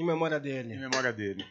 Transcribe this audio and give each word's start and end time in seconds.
Em 0.00 0.06
memória 0.06 0.36
em 0.38 0.40
dele. 0.40 0.78
memória 0.78 1.12
dele. 1.12 1.44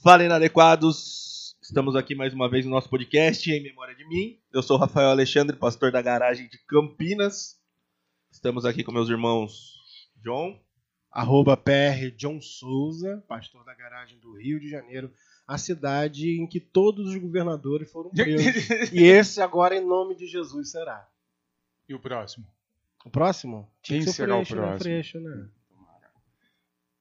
Fala 0.00 0.22
inadequados! 0.24 1.56
Estamos 1.60 1.96
aqui 1.96 2.14
mais 2.14 2.32
uma 2.32 2.48
vez 2.48 2.64
no 2.64 2.70
nosso 2.70 2.88
podcast 2.88 3.50
em 3.50 3.60
memória 3.64 3.96
de 3.96 4.06
mim. 4.06 4.38
Eu 4.52 4.62
sou 4.62 4.76
o 4.76 4.78
Rafael 4.78 5.08
Alexandre, 5.08 5.56
pastor 5.56 5.90
da 5.90 6.00
garagem 6.00 6.46
de 6.48 6.56
Campinas. 6.68 7.60
Estamos 8.30 8.64
aqui 8.64 8.84
com 8.84 8.92
meus 8.92 9.08
irmãos 9.08 9.72
John, 10.22 10.56
Arroba 11.10 11.56
PR 11.56 12.14
John 12.16 12.40
Souza, 12.40 13.24
pastor 13.26 13.64
da 13.64 13.74
garagem 13.74 14.20
do 14.20 14.38
Rio 14.38 14.60
de 14.60 14.70
Janeiro, 14.70 15.12
a 15.44 15.58
cidade 15.58 16.30
em 16.30 16.46
que 16.46 16.60
todos 16.60 17.08
os 17.08 17.16
governadores 17.16 17.90
foram 17.90 18.10
presos. 18.14 18.92
e 18.92 19.02
esse 19.02 19.40
agora, 19.42 19.74
em 19.74 19.84
nome 19.84 20.14
de 20.14 20.28
Jesus, 20.28 20.70
será. 20.70 21.08
e 21.88 21.94
o 21.94 21.98
próximo? 21.98 22.46
O 23.04 23.10
próximo? 23.10 23.68
Tinha 23.82 23.98
Quem 23.98 24.06
que 24.06 24.12
ser 24.12 24.22
será 24.22 24.36
o 24.38 24.44
Freixo, 24.44 24.54
né? 24.54 24.62
próximo? 24.62 24.80
Freixo, 24.84 25.18
né? 25.18 25.48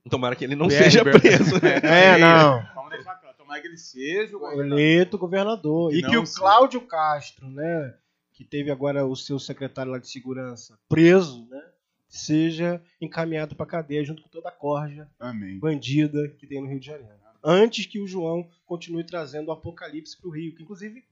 Tomara 0.10 0.36
que 0.36 0.44
ele 0.44 0.56
não 0.56 0.68
PR 0.68 0.74
seja 0.76 1.04
preso. 1.04 1.56
né? 1.64 1.80
É, 1.84 2.18
não. 2.18 2.64
Vamos 2.76 2.92
deixar 2.92 3.16
claro. 3.16 3.36
Tomara 3.38 3.62
que 3.62 3.68
ele 3.68 3.78
seja 3.78 4.36
o 4.36 4.40
governador. 4.40 4.80
Eleito 4.80 5.18
governador. 5.18 5.94
E 5.94 6.02
Não 6.02 6.10
que 6.10 6.18
o. 6.18 6.24
Cláudio 6.24 6.82
Castro, 6.82 7.48
né? 7.50 7.94
Que 8.34 8.44
teve 8.44 8.72
agora 8.72 9.06
o 9.06 9.16
seu 9.16 9.38
secretário 9.40 9.92
lá 9.92 9.98
de 10.00 10.08
segurança 10.10 10.78
preso, 10.90 11.48
né? 11.50 11.62
Seja 12.08 12.82
encaminhado 13.02 13.56
pra 13.56 13.66
cadeia 13.66 14.04
junto 14.04 14.22
com 14.22 14.30
toda 14.30 14.50
a 14.50 14.52
corja 14.52 15.08
Amém. 15.20 15.58
bandida 15.60 16.28
que 16.38 16.46
tem 16.46 16.62
no 16.62 16.68
Rio 16.68 16.80
de 16.80 16.86
Janeiro. 16.86 17.14
Antes 17.44 17.86
que 17.86 18.00
o 18.00 18.08
João 18.08 18.48
continue 18.66 19.04
trazendo 19.04 19.50
o 19.50 19.52
apocalipse 19.52 20.20
pro 20.22 20.30
Rio, 20.32 20.56
que 20.56 20.64
inclusive 20.64 21.04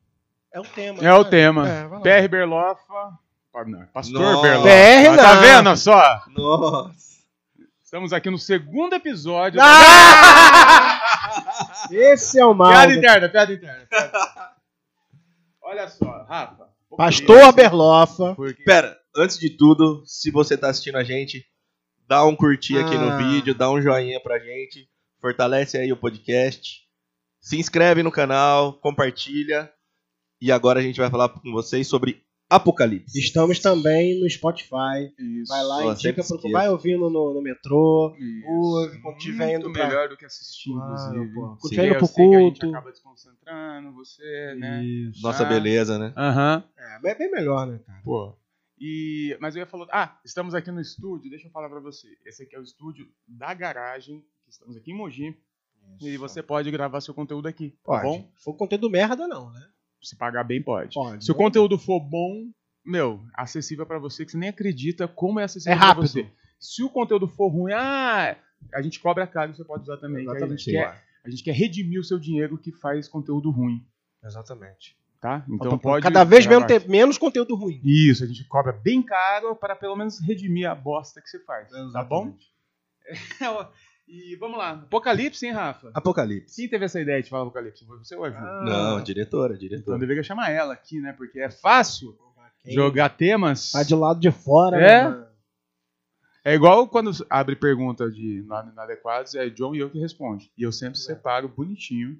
é 0.53 0.59
o 0.59 0.63
tema. 0.63 0.99
É 1.03 1.13
o 1.13 1.23
né? 1.23 1.30
tema. 1.30 1.67
É. 1.69 1.88
PR 2.23 2.30
Berlofa. 2.30 3.19
Não, 3.67 3.85
Pastor 3.88 4.21
Nossa. 4.21 4.41
Berlofa. 4.41 4.67
PR 4.69 5.09
Ah, 5.11 5.17
Tá 5.17 5.35
não. 5.35 5.41
vendo 5.41 5.77
só? 5.77 6.21
Nossa! 6.30 7.10
Estamos 7.91 8.13
aqui 8.13 8.30
no 8.30 8.38
segundo 8.38 8.94
episódio. 8.95 9.59
Ah! 9.62 11.02
Esse 11.91 12.40
é 12.40 12.45
o 12.45 12.54
mal. 12.54 12.72
Piada 12.72 12.94
interna, 12.94 13.28
piada 13.28 13.52
interna. 13.53 13.86
piada 13.86 14.08
interna. 14.08 14.50
Olha 15.61 15.89
só, 15.89 16.23
Rafa. 16.23 16.70
Pastor 16.95 17.44
Aberlofa. 17.44 18.33
Porque... 18.33 18.64
Pera, 18.64 18.98
antes 19.14 19.38
de 19.38 19.50
tudo, 19.50 20.03
se 20.06 20.31
você 20.31 20.56
tá 20.56 20.70
assistindo 20.70 20.98
a 20.98 21.03
gente, 21.03 21.45
dá 22.08 22.23
um 22.23 22.33
curtir 22.33 22.78
aqui 22.78 22.95
Ah. 22.95 22.98
no 22.98 23.17
vídeo, 23.17 23.53
dá 23.53 23.70
um 23.70 23.81
joinha 23.81 24.22
pra 24.22 24.39
gente, 24.39 24.88
fortalece 25.20 25.78
aí 25.78 25.92
o 25.92 25.98
podcast, 25.98 26.83
se 27.42 27.59
inscreve 27.59 28.02
no 28.03 28.09
canal, 28.09 28.72
compartilha. 28.80 29.70
E 30.39 30.50
agora 30.50 30.80
a 30.80 30.81
gente 30.81 30.98
vai 30.98 31.09
falar 31.09 31.28
com 31.28 31.52
vocês 31.52 31.89
sobre 31.89 32.23
Apocalipse. 32.55 33.17
Estamos 33.17 33.59
também 33.59 34.19
no 34.19 34.30
Spotify. 34.30 35.11
Isso. 35.17 35.47
Vai 35.53 35.63
lá, 35.63 35.85
Ó, 35.85 35.94
indica 35.94 36.23
pro, 36.23 36.52
vai 36.52 36.69
ouvindo 36.69 37.09
no, 37.09 37.33
no 37.33 37.41
metrô. 37.41 38.16
Isso. 38.19 38.47
ouve 38.49 39.02
quando 39.02 39.17
tiver 39.17 39.45
Muito 39.53 39.66
indo 39.67 39.73
pra- 39.73 39.88
melhor 39.88 40.09
do 40.09 40.17
que 40.17 40.25
assistir, 40.25 40.71
Claro, 40.73 40.93
inclusive. 40.93 41.33
pô. 41.33 41.41
Quando 41.41 41.61
Sim. 41.61 41.69
tiver 41.69 41.88
indo 41.88 41.97
pro 41.97 42.08
culto. 42.09 42.69
acaba 42.69 42.91
desconcentrando 42.91 43.93
você, 43.93 44.55
né? 44.58 44.83
Isso. 44.83 45.21
Nossa 45.23 45.43
Ah. 45.43 45.49
beleza, 45.49 45.97
né? 45.97 46.13
Aham. 46.17 46.63
É, 46.77 47.09
é 47.11 47.16
bem 47.16 47.31
melhor, 47.31 47.67
né, 47.67 47.80
cara? 47.85 48.02
Pô. 48.03 48.35
E, 48.80 49.38
mas 49.39 49.55
eu 49.55 49.59
ia 49.59 49.65
falar. 49.67 49.88
Ah, 49.91 50.19
estamos 50.25 50.53
aqui 50.55 50.71
no 50.71 50.81
estúdio. 50.81 51.30
Deixa 51.30 51.47
eu 51.47 51.52
falar 51.52 51.69
pra 51.69 51.80
você. 51.80 52.08
Esse 52.25 52.43
aqui 52.43 52.55
é 52.55 52.59
o 52.59 52.63
estúdio 52.63 53.08
da 53.27 53.53
garagem. 53.53 54.19
que 54.43 54.52
Estamos 54.52 54.75
aqui 54.75 54.91
em 54.91 54.95
Mogi. 54.97 55.38
E 56.02 56.17
você 56.17 56.41
pode 56.43 56.69
gravar 56.71 56.99
seu 57.02 57.13
conteúdo 57.13 57.47
aqui. 57.47 57.71
Tá 57.71 57.77
Pode. 57.83 58.03
bom? 58.03 58.31
Se 58.36 58.43
for 58.43 58.53
conteúdo 58.55 58.89
merda, 58.89 59.27
não, 59.27 59.52
né? 59.52 59.67
Se 60.02 60.16
pagar 60.16 60.44
bem, 60.44 60.61
pode. 60.61 60.94
Pode. 60.95 61.23
Se 61.23 61.31
o 61.31 61.35
conteúdo 61.35 61.77
for 61.77 61.99
bom, 61.99 62.45
meu, 62.85 63.19
acessível 63.35 63.85
pra 63.85 63.99
você, 63.99 64.25
que 64.25 64.31
você 64.31 64.38
nem 64.38 64.49
acredita 64.49 65.08
como 65.08 65.39
é 65.39 65.43
acessível 65.43 65.73
É 65.73 65.77
pra 65.77 65.88
rápido. 65.88 66.08
você. 66.08 66.27
Se 66.59 66.83
o 66.83 66.89
conteúdo 66.89 67.27
for 67.27 67.49
ruim, 67.49 67.71
ah, 67.73 68.35
a 68.73 68.81
gente 68.81 68.99
cobra 68.99 69.25
caro, 69.27 69.53
você 69.53 69.63
pode 69.63 69.83
usar 69.83 69.97
também. 69.97 70.21
aí 70.21 70.27
A 70.27 70.47
gente, 70.47 70.69
Exatamente. 70.69 70.71
quer, 70.71 71.03
a 71.25 71.30
gente 71.30 71.43
quer 71.43 71.52
redimir 71.53 71.99
o 71.99 72.03
seu 72.03 72.19
dinheiro 72.19 72.58
que 72.58 72.71
faz 72.71 73.08
conteúdo 73.08 73.52
ruim, 73.52 73.83
Exatamente. 74.23 74.95
tá? 75.19 75.43
Então 75.47 75.67
Então, 75.67 75.77
pode. 75.77 76.03
cada 76.03 76.23
vez 76.23 76.45
mesmo 76.47 76.65
ter 76.65 76.88
menos 76.89 77.17
conteúdo 77.17 77.55
ruim. 77.55 77.80
Isso, 77.83 78.23
a 78.23 78.27
gente 78.27 78.43
cobra 78.45 78.71
bem 78.73 79.02
caro 79.03 79.55
para 79.55 79.76
pelo 79.76 79.95
menos 79.95 80.20
redimir 80.20 80.70
a 80.70 80.73
bosta 80.76 81.21
que 81.21 81.27
você 81.30 81.39
faz. 81.43 81.70
Tá 81.93 82.03
bom? 82.03 82.36
e 84.08 84.36
vamos 84.38 84.58
lá. 84.58 84.72
Apocalipse, 84.72 85.45
hein, 85.45 85.54
Rafa? 85.54 85.92
Apocalipse. 85.94 86.56
Quem 86.56 86.67
teve 86.70 86.86
essa 86.86 87.00
ideia 87.00 87.22
de 87.22 87.30
falar 87.30 87.44
Apocalipse? 87.44 87.86
Foi 87.86 87.98
você 87.98 88.16
ou 88.16 88.26
a 88.26 88.30
Ju? 88.30 88.38
Ah. 88.38 88.64
Não, 88.66 88.98
a 88.98 89.02
diretora, 89.02 89.54
a 89.54 89.56
Então 89.56 89.67
diretora. 89.70 90.00
deveria 90.00 90.23
chamar 90.23 90.50
ela 90.52 90.73
aqui, 90.73 91.00
né? 91.00 91.14
Porque 91.14 91.39
é 91.39 91.50
fácil 91.50 92.17
Quem 92.64 92.73
jogar 92.73 93.10
temas. 93.10 93.72
Tá 93.72 93.84
de 93.84 93.95
lado 93.95 94.20
de 94.20 94.32
fora, 94.32 94.78
É? 94.78 95.10
né? 95.10 95.26
É 96.44 96.54
igual 96.56 96.88
quando 96.88 97.12
abre 97.30 97.56
pergunta 97.56 98.10
de 98.10 98.42
nome 98.48 98.72
inadequados, 98.72 99.36
é 99.36 99.48
John 99.50 99.76
e 99.76 99.80
eu 99.80 99.89
que 99.92 100.00
responde. 100.00 100.52
E 100.58 100.64
eu 100.64 100.72
sempre 100.72 100.98
separo 100.98 101.48
bonitinho 101.48 102.18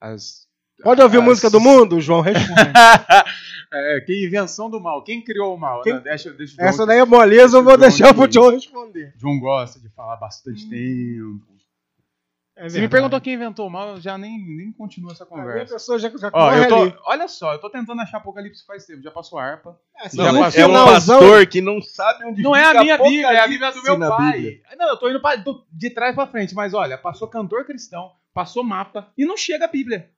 as. 0.00 0.46
Pode 0.82 1.00
ouvir 1.00 1.18
as- 1.18 1.24
música 1.24 1.48
do 1.48 1.58
mundo? 1.60 1.96
O 1.96 2.00
João 2.00 2.20
responde. 2.20 2.54
é, 3.72 4.00
que 4.00 4.26
invenção 4.26 4.68
do 4.70 4.80
mal. 4.80 5.02
Quem 5.02 5.22
criou 5.22 5.54
o 5.54 5.58
mal? 5.58 5.82
Quem- 5.82 5.94
Né? 5.94 6.00
Deixa, 6.00 6.30
deixa 6.32 6.54
o 6.54 6.56
John, 6.58 6.62
Essa 6.64 6.86
daí 6.86 6.98
é 6.98 7.04
moleza, 7.04 7.56
eu 7.58 7.64
vou 7.64 7.76
deixar 7.76 8.12
pro 8.14 8.30
João 8.30 8.50
responder. 8.52 9.12
John 9.16 9.38
gosta 9.40 9.80
de 9.80 9.88
falar 9.90 10.16
bastante 10.16 10.68
tempo. 10.68 11.40
É 12.54 12.68
Você 12.68 12.80
me 12.82 12.88
perguntou 12.88 13.18
quem 13.18 13.32
inventou 13.32 13.66
o 13.66 13.70
mal, 13.70 13.88
eu 13.96 14.00
já 14.00 14.18
nem, 14.18 14.38
nem 14.38 14.70
continuo 14.72 15.10
essa 15.10 15.24
A 15.24 15.26
conversa. 15.26 15.72
pessoa 15.72 15.98
já, 15.98 16.10
já 16.10 16.30
Ó, 16.34 16.52
eu 16.54 16.68
tô, 16.68 16.82
ali. 16.82 16.94
olha 17.06 17.26
só, 17.26 17.54
eu 17.54 17.58
tô 17.58 17.70
tentando 17.70 18.02
achar 18.02 18.18
Apocalipse 18.18 18.64
faz 18.66 18.84
tempo, 18.84 19.00
já 19.02 19.10
passou 19.10 19.38
a 19.38 19.42
harpa. 19.44 19.80
É, 19.98 20.06
assim, 20.06 20.18
Já 20.18 20.30
Não, 20.30 20.40
passou. 20.42 20.60
é 20.60 20.64
um 20.64 20.68
finalzão- 20.68 21.18
pastor 21.20 21.46
que 21.46 21.60
não 21.62 21.80
sabe 21.80 22.26
onde 22.26 22.42
Não 22.42 22.54
é 22.54 22.64
a 22.64 22.82
minha 22.82 22.98
Bíblia, 22.98 23.32
é 23.32 23.38
a 23.40 23.48
Bíblia 23.48 23.72
do 23.72 23.82
meu 23.98 23.98
pai. 24.10 24.32
Bíblia. 24.32 24.60
Não, 24.78 24.88
eu 24.90 24.96
tô 24.98 25.08
indo 25.08 25.20
pra- 25.20 25.36
do- 25.36 25.64
de 25.72 25.88
trás 25.88 26.14
pra 26.14 26.26
frente, 26.26 26.54
mas 26.54 26.74
olha, 26.74 26.98
passou 26.98 27.26
cantor 27.26 27.64
cristão, 27.64 28.12
passou 28.34 28.62
mapa 28.62 29.08
e 29.16 29.24
não 29.24 29.36
chega 29.36 29.64
a 29.64 29.68
Bíblia. 29.68 30.10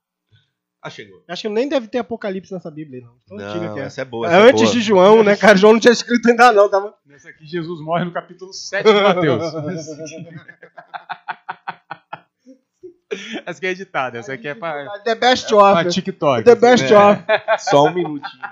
Ah, 0.87 0.91
chegou. 0.91 1.25
Acho 1.27 1.41
que 1.41 1.49
nem 1.49 1.67
deve 1.67 1.89
ter 1.89 1.97
Apocalipse 1.97 2.53
nessa 2.53 2.71
Bíblia, 2.71 2.99
aí, 2.99 3.05
não. 3.06 3.15
Tão 3.27 3.39
antiga 3.39 3.69
Não, 3.69 3.75
que 3.75 3.81
é. 3.81 3.84
essa 3.84 4.03
é 4.03 4.05
boa. 4.05 4.27
É 4.27 4.28
essa 4.28 4.39
é 4.39 4.43
antes 4.50 4.62
boa. 4.65 4.75
de 4.75 4.81
João, 4.83 5.25
né, 5.25 5.34
cara? 5.34 5.56
João 5.56 5.72
não 5.72 5.81
tinha 5.81 5.95
escrito 5.95 6.28
ainda 6.28 6.53
não, 6.53 6.69
tava... 6.69 6.95
Nessa 7.06 7.31
aqui, 7.31 7.47
Jesus 7.47 7.81
morre 7.81 8.05
no 8.05 8.12
capítulo 8.12 8.53
7 8.53 8.84
de 8.84 8.93
Mateus. 8.93 9.45
essa 13.47 13.59
aqui 13.59 13.67
é 13.67 13.71
editada, 13.71 14.19
essa 14.19 14.34
aqui 14.34 14.47
é 14.47 14.55
pra, 14.55 14.91
The 15.05 15.15
Best 15.15 15.47
é 15.47 15.56
pra 15.56 15.81
Of. 15.81 15.89
TikTok. 15.89 16.45
The 16.45 16.55
Best 16.55 16.93
É. 16.93 16.99
Of. 16.99 17.22
Só 17.65 17.87
um 17.87 17.95
minutinho. 17.95 18.43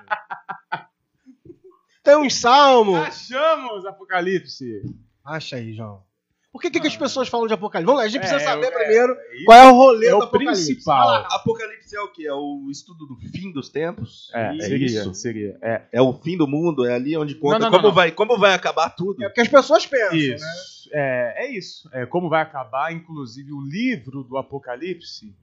Tem 2.03 2.17
um 2.17 2.31
salmo. 2.31 2.97
Achamos 2.97 3.85
Apocalipse. 3.85 4.83
Acha 5.23 5.57
aí, 5.57 5.75
João. 5.75 6.03
Por 6.53 6.61
que, 6.61 6.71
que, 6.71 6.81
que 6.81 6.87
as 6.87 6.97
pessoas 6.97 7.29
falam 7.29 7.47
de 7.47 7.55
Apocalipse? 7.55 7.87
Vamos 7.87 8.01
lá, 8.03 8.07
a 8.07 8.09
gente 8.11 8.21
precisa 8.21 8.41
É, 8.43 8.45
saber 8.45 8.67
é, 8.67 8.71
primeiro 8.71 9.13
é, 9.15 9.45
qual 9.47 9.59
é 9.59 9.71
o 9.71 9.75
rolê 9.75 10.07
é 10.09 10.11
do 10.11 10.19
o 10.19 10.23
Apocalipse. 10.23 10.67
principal. 10.67 11.09
Lá. 11.09 11.29
Apocalipse 11.31 11.97
é 11.97 12.01
o 12.03 12.09
quê? 12.09 12.27
É 12.27 12.35
o 12.35 12.69
estudo 12.71 13.07
do 13.07 13.17
fim 13.17 13.51
dos 13.51 13.71
tempos? 13.71 14.31
É, 14.35 14.57
é 14.57 14.61
seria, 14.61 14.87
isso? 14.87 15.15
seria. 15.15 15.59
É. 15.63 15.83
É 15.91 16.03
o 16.03 16.13
fim 16.13 16.37
do 16.37 16.47
mundo? 16.47 16.85
É 16.85 16.95
ali 16.95 17.17
onde 17.17 17.35
conta 17.37 17.59
Não, 17.59 17.71
não, 17.71 17.71
como, 17.71 17.89
não. 17.89 17.95
Vai, 17.95 18.13
como 18.13 18.37
vai 18.39 18.53
acabar 18.53 18.91
tudo? 18.91 19.25
É 19.25 19.29
porque 19.29 19.41
as 19.41 19.49
pessoas 19.49 19.87
pensam, 19.87 20.11
né? 20.11 20.19
Isso. 20.37 20.91
É, 20.93 21.47
é 21.47 21.51
isso. 21.57 21.89
É 21.91 22.05
como 22.05 22.29
vai 22.29 22.43
acabar, 22.43 22.93
inclusive, 22.93 23.51
o 23.51 23.61
livro 23.63 24.23
do 24.23 24.37
Apocalipse 24.37 25.35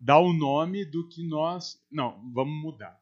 dá 0.00 0.18
o 0.18 0.32
nome 0.32 0.84
do 0.84 1.06
que 1.06 1.22
nós. 1.22 1.78
Não, 1.90 2.16
vamos 2.34 2.60
mudar. 2.60 2.98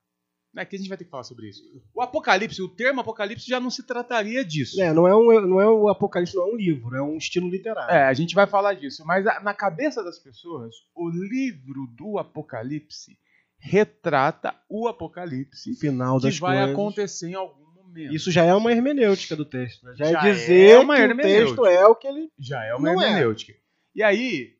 É 0.56 0.64
que 0.64 0.74
a 0.74 0.78
gente 0.78 0.88
vai 0.88 0.96
ter 0.96 1.04
que 1.04 1.10
falar 1.10 1.24
sobre 1.24 1.48
isso. 1.48 1.62
O 1.94 2.00
Apocalipse, 2.00 2.62
o 2.62 2.68
termo 2.68 3.00
Apocalipse 3.02 3.46
já 3.46 3.60
não 3.60 3.68
se 3.70 3.82
trataria 3.82 4.44
disso. 4.44 4.80
É, 4.80 4.92
não 4.92 5.06
é, 5.06 5.14
um, 5.14 5.40
não 5.46 5.60
é 5.60 5.68
o 5.68 5.88
Apocalipse, 5.88 6.34
não 6.34 6.48
é 6.48 6.52
um 6.52 6.56
livro, 6.56 6.96
é 6.96 7.02
um 7.02 7.16
estilo 7.18 7.48
literário. 7.48 7.94
É, 7.94 8.04
a 8.04 8.14
gente 8.14 8.34
vai 8.34 8.46
falar 8.46 8.72
disso. 8.74 9.04
Mas 9.04 9.26
a- 9.26 9.40
na 9.40 9.52
cabeça 9.52 10.02
das 10.02 10.18
pessoas, 10.18 10.74
o 10.94 11.08
livro 11.10 11.86
do 11.96 12.18
Apocalipse 12.18 13.18
retrata 13.58 14.54
o 14.68 14.88
Apocalipse 14.88 15.74
Final 15.74 16.18
que 16.18 16.24
das 16.24 16.38
vai 16.38 16.56
coisas. 16.58 16.72
acontecer 16.72 17.28
em 17.28 17.34
algum 17.34 17.66
momento. 17.74 18.14
Isso 18.14 18.30
já 18.30 18.44
é 18.44 18.54
uma 18.54 18.70
hermenêutica 18.72 19.34
do 19.36 19.44
texto. 19.44 19.84
né? 19.84 19.94
Já, 19.96 20.06
Já 20.12 20.26
é 20.26 20.32
dizer 20.32 20.70
é 20.70 20.78
uma 20.78 20.96
que 20.96 21.02
o 21.12 21.16
texto 21.16 21.66
é 21.66 21.86
o 21.86 21.94
que 21.94 22.06
ele. 22.06 22.30
Já 22.38 22.64
é 22.64 22.74
uma 22.74 22.88
é. 22.88 22.92
hermenêutica. 22.92 23.54
E 23.94 24.02
aí, 24.02 24.54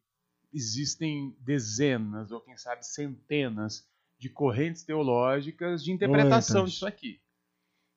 existem 0.53 1.37
dezenas, 1.41 2.31
ou 2.33 2.41
quem 2.41 2.57
sabe 2.57 2.87
centenas, 2.87 3.85
de 4.19 4.29
correntes 4.29 4.83
teológicas 4.83 5.83
de 5.85 5.93
interpretação 5.93 6.63
Muitas. 6.63 6.73
disso 6.73 6.87
aqui. 6.87 7.19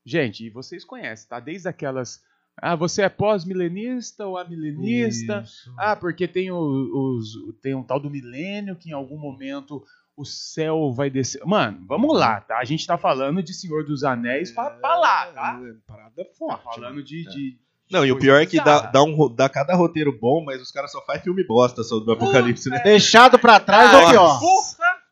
Gente, 0.05 0.45
e 0.45 0.49
vocês 0.49 0.83
conhecem, 0.83 1.27
tá? 1.29 1.39
Desde 1.39 1.67
aquelas. 1.67 2.21
Ah, 2.61 2.75
você 2.75 3.03
é 3.03 3.09
pós-milenista 3.09 4.25
ou 4.27 4.37
amilenista? 4.37 5.41
Isso. 5.45 5.73
Ah, 5.77 5.95
porque 5.95 6.27
tem, 6.27 6.51
o- 6.51 6.57
os, 7.17 7.29
tem 7.61 7.73
um 7.73 7.83
tal 7.83 7.99
do 7.99 8.09
milênio 8.09 8.75
que 8.75 8.89
em 8.89 8.93
algum 8.93 9.17
momento 9.17 9.83
o 10.15 10.25
céu 10.25 10.91
vai 10.91 11.09
descer. 11.09 11.41
Mano, 11.45 11.85
vamos 11.87 12.17
lá, 12.17 12.41
tá? 12.41 12.57
A 12.57 12.65
gente 12.65 12.85
tá 12.85 12.97
falando 12.97 13.41
de 13.41 13.53
Senhor 13.53 13.85
dos 13.85 14.03
Anéis 14.03 14.51
pra, 14.51 14.71
pra 14.71 14.97
lá, 14.97 15.25
tá? 15.27 15.61
É, 15.63 15.73
Parada 15.87 16.25
Tá 16.25 16.31
forte. 16.37 16.63
falando 16.75 17.01
de. 17.03 17.25
É. 17.25 17.29
de- 17.31 17.57
Não, 17.89 18.05
e 18.05 18.11
o 18.11 18.19
pior 18.19 18.41
é 18.41 18.45
que 18.45 18.57
dá, 18.61 18.81
dá, 18.81 19.01
um, 19.03 19.33
dá 19.33 19.47
cada 19.47 19.73
roteiro 19.75 20.11
bom, 20.19 20.43
mas 20.43 20.61
os 20.61 20.69
caras 20.71 20.91
só 20.91 21.01
fazem 21.05 21.23
filme 21.23 21.43
bosta 21.45 21.81
sobre 21.83 22.09
o 22.09 22.13
Apocalipse, 22.13 22.69
né? 22.69 22.81
Deixado 22.83 23.39
pra 23.39 23.59
trás 23.59 23.93
é 23.93 23.95
o 23.97 24.01
Nossa. 24.01 24.11
pior. 24.11 24.39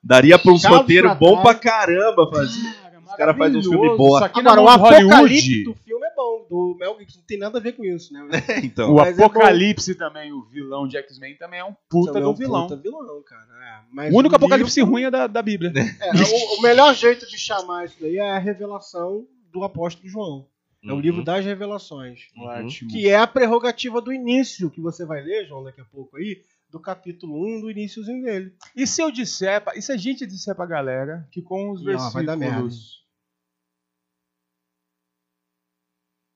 Daria 0.07 0.39
pra 0.39 0.51
uns 0.51 0.62
Chaves 0.62 0.77
roteiros 0.80 1.12
pra 1.12 1.19
bom 1.19 1.42
pra 1.42 1.54
caramba 1.56 2.30
fazer. 2.30 2.62
Cara, 2.81 3.00
Os 3.06 3.15
caras 3.15 3.38
fazem 3.38 3.59
uns 3.59 3.68
filmes 3.68 3.92
aqui 4.21 4.39
Agora, 4.39 4.56
no 4.56 4.63
o 4.63 4.69
apocalipse 4.69 5.63
do 5.63 5.74
filme 5.75 6.06
é 6.06 6.15
bom. 6.15 6.45
do 6.50 6.75
Mel 6.80 6.95
Gibson. 7.00 7.19
Não 7.19 7.25
tem 7.25 7.38
nada 7.38 7.57
a 7.57 7.62
ver 7.62 7.71
com 7.74 7.83
isso, 7.83 8.13
né? 8.13 8.27
então. 8.63 8.92
O 8.94 8.95
Mas 8.95 9.18
é 9.19 9.24
Apocalipse 9.24 9.95
também, 9.95 10.31
o 10.31 10.44
vilão 10.44 10.88
de 10.88 10.98
X-Men 10.98 11.36
também 11.38 11.59
é 11.59 11.63
um 11.65 11.74
puta 11.89 12.13
Também 12.13 12.21
é 12.21 12.25
do 12.25 12.31
um 12.31 12.36
vilão. 12.36 12.68
Puta 12.68 12.81
vilão, 12.81 13.24
cara. 13.24 13.48
É, 13.62 13.80
mas 13.92 14.13
O 14.13 14.18
único 14.18 14.33
o 14.33 14.36
Apocalipse 14.38 14.80
livro- 14.80 14.92
ruim 14.94 15.04
é 15.04 15.12
da, 15.12 15.27
da 15.27 15.42
Bíblia. 15.42 15.71
É, 16.01 16.12
o, 16.12 16.59
o 16.59 16.62
melhor 16.62 16.94
jeito 16.95 17.27
de 17.27 17.38
chamar 17.38 17.86
isso 17.86 17.95
daí 18.00 18.18
é 18.18 18.31
a 18.31 18.38
revelação 18.39 19.25
do 19.51 19.63
apóstolo 19.63 20.07
João. 20.09 20.45
É 20.83 20.92
o 20.92 20.95
Uhum. 20.95 21.00
livro 21.01 21.24
das 21.24 21.44
revelações. 21.44 22.27
Ótimo. 22.38 22.89
Que 22.92 23.09
é 23.09 23.15
a 23.18 23.27
prerrogativa 23.27 24.00
do 24.00 24.13
início, 24.13 24.69
que 24.69 24.80
você 24.80 25.06
vai 25.06 25.21
ler, 25.21 25.45
João, 25.48 25.63
daqui 25.63 25.81
a 25.81 25.86
pouco 25.86 26.15
aí, 26.18 26.42
do 26.69 26.80
capítulo 26.81 27.34
1, 27.58 27.62
do 27.62 27.72
iníciozinho 27.72 28.24
dele. 28.24 28.56
E 28.75 28.86
se 28.86 29.02
eu 29.02 29.10
disser, 29.12 29.64
e 29.75 29.81
se 29.81 29.92
a 29.92 29.98
gente 29.98 30.25
disser 30.28 30.56
pra 30.56 30.66
galera 30.66 31.28
que 31.31 31.42
com 31.42 31.72
os 31.72 31.81
ó, 31.88 32.10
vai 32.10 32.25
dar 32.25 32.36
merda, 32.36 32.62
versículos. 32.62 33.06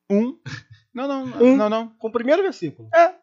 Um. 0.09 0.37
Não, 0.93 1.07
não, 1.07 1.23
Um. 1.41 1.55
não, 1.55 1.69
não. 1.69 1.87
Com 1.95 2.09
o 2.09 2.11
primeiro 2.11 2.43
versículo. 2.43 2.89
É. 2.93 3.15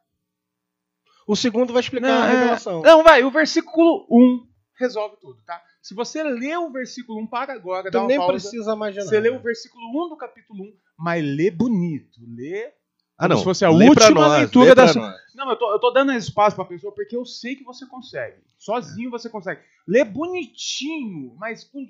O 1.27 1.37
segundo 1.37 1.71
vai 1.71 1.81
explicar 1.81 2.07
Não, 2.09 2.23
a 2.23 2.27
é- 2.27 2.31
revelação. 2.33 2.81
Não, 2.81 3.03
vai, 3.05 3.23
o 3.23 3.31
versículo 3.31 4.07
1 4.11 4.49
resolve 4.79 5.19
tudo, 5.21 5.39
tá? 5.45 5.63
Se 5.83 5.93
você 5.95 6.23
lê 6.23 6.57
o 6.57 6.71
versículo 6.73 7.21
1, 7.21 7.27
para 7.27 7.53
agora, 7.53 7.91
dá 7.91 7.99
Tu 7.99 7.99
uma 7.99 8.09
nem 8.09 8.17
pausa. 8.17 8.33
precisa 8.33 8.75
mais 8.75 8.95
de 8.95 9.03
Você 9.03 9.21
lê 9.21 9.29
o 9.29 9.39
versículo 9.39 9.85
1 10.07 10.09
do 10.09 10.17
capítulo 10.17 10.65
1, 10.65 10.79
mas 10.97 11.23
lê 11.23 11.51
bonito. 11.51 12.19
Lê. 12.27 12.73
Ah, 13.19 13.29
não. 13.29 13.39
se 13.39 13.45
fosse 13.45 13.65
a 13.65 13.71
Lê 13.71 13.89
última 13.89 14.11
nós, 14.29 14.39
leitura 14.39 14.75
da 14.75 14.87
sua-. 14.89 15.15
Não, 15.35 15.51
eu 15.51 15.57
tô, 15.57 15.73
eu 15.73 15.79
tô 15.79 15.91
dando 15.91 16.13
espaço 16.13 16.55
pra 16.57 16.65
pessoa 16.65 16.93
porque 16.95 17.17
eu 17.17 17.25
sei 17.25 17.57
que 17.57 17.65
você 17.65 17.85
consegue. 17.87 18.37
Sozinho 18.57 19.11
você 19.11 19.29
consegue. 19.29 19.61
Lê 19.87 20.05
bonitinho, 20.05 21.35
mas 21.37 21.65
com- 21.65 21.87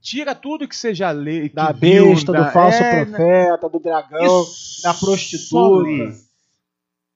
tira 0.00 0.34
tudo 0.34 0.66
que 0.66 0.74
você 0.76 0.92
já 0.94 1.10
lê. 1.12 1.48
Da 1.48 1.70
viu, 1.72 2.08
besta, 2.08 2.32
da- 2.32 2.46
do 2.46 2.52
falso 2.52 2.82
é, 2.82 3.04
profeta, 3.04 3.68
do 3.68 3.78
dragão. 3.78 4.42
Isso, 4.42 4.82
da 4.82 4.94
prostituta. 4.94 6.16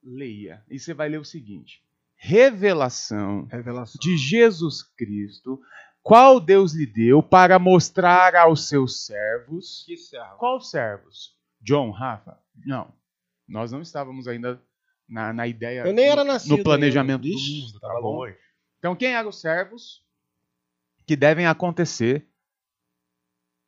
Leia. 0.04 0.62
E 0.70 0.78
você 0.78 0.94
vai 0.94 1.08
ler 1.08 1.18
o 1.20 1.24
seguinte: 1.24 1.82
Revelação 2.16 3.46
Revelação. 3.50 3.98
de 4.00 4.16
Jesus 4.16 4.82
Cristo, 4.82 5.60
qual 6.02 6.40
Deus 6.40 6.72
lhe 6.74 6.86
deu 6.86 7.22
para 7.22 7.58
mostrar 7.58 8.34
aos 8.36 8.68
seus 8.68 9.04
servos. 9.06 9.84
Que 9.86 9.96
servo. 9.96 10.36
Qual 10.38 10.60
servos? 10.60 11.36
John, 11.60 11.90
Rafa? 11.90 12.38
Não. 12.66 12.88
Nós 13.48 13.70
não 13.72 13.80
estávamos 13.82 14.26
ainda 14.28 14.60
na, 15.08 15.32
na 15.32 15.46
ideia. 15.46 15.86
Eu 15.86 15.92
nem 15.92 16.06
era 16.06 16.24
no- 16.24 16.32
nascido 16.32 16.56
No 16.56 16.62
planejamento 16.64 17.24
ainda. 17.24 17.34
do 17.36 17.40
Ixi, 17.40 17.60
mundo, 17.62 17.80
tá 17.80 17.88
tava 17.88 18.00
bom? 18.00 18.16
longe. 18.20 18.36
Então, 18.78 18.96
quem 18.96 19.14
eram 19.14 19.28
os 19.28 19.40
servos 19.40 20.02
que 21.06 21.14
devem 21.16 21.46
acontecer? 21.46 22.26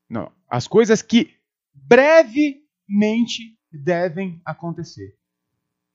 Não, 0.08 0.30
as 0.48 0.66
coisas 0.66 1.02
que 1.02 1.34
brevemente 1.72 3.58
devem 3.72 4.40
acontecer. 4.44 5.16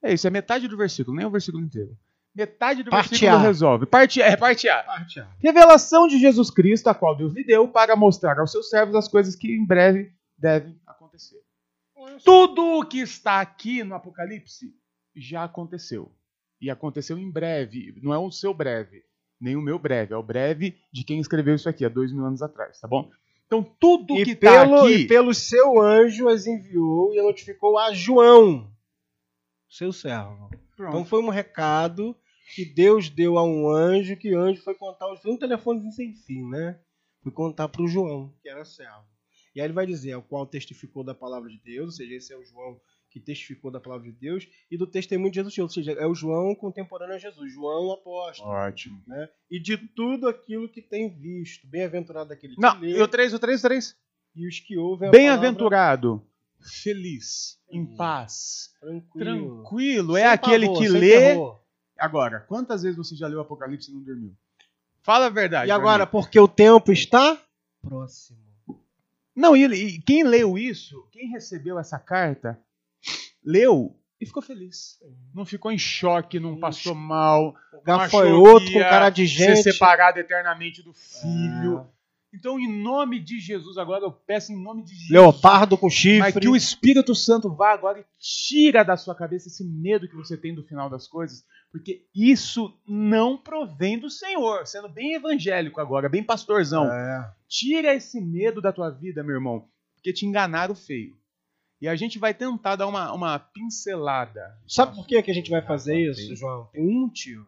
É 0.02 0.14
isso, 0.14 0.28
é 0.28 0.30
metade 0.30 0.68
do 0.68 0.78
versículo, 0.78 1.16
nem 1.18 1.26
o 1.26 1.30
versículo 1.32 1.64
inteiro. 1.64 1.98
Metade 2.36 2.84
do 2.84 2.90
Parte 2.92 3.10
versículo 3.10 3.38
A. 3.38 3.42
resolve. 3.42 3.86
Parte, 3.86 4.22
é, 4.22 4.38
parte 4.38 4.70
A. 4.70 4.84
Parte 4.84 5.20
A. 5.20 5.28
Revelação 5.40 6.08
de 6.08 6.20
Jesus 6.20 6.50
Cristo, 6.52 6.88
a 6.88 6.96
qual 6.96 7.16
Deus 7.18 7.34
lhe 7.34 7.44
deu, 7.44 7.68
para 7.68 7.96
mostrar 7.96 8.40
aos 8.40 8.52
seus 8.52 8.70
servos 8.70 8.96
as 8.96 9.08
coisas 9.08 9.36
que 9.36 9.52
em 9.52 9.66
breve 9.66 10.14
devem 10.38 10.80
acontecer. 10.86 11.42
Tudo 12.24 12.80
o 12.80 12.86
que 12.86 13.00
está 13.00 13.42
aqui 13.42 13.84
no 13.84 13.96
Apocalipse 13.96 14.74
já 15.16 15.44
aconteceu. 15.44 16.12
E 16.62 16.70
aconteceu 16.70 17.18
em 17.18 17.30
breve. 17.32 17.94
Não 18.02 18.14
é 18.14 18.18
o 18.18 18.32
seu 18.32 18.54
breve, 18.54 19.04
nem 19.40 19.56
o 19.56 19.62
meu 19.62 19.80
breve. 19.80 20.14
É 20.14 20.18
o 20.18 20.24
breve 20.24 20.78
de 20.92 21.04
quem 21.04 21.20
escreveu 21.20 21.56
isso 21.56 21.70
aqui 21.70 21.86
há 21.86 21.90
dois 21.90 22.12
mil 22.12 22.26
anos 22.26 22.42
atrás, 22.42 22.80
tá 22.80 22.88
bom? 22.88 23.10
Então 23.48 23.64
tudo 23.80 24.16
E 24.20 24.24
que 24.26 24.32
está 24.32 24.64
aqui. 24.64 24.94
e 24.94 25.08
pelo 25.08 25.34
seu 25.34 25.82
anjo 25.82 26.28
as 26.30 26.46
enviou 26.46 27.14
e 27.14 27.22
notificou 27.22 27.80
a 27.80 27.92
João, 27.94 28.72
seu 29.70 29.92
servo. 29.92 30.50
Então 30.54 30.92
Pronto. 30.92 31.06
foi 31.10 31.22
um 31.24 31.30
recado 31.30 32.16
que 32.56 32.64
Deus 32.66 33.10
deu 33.10 33.38
a 33.38 33.44
um 33.44 33.68
anjo, 33.70 34.16
que 34.18 34.36
o 34.36 34.40
anjo 34.40 34.62
foi 34.62 34.76
contar, 34.76 35.08
foi 35.18 35.32
um 35.32 35.38
telefone 35.38 35.92
sem 35.92 36.14
fim, 36.14 36.48
né? 36.50 36.80
Foi 37.24 37.32
contar 37.32 37.68
para 37.70 37.82
o 37.82 37.88
João, 37.88 38.34
que 38.42 38.48
era 38.50 38.64
servo. 38.64 39.06
E 39.60 39.62
aí 39.62 39.66
ele 39.68 39.74
vai 39.74 39.86
dizer, 39.86 40.16
o 40.16 40.22
qual 40.22 40.46
testificou 40.46 41.04
da 41.04 41.14
palavra 41.14 41.50
de 41.50 41.58
Deus, 41.60 41.88
ou 41.88 41.92
seja, 41.92 42.16
esse 42.16 42.32
é 42.32 42.38
o 42.38 42.46
João 42.46 42.80
que 43.10 43.20
testificou 43.20 43.70
da 43.70 43.78
palavra 43.82 44.06
de 44.10 44.14
Deus, 44.14 44.48
e 44.72 44.78
do 44.78 44.88
testemunho 44.88 45.30
de 45.32 45.36
Jesus, 45.36 45.58
ou 45.60 45.68
seja, 45.68 45.92
é 45.92 46.06
o 46.08 46.16
João 46.16 46.56
contemporâneo 46.56 47.16
a 47.16 47.18
Jesus, 47.18 47.52
João 47.52 47.92
apóstolo, 47.92 48.50
Ótimo. 48.50 49.04
né? 49.06 49.28
E 49.52 49.60
de 49.60 49.78
tudo 49.78 50.30
aquilo 50.30 50.70
que 50.70 50.82
tem 50.82 51.10
visto, 51.10 51.68
bem-aventurado 51.68 52.32
aquele 52.32 52.56
que 52.56 52.62
Não, 52.62 52.80
lê, 52.80 52.98
eu 53.02 53.06
três, 53.06 53.34
o 53.34 53.40
três, 53.40 53.60
o 53.60 53.68
três. 53.68 53.98
e 54.34 54.48
os 54.48 54.62
que 54.62 54.78
ouvem 54.78 55.10
a 55.10 55.12
palavra 55.12 55.20
Bem-aventurado, 55.38 56.26
feliz, 56.82 57.60
em 57.70 57.82
Hum. 57.82 57.96
paz, 57.98 58.70
tranquilo. 58.80 59.56
tranquilo. 59.64 60.16
É 60.16 60.22
Sem 60.22 60.30
aquele 60.30 60.66
pavor, 60.68 60.82
que 60.82 60.88
lê. 60.88 61.10
terror. 61.10 61.60
Agora, 61.98 62.40
quantas 62.48 62.84
vezes 62.84 62.96
você 62.98 63.14
já 63.14 63.28
leu 63.28 63.40
o 63.40 63.42
Apocalipse 63.42 63.92
e 63.92 63.94
não 63.94 64.02
dormiu? 64.04 64.34
Fala 65.02 65.26
a 65.26 65.30
verdade. 65.30 65.68
E 65.68 65.72
agora, 65.72 66.08
porque 66.08 66.40
o 66.40 66.48
tempo 66.48 66.94
está 66.94 67.38
próximo. 67.82 68.40
Não, 69.40 69.56
e, 69.56 69.64
e 69.66 70.02
quem 70.02 70.22
leu 70.22 70.58
isso, 70.58 71.08
quem 71.14 71.30
recebeu 71.30 71.80
essa 71.80 71.98
carta, 71.98 72.60
leu 73.42 73.98
e 74.20 74.26
ficou 74.26 74.44
feliz. 74.44 75.00
Não 75.34 75.46
ficou 75.46 75.72
em 75.72 75.78
choque, 75.78 76.42
não 76.42 76.60
passou 76.60 76.94
mal, 76.94 77.56
Gafanhoto 77.86 78.70
com 78.70 78.80
cara 78.80 79.10
de 79.10 79.26
ser 79.30 79.56
gente. 79.56 79.72
separado 79.72 80.20
eternamente 80.20 80.84
do 80.84 80.92
filho. 80.94 81.80
É. 81.80 81.99
Então, 82.32 82.60
em 82.60 82.72
nome 82.82 83.20
de 83.20 83.40
Jesus, 83.40 83.78
agora 83.78 84.06
eu 84.06 84.12
peço 84.12 84.52
em 84.52 84.62
nome 84.62 84.84
de 84.84 84.92
Jesus. 84.92 85.10
Leopardo 85.10 85.78
com 85.78 85.88
Mas 85.88 85.96
chifre. 85.96 86.40
que 86.40 86.48
o 86.48 86.56
Espírito 86.56 87.16
Santo 87.16 87.54
vá 87.54 87.74
agora 87.74 88.00
e 88.00 88.06
tira 88.20 88.84
da 88.84 88.96
sua 88.96 89.16
cabeça 89.16 89.48
esse 89.48 89.64
medo 89.64 90.08
que 90.08 90.16
você 90.16 90.38
tem 90.38 90.54
do 90.54 90.64
final 90.64 90.90
das 90.90 91.08
coisas, 91.08 91.44
porque 91.72 92.06
isso 92.14 92.72
não 92.88 93.36
provém 93.36 93.98
do 93.98 94.10
Senhor. 94.10 94.68
Sendo 94.68 94.88
bem 94.90 95.16
evangélico 95.16 95.82
agora, 95.82 96.08
bem 96.08 96.24
pastorzão. 96.24 96.86
É. 96.86 97.34
Tira 97.48 97.96
esse 97.96 98.22
medo 98.22 98.62
da 98.62 98.72
tua 98.72 98.92
vida, 98.92 99.24
meu 99.24 99.36
irmão, 99.36 99.68
porque 99.96 100.14
te 100.14 100.26
enganaram 100.26 100.76
feio. 100.76 101.18
E 101.82 101.88
a 101.88 101.96
gente 101.96 102.20
vai 102.20 102.34
tentar 102.34 102.76
dar 102.76 102.88
uma, 102.88 103.12
uma 103.14 103.40
pincelada. 103.40 104.56
Sabe 104.68 104.96
por 104.96 105.08
que, 105.08 105.22
que 105.24 105.32
a 105.32 105.34
gente 105.34 105.50
vai 105.50 105.62
fazer 105.62 105.98
isso. 105.98 106.36
João? 106.36 106.68
Tem 106.74 106.84
um 106.84 107.08
motivo. 107.08 107.48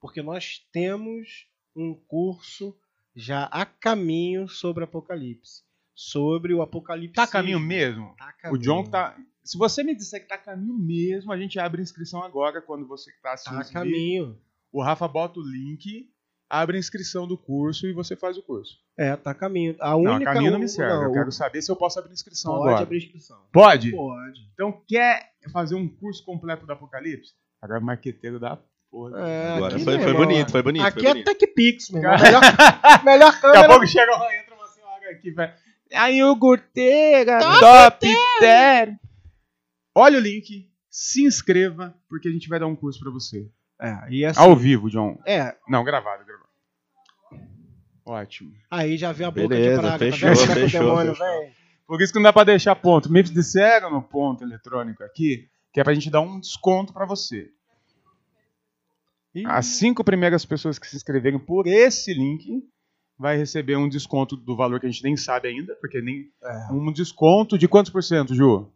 Porque 0.00 0.22
nós 0.22 0.60
temos 0.72 1.48
um 1.74 1.94
curso 2.06 2.76
já 3.14 3.44
a 3.44 3.64
caminho 3.64 4.48
sobre 4.48 4.84
Apocalipse. 4.84 5.62
Sobre 5.94 6.52
o 6.52 6.60
Apocalipse. 6.62 7.14
Tá 7.14 7.22
a 7.24 7.28
caminho 7.28 7.60
mesmo? 7.60 8.14
Tá 8.16 8.26
a 8.26 8.28
O 8.30 8.36
caminho. 8.42 8.62
John 8.62 8.84
tá. 8.84 9.16
Se 9.44 9.56
você 9.58 9.82
me 9.84 9.94
disser 9.94 10.20
que 10.22 10.28
tá 10.28 10.34
a 10.36 10.38
caminho 10.38 10.74
mesmo, 10.76 11.30
a 11.32 11.38
gente 11.38 11.58
abre 11.58 11.80
a 11.80 11.84
inscrição 11.84 12.22
agora, 12.22 12.60
quando 12.62 12.86
você 12.86 13.12
que 13.12 13.20
tá 13.20 13.34
assistindo 13.34 13.54
Tá 13.56 13.60
a 13.60 13.62
vídeo. 13.64 13.74
caminho. 13.74 14.40
O 14.72 14.82
Rafa 14.82 15.06
bota 15.06 15.38
o 15.38 15.42
link, 15.42 16.10
abre 16.50 16.76
a 16.76 16.80
inscrição 16.80 17.28
do 17.28 17.38
curso 17.38 17.86
e 17.86 17.92
você 17.92 18.16
faz 18.16 18.36
o 18.36 18.42
curso. 18.42 18.76
É, 18.98 19.14
tá 19.14 19.30
a 19.30 19.34
caminho. 19.34 19.76
A 19.78 19.90
Não, 19.90 20.00
única 20.14 20.30
a 20.30 20.34
caminho 20.34 20.52
não 20.52 20.58
me 20.58 20.68
serve. 20.68 20.92
não, 20.94 21.02
eu 21.04 21.12
quero 21.12 21.30
saber 21.30 21.62
se 21.62 21.70
eu 21.70 21.76
posso 21.76 21.98
abrir 21.98 22.12
inscrição 22.12 22.52
Pode 22.52 22.68
agora. 22.70 22.82
abrir 22.82 22.98
inscrição. 22.98 23.38
Pode? 23.52 23.90
Pode. 23.92 24.40
Então, 24.54 24.82
quer 24.88 25.32
fazer 25.52 25.74
um 25.76 25.86
curso 25.88 26.24
completo 26.24 26.66
do 26.66 26.72
Apocalipse? 26.72 27.34
Agora, 27.62 27.80
marqueteiro 27.80 28.40
da 28.40 28.58
porra. 28.94 29.28
É, 29.28 29.56
Agora 29.56 29.78
foi, 29.80 29.98
foi 29.98 30.12
bonito, 30.14 30.50
foi 30.52 30.62
bonito. 30.62 30.84
Aqui 30.86 31.00
foi 31.00 31.08
é 31.10 31.12
bonito. 31.14 31.34
TechPix, 31.34 31.90
meu 31.90 32.02
irmão. 32.02 32.16
Melhor, 32.20 32.40
melhor 33.04 33.32
Daqui 33.32 33.46
a 33.46 33.50
câmera. 33.52 33.68
pouco 33.68 33.86
chega, 33.88 34.12
entra 34.12 34.54
uma 34.54 34.68
senhora 34.68 35.10
aqui, 35.10 35.30
velho. 35.32 35.52
A 35.94 36.08
iogurteira, 36.08 37.38
top 37.60 38.06
10. 38.40 38.90
Olha 39.96 40.18
o 40.18 40.20
link, 40.20 40.68
se 40.88 41.24
inscreva, 41.24 41.94
porque 42.08 42.28
a 42.28 42.32
gente 42.32 42.48
vai 42.48 42.58
dar 42.60 42.66
um 42.66 42.76
curso 42.76 42.98
pra 43.00 43.10
você. 43.10 43.48
É, 43.80 43.98
e 44.10 44.24
assim, 44.24 44.40
Ao 44.40 44.54
vivo, 44.54 44.88
John. 44.88 45.18
é, 45.26 45.54
Não, 45.68 45.82
gravado, 45.84 46.24
gravado. 46.24 46.44
Ótimo. 48.06 48.52
aí 48.70 48.96
já 48.96 49.12
vê 49.12 49.24
a 49.24 49.30
boca 49.30 49.48
Beleza, 49.48 49.76
de 49.76 49.80
praga. 49.80 49.98
fechou, 49.98 50.28
tá 50.28 50.42
é 50.42 50.46
que 50.46 50.52
o 50.52 50.54
fechou, 50.54 50.80
demônio 50.80 51.14
fechou. 51.14 51.50
Por 51.86 52.02
isso 52.02 52.12
que 52.12 52.18
não 52.18 52.24
dá 52.24 52.32
pra 52.32 52.44
deixar 52.44 52.74
ponto. 52.74 53.10
Me 53.10 53.22
disseram 53.22 53.90
no 53.90 54.02
ponto 54.02 54.42
eletrônico 54.44 55.02
aqui 55.02 55.48
que 55.72 55.80
é 55.80 55.84
pra 55.84 55.92
gente 55.94 56.08
dar 56.10 56.20
um 56.20 56.38
desconto 56.38 56.92
pra 56.92 57.04
você. 57.04 57.48
As 59.46 59.66
cinco 59.66 60.04
primeiras 60.04 60.44
pessoas 60.44 60.78
que 60.78 60.86
se 60.86 60.96
inscreverem 60.96 61.38
por 61.38 61.66
esse 61.66 62.12
link 62.14 62.62
vai 63.18 63.36
receber 63.36 63.76
um 63.76 63.88
desconto 63.88 64.36
do 64.36 64.56
valor 64.56 64.78
que 64.78 64.86
a 64.86 64.90
gente 64.90 65.02
nem 65.02 65.16
sabe 65.16 65.48
ainda, 65.48 65.74
porque 65.80 66.00
nem 66.00 66.30
é. 66.42 66.72
um 66.72 66.92
desconto 66.92 67.56
de 67.56 67.66
quantos 67.66 67.90
por 67.90 68.02
cento, 68.02 68.34
Ju? 68.34 68.68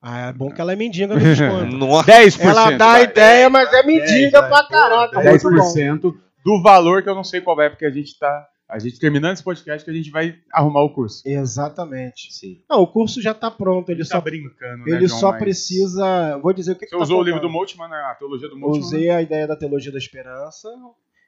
Ah, 0.00 0.28
é 0.28 0.32
bom 0.32 0.50
que 0.50 0.60
ela 0.60 0.72
é 0.72 0.76
mendiga 0.76 1.14
no 1.14 1.18
desconto. 1.20 1.76
Nossa, 1.76 2.12
10%. 2.12 2.40
ela 2.40 2.70
dá 2.72 2.92
vai. 2.92 3.04
ideia, 3.04 3.50
mas 3.50 3.72
é 3.72 3.82
mendiga 3.82 4.06
Dez, 4.06 4.30
pra 4.30 4.48
vai, 4.48 4.68
caraca. 4.68 5.20
Muito 5.22 5.50
bom. 5.50 5.74
10% 5.74 6.14
do 6.44 6.62
valor 6.62 7.02
que 7.02 7.08
eu 7.08 7.14
não 7.14 7.24
sei 7.24 7.40
qual 7.40 7.60
é, 7.60 7.68
porque 7.68 7.84
a 7.84 7.90
gente 7.90 8.18
tá. 8.18 8.46
A 8.68 8.78
gente 8.80 8.98
terminando 8.98 9.34
esse 9.34 9.44
podcast 9.44 9.84
que 9.84 9.90
a 9.90 9.94
gente 9.94 10.10
vai 10.10 10.38
arrumar 10.52 10.82
o 10.82 10.92
curso. 10.92 11.22
Exatamente. 11.24 12.32
sim. 12.34 12.62
Não, 12.68 12.80
o 12.80 12.86
curso 12.86 13.22
já 13.22 13.32
tá 13.32 13.50
pronto. 13.50 13.90
Ele 13.90 13.98
Ele 14.00 14.04
só, 14.04 14.14
tá 14.14 14.20
brincando, 14.20 14.84
né, 14.84 14.92
ele 14.96 15.06
John, 15.06 15.18
só 15.18 15.30
mas- 15.30 15.40
precisa. 15.40 16.38
Vou 16.38 16.52
dizer 16.52 16.72
o 16.72 16.74
que, 16.74 16.86
que 16.86 16.90
Você 16.90 16.96
tá 16.96 17.02
usou 17.02 17.20
o 17.20 17.22
livro 17.22 17.40
do. 17.40 17.48
Moltmann, 17.48 17.88
né? 17.88 17.96
A 18.10 18.14
teologia 18.14 18.48
do 18.48 18.56
Moltmann. 18.58 18.80
Usei 18.82 19.10
a 19.10 19.22
ideia 19.22 19.46
da 19.46 19.56
teologia 19.56 19.92
da 19.92 19.98
esperança. 19.98 20.68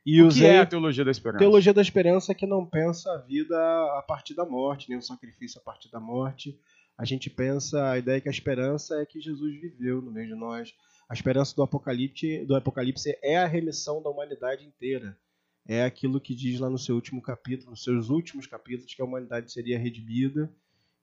E 0.04 0.20
O 0.20 0.24
que 0.24 0.28
usei 0.28 0.46
é 0.48 0.58
a 0.60 0.66
teologia 0.66 1.04
da 1.04 1.10
esperança? 1.10 1.38
teologia 1.38 1.74
da 1.74 1.82
esperança 1.82 2.34
que 2.34 2.46
não 2.46 2.64
pensa 2.64 3.12
a 3.12 3.18
vida 3.18 3.56
a 3.98 4.02
partir 4.06 4.34
da 4.34 4.44
morte, 4.44 4.88
nem 4.88 4.98
o 4.98 5.02
sacrifício 5.02 5.60
a 5.60 5.64
partir 5.64 5.90
da 5.90 6.00
morte. 6.00 6.58
a 6.96 7.04
gente 7.04 7.30
pensa, 7.30 7.90
a 7.92 7.98
ideia 7.98 8.16
é 8.16 8.20
que 8.20 8.28
a 8.28 8.32
esperança 8.32 9.00
é 9.00 9.06
que 9.06 9.20
Jesus 9.20 9.60
viveu 9.60 10.02
no 10.02 10.10
meio 10.10 10.26
de 10.28 10.34
nós. 10.34 10.74
A 11.08 11.14
esperança 11.14 11.54
do 11.54 11.62
Apocalipse, 11.62 12.44
do 12.44 12.56
Apocalipse 12.56 13.16
é 13.22 13.36
a 13.38 13.46
remissão 13.46 14.02
da 14.02 14.10
humanidade 14.10 14.64
inteira. 14.66 15.16
É 15.68 15.84
aquilo 15.84 16.20
que 16.20 16.34
diz 16.34 16.58
lá 16.58 16.70
no 16.70 16.78
seu 16.78 16.94
último 16.94 17.20
capítulo, 17.20 17.70
nos 17.70 17.84
seus 17.84 18.08
últimos 18.08 18.46
capítulos, 18.46 18.94
que 18.94 19.02
a 19.02 19.04
humanidade 19.04 19.52
seria 19.52 19.78
redimida 19.78 20.50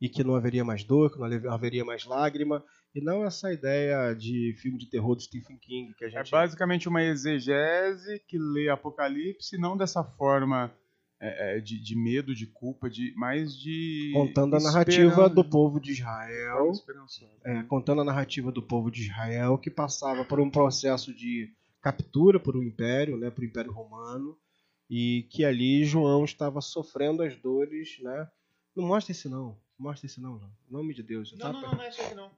e 0.02 0.10
que 0.10 0.24
não 0.24 0.36
haveria 0.36 0.66
mais 0.66 0.84
dor, 0.84 1.12
que 1.12 1.20
não 1.20 1.54
haveria 1.54 1.86
mais 1.86 2.04
lágrima, 2.04 2.64
e 2.94 3.00
não 3.00 3.24
essa 3.24 3.54
ideia 3.54 4.14
de 4.14 4.56
filme 4.58 4.78
de 4.78 4.90
terror 4.90 5.16
do 5.16 5.22
Stephen 5.22 5.58
King 5.58 5.94
que 5.94 6.06
a 6.06 6.08
É 6.08 6.12
gente 6.12 6.32
basicamente 6.32 6.90
uma 6.90 7.04
exegese 7.04 8.20
que 8.28 8.38
lê 8.38 8.70
Apocalipse, 8.70 9.58
não 9.58 9.78
dessa 9.78 10.04
forma 10.04 10.74
é, 11.20 11.58
é, 11.58 11.60
de, 11.60 11.80
de 11.80 11.96
medo, 11.96 12.34
de 12.34 12.48
culpa, 12.48 12.90
de, 12.90 13.14
mas 13.16 13.56
de. 13.56 14.12
contando 14.14 14.56
a 14.56 14.60
narrativa 14.60 15.30
do 15.30 15.44
povo 15.44 15.80
de 15.80 15.92
Israel, 15.92 16.72
Esperançosa. 16.72 17.32
é, 17.46 17.64
contando 17.64 18.02
a 18.02 18.06
narrativa 18.06 18.52
do 18.52 18.62
povo 18.62 18.92
de 18.92 19.04
Israel 19.04 19.58
que 19.58 19.70
passava 19.70 20.26
por 20.26 20.40
um 20.40 20.50
processo 20.50 21.14
de 21.14 21.54
captura 21.82 22.40
por 22.40 22.58
um 22.58 22.64
império, 22.64 23.16
né, 23.16 23.30
por 23.30 23.44
um 23.44 23.48
império 23.48 23.72
romano, 23.72 24.38
e 24.90 25.28
que 25.30 25.44
ali 25.44 25.84
João 25.84 26.24
estava 26.26 26.62
sofrendo 26.62 27.24
as 27.24 27.36
dores, 27.36 27.98
né? 28.02 28.30
Não 28.76 28.86
mostra 28.86 29.12
esse 29.12 29.28
não, 29.30 29.58
mostra 29.78 30.06
esse 30.06 30.22
não, 30.22 30.38
João. 30.38 30.52
Em 30.70 30.74
nome 30.74 30.94
de 30.94 31.02
Deus. 31.04 31.32
Não, 31.34 31.40
tá, 31.40 31.54
não, 31.54 31.62
não, 31.62 31.72
não 31.74 31.82
é 31.84 31.90
isso 31.90 32.02
aqui 32.02 32.16
não. 32.16 32.32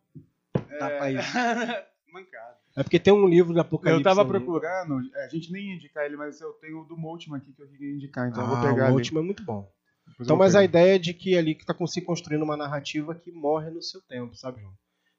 Tapa 0.79 1.03
aí. 1.03 1.15
Mancado. 2.11 2.57
É 2.75 2.83
porque 2.83 2.99
tem 2.99 3.13
um 3.13 3.27
livro 3.27 3.53
do 3.53 3.59
Apocalipse. 3.59 3.99
Eu 3.99 4.03
tava 4.03 4.21
ali. 4.21 4.29
procurando, 4.29 4.99
é, 5.15 5.25
a 5.25 5.29
gente 5.29 5.51
nem 5.51 5.69
ia 5.69 5.75
indicar 5.75 6.05
ele, 6.05 6.15
mas 6.15 6.39
eu 6.39 6.53
tenho 6.53 6.81
o 6.81 6.85
do 6.85 6.95
último 6.95 7.35
aqui 7.35 7.51
que 7.51 7.61
eu 7.61 7.67
queria 7.67 7.93
indicar, 7.93 8.29
então 8.29 8.43
eu 8.43 8.47
vou 8.47 8.57
Ah, 8.57 8.61
pegar 8.61 8.91
o 8.91 8.95
último 8.95 9.19
é 9.19 9.21
muito 9.21 9.43
bom. 9.43 9.69
Depois 10.07 10.25
Então, 10.25 10.37
mas 10.37 10.55
a 10.55 10.59
pegar. 10.59 10.69
ideia 10.69 10.95
é 10.95 10.99
de 10.99 11.13
que 11.13 11.35
ali 11.35 11.53
que 11.53 11.63
está 11.63 11.75
se 11.85 12.01
construindo 12.01 12.43
uma 12.43 12.55
narrativa 12.55 13.13
que 13.13 13.31
morre 13.31 13.69
no 13.69 13.81
seu 13.81 14.01
tempo, 14.01 14.35
sabe, 14.35 14.61
João? 14.61 14.73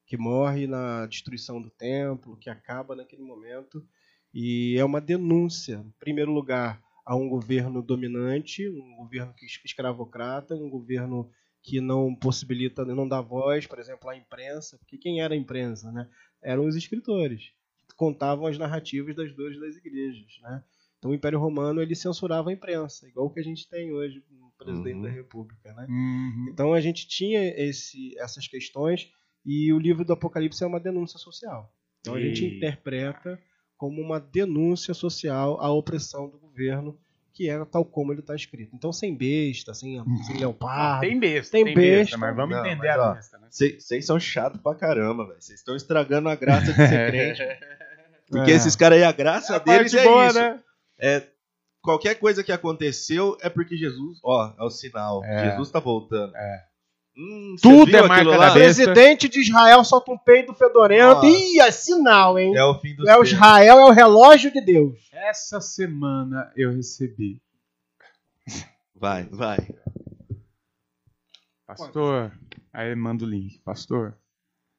Que 0.06 0.16
morre 0.16 0.66
na 0.66 1.04
destruição 1.06 1.60
do 1.60 1.68
templo, 1.68 2.36
que 2.38 2.48
acaba 2.48 2.96
naquele 2.96 3.22
momento. 3.22 3.86
E 4.32 4.76
é 4.78 4.84
uma 4.84 5.00
denúncia, 5.00 5.84
em 5.84 5.90
primeiro 5.98 6.32
lugar, 6.32 6.80
a 7.08 7.16
um 7.16 7.26
governo 7.26 7.80
dominante, 7.82 8.68
um 8.68 8.96
governo 8.96 9.32
que 9.32 9.46
escravocrata, 9.64 10.54
um 10.54 10.68
governo 10.68 11.30
que 11.62 11.80
não 11.80 12.14
possibilita, 12.14 12.84
não 12.84 13.08
dá 13.08 13.18
voz, 13.22 13.66
por 13.66 13.78
exemplo, 13.78 14.10
à 14.10 14.14
imprensa. 14.14 14.76
Porque 14.76 14.98
quem 14.98 15.22
era 15.22 15.32
a 15.32 15.36
imprensa, 15.36 15.90
né? 15.90 16.06
Eram 16.42 16.66
os 16.66 16.76
escritores, 16.76 17.50
que 17.88 17.96
contavam 17.96 18.46
as 18.46 18.58
narrativas 18.58 19.16
das 19.16 19.34
dores 19.34 19.58
das 19.58 19.74
igrejas, 19.76 20.38
né? 20.42 20.62
Então 20.98 21.10
o 21.10 21.14
Império 21.14 21.38
Romano 21.38 21.80
ele 21.80 21.94
censurava 21.94 22.50
a 22.50 22.52
imprensa, 22.52 23.08
igual 23.08 23.30
que 23.30 23.40
a 23.40 23.42
gente 23.42 23.66
tem 23.70 23.90
hoje 23.90 24.22
no 24.30 24.52
presidente 24.58 24.96
Uhum. 24.96 25.02
da 25.02 25.08
República, 25.08 25.72
né? 25.72 25.86
Uhum. 25.88 26.46
Então 26.52 26.74
a 26.74 26.80
gente 26.82 27.08
tinha 27.08 27.40
esse, 27.56 28.14
essas 28.18 28.46
questões 28.46 29.10
e 29.46 29.72
o 29.72 29.78
livro 29.78 30.04
do 30.04 30.12
Apocalipse 30.12 30.62
é 30.62 30.66
uma 30.66 30.78
denúncia 30.80 31.18
social. 31.18 31.72
Então 32.00 32.14
a 32.14 32.20
gente 32.20 32.44
interpreta 32.44 33.40
como 33.78 34.02
uma 34.02 34.20
denúncia 34.20 34.92
social 34.92 35.58
à 35.60 35.70
opressão 35.72 36.28
do 36.28 36.36
governo, 36.38 36.98
que 37.32 37.48
é 37.48 37.64
tal 37.64 37.84
como 37.84 38.12
ele 38.12 38.18
está 38.20 38.34
escrito. 38.34 38.74
Então 38.74 38.92
sem 38.92 39.14
besta, 39.16 39.72
sem, 39.72 40.02
sem 40.26 40.36
leopardo. 40.38 41.02
Tem 41.02 41.18
besta, 41.18 41.52
Tem 41.52 41.64
tem, 41.64 41.74
besta, 41.74 41.96
besta. 42.00 42.18
mas 42.18 42.36
vamos 42.36 42.56
Não, 42.56 42.66
entender 42.66 42.88
mas, 42.88 42.98
a 42.98 43.10
ó, 43.10 43.14
besta, 43.14 43.38
né? 43.38 43.46
Vocês 43.50 44.04
são 44.04 44.18
chatos 44.20 44.60
pra 44.60 44.74
caramba, 44.74 45.24
velho. 45.26 45.40
Vocês 45.40 45.60
estão 45.60 45.76
estragando 45.76 46.28
a 46.28 46.34
graça 46.34 46.66
de 46.72 46.88
ser 46.88 47.06
crente. 47.10 47.42
Porque 48.28 48.50
É. 48.50 48.54
esses 48.54 48.74
caras 48.76 48.98
aí, 48.98 49.04
a 49.04 49.12
graça 49.12 49.56
A 49.56 49.58
deles 49.58 49.94
é 49.94 50.04
boa, 50.04 50.26
isso. 50.26 50.38
né? 50.38 50.60
É, 51.00 51.28
qualquer 51.80 52.16
coisa 52.16 52.42
que 52.42 52.50
aconteceu 52.52 53.38
é 53.40 53.48
porque 53.48 53.76
Jesus, 53.76 54.18
ó, 54.24 54.52
é 54.58 54.62
o 54.64 54.68
sinal. 54.70 55.24
É. 55.24 55.50
Jesus 55.50 55.70
tá 55.70 55.78
voltando. 55.78 56.34
É. 56.36 56.64
Hum, 57.20 57.56
Tudo 57.60 57.96
é 57.96 58.06
marca 58.06 58.30
da 58.30 58.38
besta. 58.38 58.52
presidente 58.54 59.28
de 59.28 59.40
Israel 59.40 59.82
solta 59.82 60.12
um 60.12 60.16
peido 60.18 60.54
fedorento. 60.54 61.14
Nossa. 61.16 61.26
Ih, 61.26 61.58
é 61.58 61.70
sinal, 61.72 62.38
hein? 62.38 62.54
É 62.56 62.64
o 62.64 62.78
fim 62.78 62.94
dos 62.94 63.08
É 63.08 63.18
o. 63.18 63.22
Israel, 63.24 63.78
é 63.80 63.84
o 63.86 63.90
relógio 63.90 64.52
de 64.52 64.60
Deus. 64.60 65.08
Essa 65.12 65.60
semana 65.60 66.52
eu 66.56 66.70
recebi. 66.72 67.42
Vai, 68.94 69.24
vai. 69.24 69.58
Pastor, 71.66 72.32
aí 72.72 72.94
manda 72.94 73.24
o 73.24 73.28
link. 73.28 73.58
Pastor, 73.64 74.14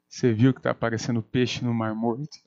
você 0.07 0.31
viu 0.33 0.53
que 0.53 0.61
tá 0.61 0.71
aparecendo 0.71 1.21
peixe 1.21 1.63
no 1.63 1.73
Mar 1.73 1.93
Morto? 1.93 2.37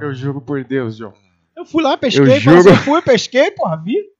Eu 0.00 0.14
juro 0.14 0.40
por 0.40 0.62
Deus, 0.64 0.96
João. 0.96 1.14
Eu 1.56 1.66
fui 1.66 1.82
lá, 1.82 1.98
pesquei, 1.98 2.36
Eu 2.36 2.40
juro. 2.40 2.68
eu 2.70 2.76
fui, 2.76 3.02
pesquei, 3.02 3.50
porra, 3.50 3.76
vi. 3.82 4.11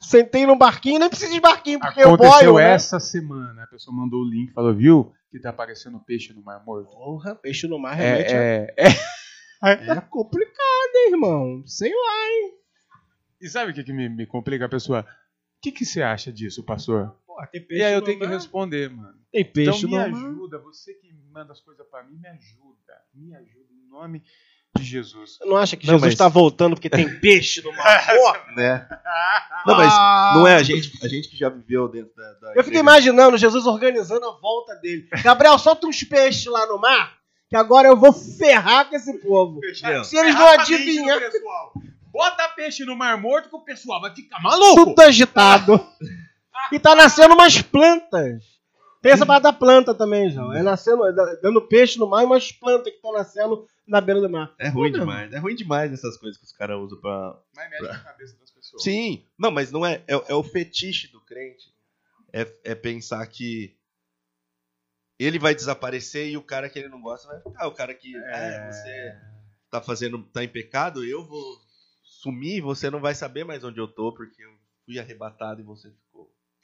Sentei 0.00 0.46
no 0.46 0.56
barquinho, 0.56 0.98
nem 1.00 1.08
preciso 1.08 1.32
de 1.32 1.40
barquinho, 1.40 1.80
porque 1.80 2.00
eu 2.00 2.14
Aconteceu 2.14 2.52
boio, 2.52 2.64
né? 2.64 2.72
essa 2.74 3.00
semana. 3.00 3.64
A 3.64 3.66
pessoa 3.66 3.96
mandou 3.96 4.20
o 4.20 4.28
link 4.28 4.50
e 4.50 4.52
falou, 4.52 4.74
viu 4.74 5.12
que 5.30 5.40
tá 5.40 5.50
aparecendo 5.50 5.98
peixe 6.00 6.32
no 6.32 6.42
Mar 6.42 6.64
Morto? 6.64 6.90
Porra, 6.90 7.34
peixe 7.34 7.66
no 7.66 7.78
mar 7.78 7.94
realmente 7.94 8.32
é, 8.32 8.74
É, 8.76 8.88
é, 8.88 9.88
é. 9.88 9.90
é 9.90 10.00
complicado, 10.02 10.94
hein, 10.96 11.12
irmão. 11.12 11.62
Sei 11.66 11.90
lá. 11.90 12.56
E 13.40 13.48
sabe 13.48 13.72
o 13.72 13.74
que, 13.74 13.84
que 13.84 13.92
me, 13.92 14.08
me 14.08 14.26
complica 14.26 14.66
a 14.66 14.68
pessoa? 14.68 15.00
O 15.00 15.04
que, 15.62 15.72
que 15.72 15.84
você 15.84 16.02
acha 16.02 16.32
disso, 16.32 16.62
pastor? 16.64 17.16
Porra, 17.26 17.46
tem 17.48 17.66
E 17.70 17.82
aí 17.82 17.92
eu 17.92 18.02
tenho 18.02 18.18
que 18.20 18.26
responder, 18.26 18.90
mano. 18.90 19.18
Tem 19.32 19.44
peixe 19.44 19.86
então 19.86 19.90
me 19.90 19.96
mar. 19.96 20.06
ajuda, 20.08 20.58
você 20.58 20.94
que 20.94 21.12
manda 21.32 21.52
as 21.52 21.60
coisas 21.60 21.86
pra 21.88 22.02
mim, 22.04 22.16
me 22.18 22.28
ajuda. 22.28 22.94
Me 23.14 23.34
ajuda 23.34 23.72
em 23.72 23.88
nome 23.88 24.22
de 24.76 24.84
Jesus. 24.84 25.36
Você 25.38 25.44
não 25.44 25.56
acha 25.56 25.76
que 25.76 25.86
Não, 25.86 25.94
Jesus 25.94 26.02
mas- 26.06 26.12
está 26.14 26.28
voltando 26.28 26.74
porque 26.76 26.88
tem 26.90 27.08
peixe 27.20 27.62
no 27.62 27.72
mar? 27.72 28.06
Né? 28.56 28.86
Não, 29.66 29.76
mas 29.76 29.92
Ah! 29.92 30.32
não 30.36 30.46
é 30.46 30.56
a 30.56 30.62
gente, 30.62 30.92
a 31.02 31.08
gente 31.08 31.28
que 31.28 31.36
já 31.36 31.48
viveu 31.48 31.88
dentro 31.88 32.10
da. 32.16 32.32
da 32.34 32.52
Eu 32.54 32.64
fiquei 32.64 32.80
imaginando 32.80 33.36
Jesus 33.36 33.66
organizando 33.66 34.24
a 34.26 34.32
volta 34.40 34.74
dele. 34.76 35.06
Gabriel, 35.22 35.58
solta 35.58 35.86
uns 35.86 36.02
peixes 36.04 36.46
lá 36.46 36.66
no 36.66 36.78
mar, 36.80 37.12
que 37.50 37.56
agora 37.56 37.86
eu 37.88 37.96
vou 37.96 38.12
ferrar 38.12 38.88
com 38.88 38.96
esse 38.96 39.12
povo. 39.18 39.60
Se 40.04 40.16
eles 40.16 40.34
não 40.34 40.46
adivinhar. 40.48 41.20
Bota 42.12 42.48
peixe 42.56 42.82
no 42.86 42.96
Mar 42.96 43.20
Morto 43.20 43.50
que 43.50 43.56
o 43.56 43.60
pessoal 43.60 44.00
vai 44.00 44.14
ficar 44.14 44.40
maluco. 44.40 44.86
tudo 44.86 45.00
agitado. 45.02 45.86
E 46.72 46.78
tá 46.80 46.94
nascendo 46.96 47.34
umas 47.34 47.60
plantas. 47.60 48.42
Tem 49.06 49.12
essa 49.12 49.24
parada 49.24 49.52
da 49.52 49.52
planta 49.52 49.94
também, 49.94 50.28
João. 50.30 50.52
É 50.52 50.64
nascendo, 50.64 51.06
é 51.06 51.12
dando 51.36 51.62
peixe 51.62 51.96
no 51.96 52.08
mar 52.08 52.22
e 52.22 52.26
umas 52.26 52.50
plantas 52.50 52.90
que 52.90 52.96
estão 52.96 53.12
nascendo 53.12 53.64
na 53.86 54.00
beira 54.00 54.20
do 54.20 54.28
mar. 54.28 54.52
É 54.58 54.68
ruim 54.68 54.90
Não. 54.90 54.98
demais. 54.98 55.32
É 55.32 55.38
ruim 55.38 55.54
demais 55.54 55.92
essas 55.92 56.16
coisas 56.16 56.36
que 56.36 56.44
os 56.44 56.52
caras 56.52 56.76
usam 56.76 57.00
pra. 57.00 57.40
Mas 57.54 57.70
mexe 57.70 57.84
na 57.84 57.98
cabeça 58.00 58.36
das 58.36 58.50
pessoas. 58.50 58.82
Sim, 58.82 59.24
não, 59.38 59.52
mas 59.52 59.70
não 59.70 59.86
é. 59.86 60.02
É, 60.08 60.14
é 60.26 60.34
o 60.34 60.42
fetiche 60.42 61.06
do 61.12 61.20
crente. 61.20 61.72
É, 62.32 62.52
é 62.64 62.74
pensar 62.74 63.24
que 63.28 63.76
ele 65.20 65.38
vai 65.38 65.54
desaparecer 65.54 66.28
e 66.28 66.36
o 66.36 66.42
cara 66.42 66.68
que 66.68 66.76
ele 66.76 66.88
não 66.88 67.00
gosta 67.00 67.28
vai 67.28 67.40
ficar. 67.40 67.68
O 67.68 67.72
cara 67.72 67.94
que. 67.94 68.16
É, 68.16 68.72
você 68.72 69.16
tá 69.70 69.80
fazendo. 69.80 70.20
tá 70.32 70.42
em 70.42 70.48
pecado, 70.48 71.04
eu 71.04 71.24
vou 71.24 71.60
sumir, 72.02 72.60
você 72.60 72.90
não 72.90 73.00
vai 73.00 73.14
saber 73.14 73.44
mais 73.44 73.62
onde 73.62 73.78
eu 73.78 73.86
tô, 73.86 74.12
porque 74.12 74.42
eu 74.42 74.50
fui 74.84 74.98
arrebatado 74.98 75.60
e 75.60 75.64
você 75.64 75.90
ficou. 75.90 76.05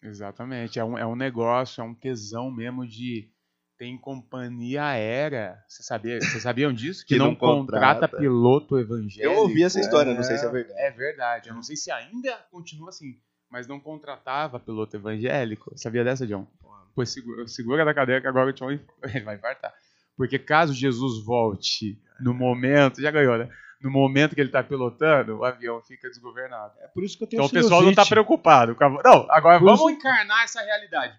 Exatamente. 0.03 0.79
É 0.79 0.85
um, 0.85 0.99
é 0.99 1.07
um 1.07 1.15
negócio, 1.17 1.81
é 1.81 1.85
um 1.85 1.95
tesão 1.95 2.51
mesmo 2.51 2.87
de. 2.87 3.31
Tem 3.79 3.99
companhia 3.99 4.85
aérea. 4.85 5.57
Você 5.67 5.83
sabia, 5.83 6.21
vocês 6.21 6.43
sabiam 6.43 6.73
disso? 6.73 7.03
Que, 7.07 7.15
Que 7.15 7.19
não, 7.19 7.29
não 7.29 7.35
contrata, 7.35 8.03
contrata. 8.03 8.17
piloto 8.19 8.79
evangélico. 8.79 9.23
Eu 9.35 9.41
ouvi 9.41 9.65
essa 9.65 9.81
história, 9.81 10.15
não 10.15 10.23
sei 10.23 10.39
se 10.39 10.47
é 10.47 10.51
verdade. 10.51 10.81
É 10.81 10.91
verdade. 10.91 11.49
Eu 11.49 11.55
não 11.55 11.63
sei 11.63 11.75
se 11.77 11.91
ainda 11.91 12.37
continua 12.51 12.91
assim, 12.91 13.19
mas 13.51 13.67
não 13.67 13.81
contratava 13.81 14.61
piloto 14.61 14.97
evangélico. 14.97 15.73
Sabia 15.77 16.05
dessa, 16.05 16.27
John? 16.27 16.47
Pois 16.95 17.09
segura, 17.11 17.49
segura 17.49 17.85
da 17.85 17.95
cadeira 17.95 18.21
que 18.21 18.27
agora 18.29 18.51
o 18.51 18.53
John 18.53 18.71
ele 18.71 18.85
vai 19.25 19.35
infartar. 19.37 19.75
Porque 20.17 20.39
caso 20.39 20.75
Jesus 20.75 21.25
volte 21.25 21.99
no 22.21 22.33
momento, 22.35 23.01
já 23.01 23.11
ganhou, 23.11 23.37
né? 23.39 23.49
No 23.83 23.91
momento 23.91 24.35
que 24.35 24.41
ele 24.41 24.51
tá 24.51 24.62
pilotando, 24.62 25.39
o 25.39 25.45
avião 25.45 25.81
fica 25.83 26.09
desgovernado. 26.09 26.73
É 26.81 26.87
por 26.89 27.03
isso 27.03 27.19
que 27.19 27.25
eu 27.25 27.29
tenho 27.29 27.41
Então 27.45 27.47
o 27.47 27.62
pessoal 27.62 27.83
não 27.83 27.93
tá 27.95 28.07
preocupado. 28.07 28.75
com 28.77 28.85
a- 28.85 29.03
Não, 29.03 29.27
agora 29.31 29.59
Por 29.59 29.65
vamos 29.65 29.81
isso- 29.81 29.91
encarnar 29.91 30.45
essa 30.45 30.61
realidade. 30.62 31.15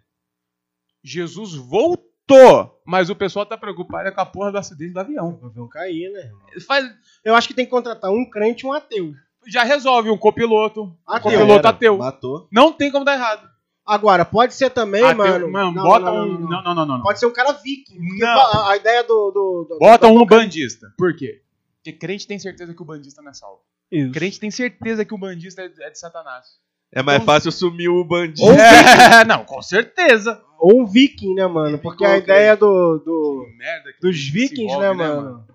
Jesus 1.03 1.53
voltou, 1.55 2.81
mas 2.85 3.09
o 3.09 3.15
pessoal 3.15 3.45
tá 3.45 3.57
preocupado 3.57 4.11
com 4.13 4.21
a 4.21 4.25
porra 4.25 4.51
do 4.51 4.57
acidente 4.57 4.93
do 4.93 4.99
avião. 4.99 5.39
O 5.41 5.45
avião 5.47 5.67
cair, 5.67 6.11
né, 6.11 6.19
irmão? 6.21 6.41
Faz, 6.65 6.89
Eu 7.23 7.35
acho 7.35 7.47
que 7.47 7.53
tem 7.53 7.65
que 7.65 7.71
contratar 7.71 8.11
um 8.11 8.29
crente 8.29 8.65
e 8.65 8.67
um 8.69 8.73
ateu. 8.73 9.13
já 9.45 9.63
resolve 9.63 10.09
um 10.09 10.17
copiloto. 10.17 10.83
Um 10.83 10.95
Ateu. 11.05 11.31
copiloto 11.31 11.59
Era, 11.59 11.69
ateu. 11.69 11.97
Matou. 11.97 12.47
Não 12.51 12.71
tem 12.71 12.89
como 12.91 13.03
dar 13.03 13.15
errado. 13.15 13.49
Agora, 13.85 14.23
pode 14.23 14.53
ser 14.53 14.69
também, 14.69 15.03
Ateu- 15.03 15.17
mano. 15.17 15.51
mano, 15.51 15.71
não, 15.73 15.83
bota 15.83 16.05
não, 16.05 16.15
não, 16.15 16.23
um. 16.23 16.27
não, 16.27 16.39
não. 16.39 16.49
Não, 16.49 16.63
não, 16.63 16.75
não, 16.75 16.85
não. 16.85 16.95
não. 16.99 17.03
Pode 17.03 17.19
ser 17.19 17.25
um 17.25 17.33
cara 17.33 17.51
viking. 17.51 17.99
Não. 18.17 18.29
a, 18.29 18.71
a 18.71 18.77
ideia 18.77 19.03
do. 19.03 19.31
do, 19.31 19.67
do 19.69 19.77
Bota 19.79 20.07
do- 20.07 20.13
um 20.13 20.25
bandista. 20.25 20.87
Por 20.97 21.13
quê? 21.13 21.41
Porque 21.83 21.97
crente 21.97 22.25
tem 22.25 22.39
certeza 22.39 22.73
que 22.73 22.81
o 22.81 22.85
bandista 22.85 23.21
não 23.21 23.31
é 23.31 23.33
salvo. 23.33 23.61
Isso. 23.91 24.11
Crente 24.13 24.39
tem 24.39 24.49
certeza 24.49 25.03
que 25.03 25.13
o 25.13 25.17
bandista 25.17 25.61
é 25.61 25.65
é 25.81 25.89
de 25.89 25.99
Satanás. 25.99 26.45
É 26.91 27.03
mais 27.03 27.17
Então- 27.21 27.25
fácil 27.33 27.51
sumir 27.51 27.89
o 27.89 28.05
bandido. 28.05 28.47
É, 28.51 29.25
não, 29.25 29.43
com 29.43 29.61
certeza. 29.61 30.41
Ou 30.59 30.81
um 30.81 30.85
viking, 30.85 31.33
né, 31.33 31.45
mano? 31.45 31.77
Porque 31.79 32.05
a 32.05 32.17
ideia 32.17 32.55
do, 32.55 32.99
do, 32.99 33.47
Merda 33.57 33.91
que 33.91 33.99
dos 33.99 34.17
vikings, 34.29 34.61
envolve, 34.63 34.85
né, 34.87 34.93
mano? 34.93 35.47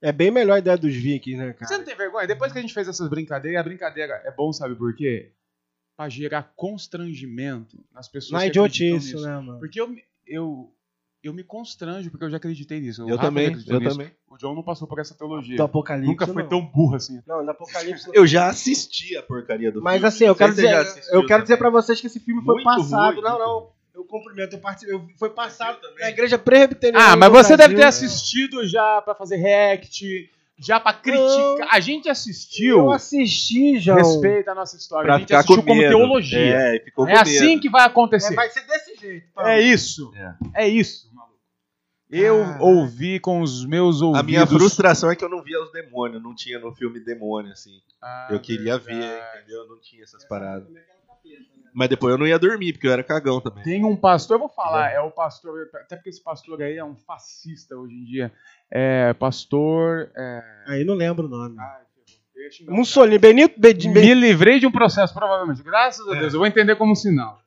É 0.00 0.12
bem 0.12 0.30
melhor 0.30 0.54
a 0.54 0.58
ideia 0.60 0.76
dos 0.76 0.94
vikings, 0.94 1.36
né, 1.36 1.52
Você 1.54 1.64
cara? 1.64 1.78
não 1.78 1.84
tem 1.84 1.96
vergonha? 1.96 2.26
Depois 2.28 2.52
que 2.52 2.58
a 2.58 2.60
gente 2.60 2.72
fez 2.72 2.86
essas 2.86 3.08
brincadeiras, 3.08 3.60
a 3.60 3.64
brincadeira 3.64 4.22
é 4.24 4.30
bom, 4.30 4.52
sabe 4.52 4.76
por 4.76 4.94
quê? 4.94 5.32
Pra 5.96 6.08
gerar 6.08 6.52
constrangimento 6.54 7.84
nas 7.92 8.06
pessoas 8.06 8.32
Na 8.44 8.48
que 8.50 8.56
acreditam 8.58 8.66
idiotice, 8.86 9.14
nisso. 9.14 9.26
né, 9.26 9.34
mano? 9.40 9.58
Porque 9.58 9.80
eu, 9.80 9.92
eu 10.26 10.72
eu 11.22 11.32
me 11.32 11.42
constranjo, 11.42 12.10
porque 12.10 12.24
eu 12.24 12.30
já 12.30 12.36
acreditei 12.36 12.80
nisso. 12.80 13.04
O 13.04 13.08
Eu 13.08 13.16
Rafa 13.16 13.28
também, 13.28 13.46
eu 13.46 13.52
nisso. 13.52 13.66
também. 13.90 14.10
O 14.30 14.36
John 14.36 14.54
não 14.54 14.62
passou 14.62 14.86
por 14.86 14.98
essa 15.00 15.14
teologia. 15.14 15.56
Do 15.56 15.62
Apocalipse. 15.64 16.08
Nunca 16.10 16.26
foi 16.26 16.42
não. 16.42 16.48
tão 16.48 16.64
burro 16.64 16.94
assim. 16.96 17.20
Não, 17.26 17.44
do 17.44 17.50
Apocalipse. 17.50 18.06
não. 18.06 18.14
Eu 18.14 18.26
já 18.26 18.48
assisti 18.48 19.16
a 19.16 19.22
porcaria 19.22 19.72
do 19.72 19.82
Mas 19.82 19.94
filme. 19.94 20.08
assim, 20.08 20.24
eu 20.24 20.34
quero 20.36 20.54
dizer, 20.54 20.86
eu 21.12 21.26
quero 21.26 21.42
dizer 21.42 21.56
pra 21.56 21.70
vocês 21.70 22.00
que 22.00 22.06
esse 22.06 22.20
filme 22.20 22.42
foi 22.44 22.54
Muito 22.54 22.64
passado. 22.64 23.14
ruim, 23.14 23.22
não, 23.22 23.38
não. 23.38 23.70
Eu 23.94 24.04
cumprimento, 24.04 24.52
eu 24.52 24.60
participei. 24.60 24.94
eu- 24.94 25.06
Foi 25.18 25.30
passado 25.30 25.80
também? 25.80 25.98
na 26.04 26.10
igreja 26.10 26.38
presbiteriana. 26.38 27.04
Ah, 27.12 27.16
mas 27.16 27.32
você 27.32 27.56
deve 27.56 27.74
ter 27.74 27.80
Brasil. 27.80 28.06
assistido 28.06 28.64
já 28.68 29.02
pra 29.02 29.12
fazer 29.14 29.36
react, 29.36 30.30
já 30.58 30.80
pra 30.80 30.92
criticar. 30.92 31.68
A 31.70 31.80
gente 31.80 32.08
assistiu. 32.08 32.78
Eu 32.78 32.90
assisti, 32.92 33.78
já. 33.78 33.94
Respeita 33.94 34.52
a 34.52 34.54
nossa 34.54 34.76
história. 34.76 35.04
Pra 35.06 35.14
a 35.14 35.18
gente 35.18 35.28
ficar 35.28 35.38
assistiu 35.40 35.62
com 35.62 35.68
como 35.68 35.80
medo. 35.80 35.96
teologia. 35.96 36.38
É, 36.38 36.80
ficou 36.80 37.08
É, 37.08 37.14
com 37.14 37.20
assim 37.20 37.46
medo. 37.50 37.60
que 37.62 37.70
vai 37.70 37.84
acontecer. 37.86 38.32
É, 38.32 38.36
vai 38.36 38.48
ser 38.50 38.66
desse 38.66 38.96
jeito. 38.96 39.26
É 39.40 39.60
isso. 39.60 40.12
É. 40.54 40.64
É 40.64 40.68
isso, 40.68 41.08
maluco. 41.14 41.38
Eu 42.10 42.42
Caraca. 42.42 42.64
ouvi 42.64 43.20
com 43.20 43.40
os 43.42 43.64
meus 43.66 44.00
ouvidos. 44.00 44.20
A 44.20 44.22
minha 44.22 44.46
frustração 44.46 45.10
é 45.10 45.16
que 45.16 45.24
eu 45.24 45.28
não 45.28 45.42
via 45.42 45.62
os 45.62 45.70
demônios, 45.72 46.22
não 46.22 46.34
tinha 46.34 46.58
no 46.58 46.74
filme 46.74 46.98
demônio, 47.00 47.52
assim. 47.52 47.80
Ah, 48.02 48.28
eu 48.30 48.40
queria 48.40 48.78
verdade. 48.78 49.00
ver, 49.14 49.22
entendeu? 49.40 49.68
Não 49.68 49.78
tinha 49.80 50.02
essas 50.02 50.24
paradas. 50.24 50.68
Mas 51.78 51.88
depois 51.88 52.10
eu 52.10 52.18
não 52.18 52.26
ia 52.26 52.40
dormir, 52.40 52.72
porque 52.72 52.88
eu 52.88 52.92
era 52.92 53.04
cagão 53.04 53.40
também. 53.40 53.62
Tem 53.62 53.84
um 53.84 53.94
pastor, 53.94 54.34
eu 54.34 54.40
vou 54.40 54.48
falar, 54.48 54.90
é 54.90 54.98
o 55.00 55.12
pastor, 55.12 55.70
até 55.74 55.94
porque 55.94 56.08
esse 56.08 56.20
pastor 56.20 56.60
aí 56.60 56.76
é 56.76 56.84
um 56.84 56.96
fascista 56.96 57.76
hoje 57.76 57.94
em 57.94 58.04
dia. 58.04 58.32
É 58.68 59.12
pastor. 59.12 60.10
É... 60.16 60.64
Aí 60.66 60.84
não 60.84 60.94
lembro 60.94 61.26
o 61.26 61.28
nome. 61.28 61.56
O 62.66 62.74
Mussolini, 62.74 63.16
Benito 63.16 63.60
Bedin. 63.60 63.90
Me 63.90 64.12
livrei 64.12 64.58
de 64.58 64.66
um 64.66 64.72
processo, 64.72 65.14
provavelmente. 65.14 65.62
Graças 65.62 66.04
a 66.08 66.14
Deus. 66.14 66.34
Eu 66.34 66.40
vou 66.40 66.48
entender 66.48 66.74
como 66.74 66.96
sinal. 66.96 67.40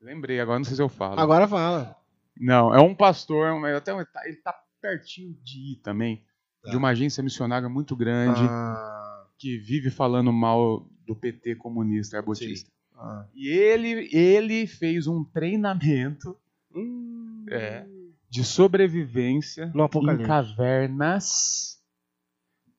Lembrei, 0.00 0.40
agora 0.40 0.58
não 0.58 0.64
sei 0.64 0.76
se 0.76 0.82
eu 0.82 0.88
falo. 0.88 1.20
Agora 1.20 1.46
fala. 1.46 1.94
Não, 2.40 2.74
é 2.74 2.80
um 2.80 2.94
pastor, 2.94 3.66
até 3.76 3.92
ele 3.92 4.06
tá, 4.06 4.22
ele 4.24 4.36
tá 4.36 4.58
pertinho 4.80 5.36
de 5.44 5.72
ir 5.72 5.76
também. 5.82 6.24
Tá. 6.62 6.70
De 6.70 6.76
uma 6.78 6.88
agência 6.88 7.22
missionária 7.22 7.68
muito 7.68 7.94
grande 7.94 8.40
Ah, 8.48 9.26
que 9.36 9.58
vive 9.58 9.90
falando 9.90 10.32
mal 10.32 10.86
do 11.06 11.14
PT 11.14 11.54
comunista, 11.56 12.16
arbotista. 12.16 12.70
ah. 12.98 13.24
E 13.34 13.48
ele, 13.48 14.08
ele 14.12 14.66
fez 14.66 15.06
um 15.06 15.22
treinamento 15.24 16.36
Hum. 16.74 17.44
É. 17.50 17.84
de 18.28 18.44
sobrevivência 18.44 19.72
em 19.74 20.26
cavernas 20.26 21.78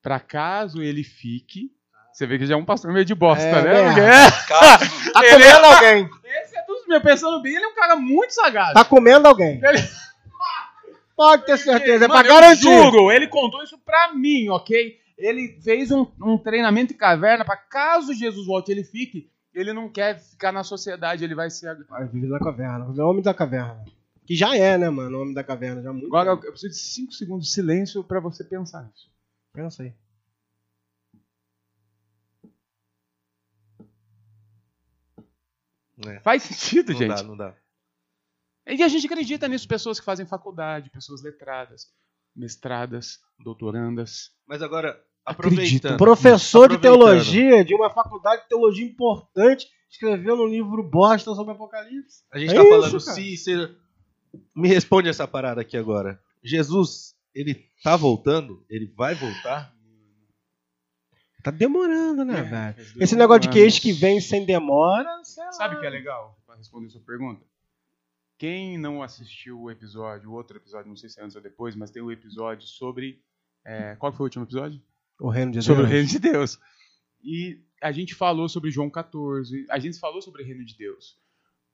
pra 0.02 0.20
caso 0.20 0.82
ele 0.82 1.02
fique. 1.02 1.72
Você 2.12 2.26
vê 2.26 2.38
que 2.38 2.46
já 2.46 2.54
é 2.54 2.56
um 2.56 2.64
pastor 2.64 2.92
meio 2.92 3.04
de 3.04 3.14
bosta, 3.14 3.44
É, 3.44 3.62
né? 3.62 4.00
é. 4.00 4.30
Tá 5.12 5.24
Ele 5.24 5.42
é- 5.44 5.52
comendo 5.52 5.66
alguém. 5.66 6.10
Esse 6.42 6.56
é 6.58 6.64
dos 6.66 6.86
meus. 6.86 7.02
Pensando 7.02 7.40
bem, 7.42 7.54
ele 7.54 7.64
é 7.64 7.68
um 7.68 7.74
cara 7.74 7.96
muito 7.96 8.32
sagaz. 8.32 8.72
Tá 8.74 8.84
comendo 8.84 9.26
alguém. 9.28 9.60
Ele- 9.64 9.78
Pode 11.16 11.46
ter 11.46 11.58
certeza. 11.58 12.04
É 12.04 12.08
pra 12.08 12.18
Mano, 12.18 12.28
garantir. 12.28 12.62
juro, 12.62 13.10
ele 13.10 13.26
contou 13.26 13.62
isso 13.64 13.76
pra 13.78 14.12
mim, 14.14 14.48
ok? 14.50 14.96
Ele 15.18 15.60
fez 15.60 15.90
um, 15.90 16.06
um 16.22 16.38
treinamento 16.38 16.94
em 16.94 16.96
caverna 16.96 17.44
pra 17.44 17.56
caso 17.56 18.14
Jesus 18.14 18.46
volte 18.46 18.68
e 18.70 18.72
ele 18.72 18.84
fique, 18.84 19.28
ele 19.52 19.72
não 19.72 19.90
quer 19.90 20.20
ficar 20.20 20.52
na 20.52 20.62
sociedade, 20.62 21.24
ele 21.24 21.34
vai 21.34 21.50
ser. 21.50 21.84
Vai 21.86 22.06
viver 22.06 22.28
na 22.28 22.38
caverna. 22.38 22.84
É 22.96 23.02
o 23.02 23.08
homem 23.10 23.22
da 23.22 23.34
caverna. 23.34 23.84
Que 24.24 24.36
já 24.36 24.56
é, 24.56 24.78
né, 24.78 24.88
mano? 24.88 25.18
O 25.18 25.22
homem 25.22 25.34
da 25.34 25.42
caverna. 25.42 25.82
Já 25.82 25.90
há 25.90 25.92
muito 25.92 26.06
Agora 26.06 26.30
eu 26.30 26.38
preciso 26.38 26.72
de 26.72 26.78
5 26.78 27.12
segundos 27.12 27.46
de 27.46 27.52
silêncio 27.52 28.04
pra 28.04 28.20
você 28.20 28.44
pensar 28.44 28.84
nisso. 28.84 29.10
Pensa 29.52 29.82
aí. 29.82 29.92
Faz 36.22 36.42
sentido, 36.44 36.92
Não 36.92 36.98
gente. 36.98 37.08
dá, 37.08 37.22
não 37.22 37.36
dá. 37.36 37.56
E 38.66 38.82
a 38.82 38.88
gente 38.88 39.06
acredita 39.06 39.48
nisso, 39.48 39.66
pessoas 39.66 39.98
que 39.98 40.04
fazem 40.04 40.26
faculdade, 40.26 40.90
pessoas 40.90 41.22
letradas, 41.22 41.90
mestradas, 42.36 43.18
doutorandas. 43.38 44.30
Mas 44.46 44.62
agora, 44.62 45.02
Acredito. 45.30 45.96
Professor 45.96 46.68
de 46.68 46.78
teologia 46.78 47.64
de 47.64 47.74
uma 47.74 47.90
faculdade 47.90 48.42
de 48.42 48.48
teologia 48.48 48.86
importante 48.86 49.66
escreveu 49.90 50.36
no 50.36 50.46
livro 50.46 50.82
bosta 50.82 51.34
sobre 51.34 51.52
Apocalipse. 51.52 52.22
A 52.30 52.38
gente 52.38 52.50
É 52.50 52.54
tá 52.54 52.60
isso, 52.62 52.68
falando 52.70 52.90
cara. 53.04 53.14
se 53.14 53.36
você 53.36 53.74
me 54.54 54.68
responde 54.68 55.08
essa 55.08 55.26
parada 55.26 55.60
aqui 55.62 55.76
agora. 55.76 56.20
Jesus, 56.42 57.14
ele 57.34 57.66
tá 57.82 57.96
voltando? 57.96 58.64
Ele 58.68 58.86
vai 58.96 59.14
voltar? 59.14 59.74
Tá 61.42 61.50
demorando, 61.50 62.24
né, 62.24 62.42
velho? 62.42 62.74
Faz 62.74 62.76
dois 62.92 62.96
Esse 63.00 63.16
negócio 63.16 63.42
de 63.42 63.48
que 63.48 63.58
eis 63.58 63.78
que 63.78 63.92
vem 63.92 64.20
sem 64.20 64.44
demora. 64.44 65.08
Sabe 65.52 65.76
o 65.76 65.80
que 65.80 65.86
é 65.86 65.90
legal? 65.90 66.36
Pra 66.44 66.56
responder 66.56 66.90
sua 66.90 67.00
pergunta. 67.00 67.44
Quem 68.36 68.76
não 68.78 69.02
assistiu 69.02 69.60
o 69.62 69.70
episódio, 69.70 70.30
o 70.30 70.34
outro 70.34 70.56
episódio, 70.56 70.88
não 70.88 70.96
sei 70.96 71.08
se 71.08 71.20
é 71.20 71.24
antes 71.24 71.34
ou 71.36 71.42
depois, 71.42 71.74
mas 71.74 71.90
tem 71.90 72.02
o 72.02 72.12
episódio 72.12 72.66
sobre. 72.68 73.20
é, 73.64 73.96
qual 73.96 74.12
foi 74.12 74.24
o 74.24 74.26
último 74.26 74.44
episódio? 74.44 74.80
O 75.18 75.28
reino 75.28 75.52
de 75.52 75.62
sobre 75.62 75.82
Deus. 75.82 75.88
o 75.88 75.92
reino 75.92 76.08
de 76.08 76.18
Deus. 76.18 76.58
E 77.22 77.60
a 77.82 77.92
gente 77.92 78.14
falou 78.14 78.48
sobre 78.48 78.70
João 78.70 78.90
14, 78.90 79.66
a 79.68 79.78
gente 79.78 79.98
falou 79.98 80.22
sobre 80.22 80.42
o 80.42 80.46
reino 80.46 80.64
de 80.64 80.76
Deus. 80.76 81.18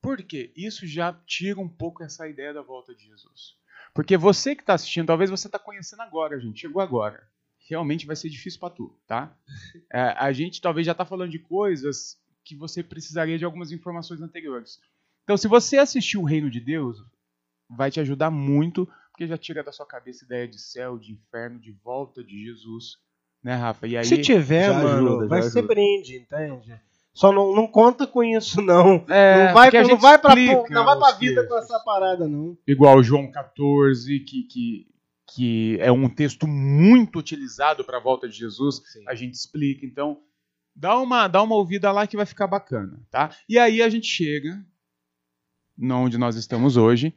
Por 0.00 0.22
quê? 0.22 0.52
Isso 0.54 0.86
já 0.86 1.12
tira 1.26 1.60
um 1.60 1.68
pouco 1.68 2.02
essa 2.02 2.28
ideia 2.28 2.52
da 2.52 2.62
volta 2.62 2.94
de 2.94 3.06
Jesus. 3.06 3.56
Porque 3.94 4.16
você 4.16 4.54
que 4.54 4.62
está 4.62 4.74
assistindo, 4.74 5.06
talvez 5.06 5.30
você 5.30 5.48
está 5.48 5.58
conhecendo 5.58 6.02
agora, 6.02 6.38
gente, 6.40 6.60
chegou 6.60 6.82
agora. 6.82 7.26
Realmente 7.68 8.06
vai 8.06 8.16
ser 8.16 8.28
difícil 8.28 8.60
para 8.60 8.74
tu, 8.74 8.94
tá? 9.06 9.34
É, 9.90 10.14
a 10.18 10.30
gente 10.32 10.60
talvez 10.60 10.84
já 10.84 10.92
está 10.92 11.04
falando 11.04 11.30
de 11.30 11.38
coisas 11.38 12.20
que 12.44 12.54
você 12.54 12.82
precisaria 12.82 13.38
de 13.38 13.44
algumas 13.44 13.72
informações 13.72 14.20
anteriores. 14.20 14.78
Então, 15.22 15.36
se 15.36 15.48
você 15.48 15.78
assistiu 15.78 16.20
o 16.20 16.26
Reino 16.26 16.50
de 16.50 16.60
Deus, 16.60 17.02
vai 17.68 17.90
te 17.90 17.98
ajudar 18.00 18.30
muito, 18.30 18.86
porque 19.10 19.26
já 19.26 19.38
tira 19.38 19.62
da 19.62 19.72
sua 19.72 19.86
cabeça 19.86 20.24
a 20.24 20.26
ideia 20.26 20.46
de 20.46 20.60
céu, 20.60 20.98
de 20.98 21.12
inferno, 21.12 21.58
de 21.58 21.72
volta 21.72 22.22
de 22.22 22.44
Jesus, 22.44 22.98
né, 23.44 23.54
Rafa? 23.54 23.86
E 23.86 23.96
aí, 23.96 24.04
Se 24.04 24.16
tiver, 24.18 24.72
já 24.72 24.82
mano, 24.82 25.08
ajuda, 25.08 25.26
vai 25.28 25.42
ser 25.42 25.62
brinde, 25.62 26.16
entende? 26.16 26.74
Só 27.12 27.30
não, 27.30 27.54
não 27.54 27.66
conta 27.66 28.06
com 28.06 28.24
isso, 28.24 28.60
não. 28.60 29.04
É, 29.08 29.46
não 29.46 29.54
vai, 29.54 29.70
porque 29.70 29.76
a 29.76 29.82
não 29.82 29.98
vai 29.98 30.18
pra, 30.18 30.34
explica 30.34 30.74
não 30.74 30.84
vai 30.84 30.98
pra 30.98 31.12
vida 31.12 31.46
com 31.46 31.54
textos. 31.54 31.70
essa 31.70 31.84
parada, 31.84 32.26
não. 32.26 32.56
igual 32.66 33.02
João 33.02 33.30
14, 33.30 34.18
que, 34.20 34.42
que, 34.44 34.86
que 35.32 35.78
é 35.80 35.92
um 35.92 36.08
texto 36.08 36.48
muito 36.48 37.18
utilizado 37.18 37.84
para 37.84 37.98
a 37.98 38.00
volta 38.00 38.28
de 38.28 38.36
Jesus, 38.36 38.82
Sim. 38.86 39.04
a 39.06 39.14
gente 39.14 39.34
explica. 39.34 39.86
Então, 39.86 40.18
dá 40.74 40.98
uma, 40.98 41.28
dá 41.28 41.40
uma 41.42 41.54
ouvida 41.54 41.92
lá 41.92 42.06
que 42.06 42.16
vai 42.16 42.26
ficar 42.26 42.48
bacana, 42.48 42.98
tá? 43.10 43.30
E 43.48 43.58
aí 43.58 43.80
a 43.80 43.88
gente 43.88 44.06
chega, 44.06 44.64
não 45.78 46.04
onde 46.04 46.18
nós 46.18 46.34
estamos 46.34 46.76
hoje, 46.76 47.14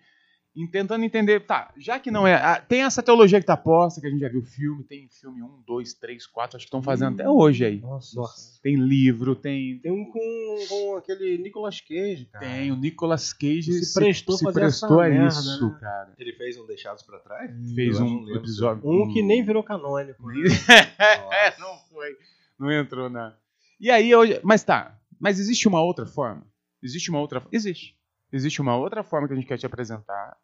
tentando 0.65 1.03
entender, 1.03 1.41
tá, 1.45 1.71
já 1.77 1.99
que 1.99 2.09
não 2.09 2.25
é. 2.25 2.59
Tem 2.61 2.81
essa 2.81 3.03
teologia 3.03 3.39
que 3.39 3.45
tá 3.45 3.55
posta, 3.55 4.01
que 4.01 4.07
a 4.07 4.09
gente 4.09 4.21
já 4.21 4.29
viu 4.29 4.41
filme, 4.41 4.83
tem 4.83 5.07
filme 5.09 5.43
1, 5.43 5.61
2, 5.67 5.93
3, 5.93 6.25
4, 6.25 6.57
acho 6.57 6.65
que 6.65 6.67
estão 6.67 6.81
fazendo 6.81 7.13
até 7.13 7.29
hoje 7.29 7.65
aí. 7.65 7.79
Nossa. 7.79 8.59
Tem 8.63 8.75
livro, 8.75 9.35
tem. 9.35 9.77
Tem 9.79 9.91
um 9.91 10.05
com, 10.05 10.55
com 10.67 10.95
aquele 10.97 11.37
Nicolas 11.37 11.79
Cage, 11.81 12.25
cara. 12.31 12.45
Tem, 12.45 12.71
o 12.71 12.75
Nicolas 12.75 13.33
Cage 13.33 13.83
Se 13.83 13.93
prestou 13.93 14.37
se 14.37 14.45
fazer 14.45 14.61
prestou 14.61 15.01
essa 15.03 15.13
a 15.13 15.19
merda, 15.19 15.27
isso, 15.27 15.69
né? 15.69 15.77
cara. 15.79 16.13
Ele 16.17 16.33
fez 16.33 16.57
um 16.57 16.65
Deixados 16.65 17.03
pra 17.03 17.19
Trás? 17.19 17.51
Fez 17.75 17.99
Eu 17.99 18.05
um 18.05 18.35
episódio. 18.35 18.81
Um 18.89 19.13
que 19.13 19.21
nem 19.21 19.43
virou 19.43 19.61
canônico. 19.61 20.25
né? 20.25 20.33
É, 21.31 21.59
não 21.59 21.77
foi. 21.91 22.15
Não 22.57 22.71
entrou 22.71 23.09
na. 23.09 23.35
E 23.79 23.91
aí 23.91 24.15
hoje. 24.15 24.39
Mas 24.43 24.63
tá. 24.63 24.97
Mas 25.19 25.39
existe 25.39 25.67
uma 25.67 25.81
outra 25.81 26.05
forma? 26.05 26.45
Existe 26.81 27.09
uma 27.09 27.19
outra. 27.19 27.43
Existe. 27.51 27.95
Existe 28.31 28.61
uma 28.61 28.75
outra 28.75 29.03
forma 29.03 29.27
que 29.27 29.33
a 29.33 29.35
gente 29.35 29.47
quer 29.47 29.57
te 29.57 29.65
apresentar. 29.65 30.37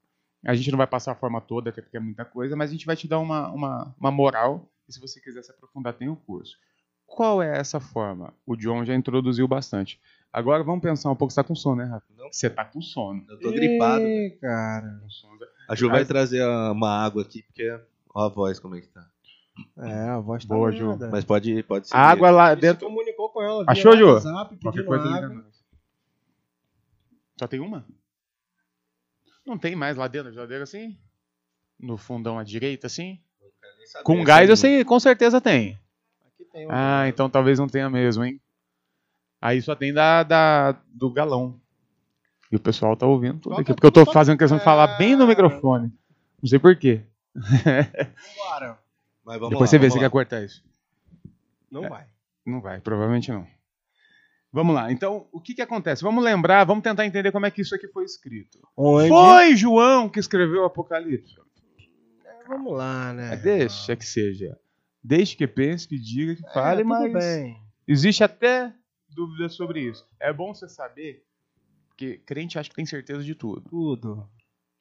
A 0.46 0.56
gente 0.56 0.72
não 0.72 0.78
vai 0.78 0.88
passar 0.88 1.14
a 1.14 1.16
forma 1.16 1.40
toda, 1.40 1.70
até 1.70 1.82
porque 1.82 1.98
é 1.98 2.00
muita 2.00 2.26
coisa, 2.26 2.56
mas 2.56 2.70
a 2.70 2.74
gente 2.74 2.86
vai 2.86 2.96
te 2.96 3.08
dar 3.08 3.20
uma, 3.20 3.50
uma, 3.52 3.96
uma 4.00 4.12
moral. 4.12 4.70
E 4.88 4.94
se 4.94 5.00
você 5.00 5.22
quiser 5.22 5.44
se 5.44 5.52
aprofundar, 5.52 5.94
tem 5.94 6.10
o 6.10 6.16
curso. 6.16 6.58
Qual 7.06 7.42
é 7.42 7.58
essa 7.58 7.80
forma? 7.80 8.34
O 8.46 8.56
John 8.56 8.84
já 8.84 8.94
introduziu 8.96 9.48
bastante. 9.48 10.00
Agora 10.32 10.64
vamos 10.64 10.82
pensar 10.82 11.12
um 11.12 11.16
pouco. 11.16 11.32
Você 11.32 11.42
tá 11.42 11.48
com 11.48 11.56
sono, 11.56 11.76
né, 11.78 11.86
Rafa? 11.86 12.06
Não. 12.18 12.32
Você 12.32 12.50
tá 12.50 12.66
com 12.66 12.82
sono. 12.82 13.24
Eu 13.30 13.40
tô 13.40 13.52
gripado. 13.52 14.04
Ih, 14.04 14.38
cara. 14.42 15.00
Com 15.02 15.10
sono. 15.10 15.40
A 15.70 15.76
Ju 15.76 15.90
vai 15.90 16.04
trazer 16.06 16.44
uma 16.44 16.90
água 16.90 17.22
aqui, 17.22 17.44
porque 17.44 17.70
ó 18.14 18.26
a 18.26 18.30
voz 18.30 18.60
como 18.60 18.76
é 18.76 18.82
que 18.82 18.88
tá. 18.88 19.08
É, 19.78 20.10
a 20.10 20.20
voz 20.20 20.44
tá 20.44 20.56
Boa, 20.56 20.72
Ju. 20.72 20.98
Mas 21.12 21.24
pode, 21.24 21.62
pode 21.64 21.88
ser. 21.88 21.96
A 21.96 22.00
água 22.00 22.32
lá 22.32 22.56
dentro. 22.56 22.88
comunicou 22.88 23.30
com 23.30 23.42
ela. 23.42 23.64
Achou, 23.68 23.96
Ju? 23.96 24.14
WhatsApp, 24.14 24.58
Qualquer 24.58 24.86
coisa 24.86 25.08
água. 25.08 25.46
Só 27.38 27.48
tem 27.48 27.60
uma? 27.60 27.86
Não 29.46 29.58
tem 29.58 29.76
mais 29.76 29.98
lá 29.98 30.08
dentro 30.08 30.30
da 30.30 30.34
geladeira 30.34 30.64
assim? 30.64 30.98
No 31.80 31.98
fundão 31.98 32.40
à 32.40 32.44
direita 32.44 32.88
assim? 32.88 33.20
Com 34.04 34.24
gás 34.24 34.50
eu 34.50 34.56
sei, 34.58 34.84
com 34.86 35.00
certeza 35.00 35.42
tem. 35.42 35.78
Aqui 36.26 36.46
tem 36.52 36.68
um. 36.68 36.70
Ah, 36.72 37.08
então 37.08 37.30
talvez 37.30 37.60
não 37.60 37.68
tenha 37.68 37.90
mesmo, 37.90 38.24
hein? 38.24 38.40
Aí 39.42 39.62
só 39.62 39.76
tem 39.76 39.94
da, 39.94 40.24
da 40.24 40.72
do 40.88 41.12
galão. 41.12 41.60
E 42.52 42.56
o 42.56 42.60
pessoal 42.60 42.96
tá 42.96 43.06
ouvindo 43.06 43.40
tudo 43.40 43.56
aqui. 43.56 43.74
Porque 43.74 43.86
eu 43.86 43.92
tô 43.92 44.06
fazendo 44.06 44.38
questão 44.38 44.58
de 44.58 44.64
falar 44.64 44.98
bem 44.98 45.16
no 45.16 45.24
É. 45.24 45.28
microfone. 45.28 45.92
Não 46.42 46.48
sei 46.48 46.60
porquê. 46.60 47.02
Vambora. 47.36 48.80
Mas 49.26 49.40
vamos 49.40 49.50
Depois 49.50 49.62
lá, 49.62 49.68
você 49.68 49.80
vê 49.80 49.90
se 49.90 50.00
quer 50.00 50.10
cortar 50.10 50.44
isso. 50.44 50.64
Não 51.70 51.90
vai. 51.90 52.06
Não 52.46 52.62
vai, 52.62 52.80
provavelmente 52.80 53.32
não. 53.32 53.48
Vamos 54.54 54.76
lá. 54.76 54.92
Então, 54.92 55.28
o 55.32 55.42
que, 55.42 55.56
que 55.56 55.64
acontece? 55.64 56.04
Vamos 56.04 56.24
lembrar, 56.24 56.64
vamos 56.64 56.84
tentar 56.84 57.08
entender 57.08 57.32
como 57.32 57.48
é 57.48 57.52
que 57.52 57.62
isso 57.62 57.74
aqui 57.74 57.88
foi 57.88 58.04
escrito. 58.06 58.60
Onde... 58.78 59.10
Foi 59.10 59.56
João 59.56 60.08
que 60.08 60.20
escreveu 60.20 60.62
o 60.62 60.66
Apocalipse. 60.66 61.36
Vamos 62.48 62.74
lá, 62.78 63.12
né? 63.14 63.34
É, 63.34 63.36
deixa 63.38 63.96
que 63.96 64.06
seja. 64.06 64.56
Deixe 65.04 65.36
que 65.36 65.48
pense, 65.48 65.88
que 65.88 65.98
diga, 65.98 66.36
que 66.36 66.46
É, 66.46 66.54
fale, 66.54 66.84
tudo 66.84 66.90
mas 66.90 67.12
bem. 67.14 67.58
existe 67.88 68.24
até 68.24 68.72
dúvida 69.10 69.50
sobre 69.50 69.82
isso. 69.90 70.06
É 70.20 70.32
bom 70.32 70.54
você 70.54 70.70
saber, 70.70 71.24
porque 71.88 72.20
crente 72.20 72.60
acha 72.60 72.70
que 72.70 72.76
tem 72.76 72.86
certeza 72.86 73.24
de 73.24 73.34
tudo. 73.34 73.62
Tudo. 73.70 74.30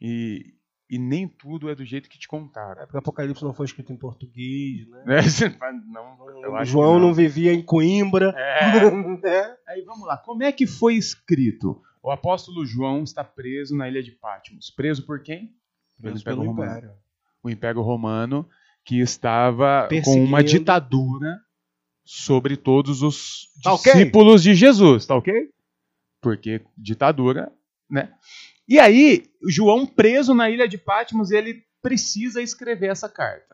E, 0.01 0.53
e 0.93 0.99
nem 0.99 1.27
tudo 1.27 1.71
é 1.71 1.75
do 1.75 1.87
jeito 1.87 2.07
que 2.07 2.19
te 2.19 2.29
contaram. 2.29 2.83
É 2.83 2.85
porque 2.85 2.99
Apocalipse 2.99 3.43
não 3.43 3.55
foi 3.55 3.65
escrito 3.65 3.95
em 3.95 3.97
português, 3.97 4.87
né? 5.07 5.23
Fala, 5.59 5.73
não, 5.87 6.59
que 6.59 6.65
João 6.67 6.99
não. 6.99 7.15
vivia 7.15 7.51
em 7.51 7.63
Coimbra. 7.63 8.35
É. 8.37 8.91
né? 8.91 9.57
Aí 9.67 9.81
vamos 9.87 10.07
lá, 10.07 10.19
como 10.19 10.43
é 10.43 10.53
que 10.53 10.67
foi 10.67 10.97
escrito? 10.97 11.81
O 12.03 12.11
apóstolo 12.11 12.67
João 12.67 13.05
está 13.05 13.25
preso 13.25 13.75
na 13.75 13.89
ilha 13.89 14.03
de 14.03 14.11
Patmos. 14.11 14.71
Preso 14.71 15.07
por 15.07 15.23
quem? 15.23 15.55
Preso 15.99 16.21
Império 16.21 16.41
pelo 16.41 16.51
Romano. 16.51 16.71
Império. 16.71 16.91
O 17.43 17.49
Império 17.49 17.81
Romano, 17.81 18.49
que 18.85 19.01
estava 19.01 19.89
com 20.05 20.23
uma 20.23 20.45
ditadura 20.45 21.41
sobre 22.05 22.55
todos 22.55 23.01
os 23.01 23.49
Tá 23.63 23.73
ok? 23.73 23.93
discípulos 23.95 24.43
de 24.43 24.55
Jesus, 24.55 25.07
tá 25.07 25.17
ok? 25.17 25.49
Porque 26.21 26.61
ditadura, 26.77 27.51
né? 27.89 28.13
E 28.73 28.79
aí, 28.81 29.25
João 29.47 29.85
preso 29.85 30.33
na 30.35 30.49
ilha 30.49 30.67
de 30.67 30.79
Patmos, 30.79 31.31
ele 31.31 31.63
precisa 31.83 32.41
escrever 32.41 32.87
essa 32.91 33.07
carta. 33.07 33.53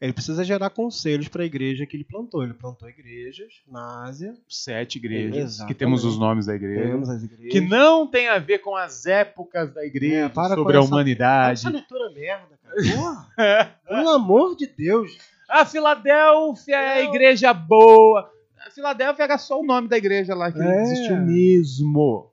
Ele 0.00 0.14
precisa 0.14 0.42
gerar 0.42 0.70
conselhos 0.70 1.28
para 1.28 1.42
a 1.42 1.44
igreja 1.44 1.84
que 1.84 1.94
ele 1.94 2.04
plantou. 2.04 2.42
Ele 2.42 2.54
plantou 2.54 2.88
igrejas 2.88 3.52
na 3.68 4.04
Ásia. 4.06 4.34
Sete 4.48 4.96
igrejas, 4.96 5.62
que 5.64 5.74
temos 5.74 6.06
os 6.06 6.18
nomes 6.18 6.46
da 6.46 6.54
igreja. 6.54 6.88
Temos 6.88 7.10
as 7.10 7.22
igrejas. 7.22 7.52
que 7.52 7.60
não 7.60 8.06
tem 8.06 8.26
a 8.26 8.38
ver 8.38 8.60
com 8.60 8.74
as 8.74 9.04
épocas 9.04 9.74
da 9.74 9.84
igreja, 9.84 10.14
É, 10.24 10.28
para 10.30 10.54
sobre 10.54 10.74
a 10.74 10.80
essa- 10.80 10.88
humanidade. 10.88 11.52
Essa 11.60 11.68
leitura 11.68 12.10
merda, 12.14 12.58
cara. 12.62 12.74
Porra, 12.96 13.80
pelo 13.86 14.08
amor 14.08 14.56
de 14.56 14.68
Deus. 14.68 15.18
a 15.50 15.66
Filadélfia 15.66 16.76
é 16.76 16.92
a 16.94 17.02
igreja 17.02 17.52
boa. 17.52 18.32
A 18.66 18.70
Filadélfia 18.70 19.24
era 19.24 19.36
só 19.36 19.60
o 19.60 19.66
nome 19.66 19.86
da 19.86 19.98
igreja 19.98 20.34
lá 20.34 20.50
que 20.50 20.62
É. 20.62 20.82
existiu 20.82 21.18
mesmo. 21.18 22.32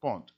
Ponto. 0.00 0.33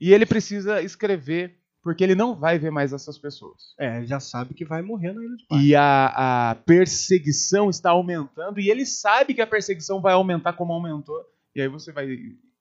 E 0.00 0.12
ele 0.12 0.26
precisa 0.26 0.82
escrever, 0.82 1.56
porque 1.82 2.04
ele 2.04 2.14
não 2.14 2.34
vai 2.34 2.58
ver 2.58 2.70
mais 2.70 2.92
essas 2.92 3.18
pessoas. 3.18 3.74
É, 3.78 3.98
ele 3.98 4.06
já 4.06 4.20
sabe 4.20 4.54
que 4.54 4.64
vai 4.64 4.82
morrer 4.82 5.12
na 5.12 5.24
Ilha 5.24 5.36
de 5.36 5.46
Páscoa. 5.46 5.66
E 5.66 5.74
a, 5.74 6.50
a 6.50 6.54
perseguição 6.54 7.70
está 7.70 7.90
aumentando, 7.90 8.60
e 8.60 8.70
ele 8.70 8.86
sabe 8.86 9.34
que 9.34 9.40
a 9.40 9.46
perseguição 9.46 10.00
vai 10.00 10.12
aumentar 10.14 10.52
como 10.52 10.72
aumentou. 10.72 11.24
E 11.54 11.60
aí 11.60 11.68
você 11.68 11.90
vai. 11.90 12.06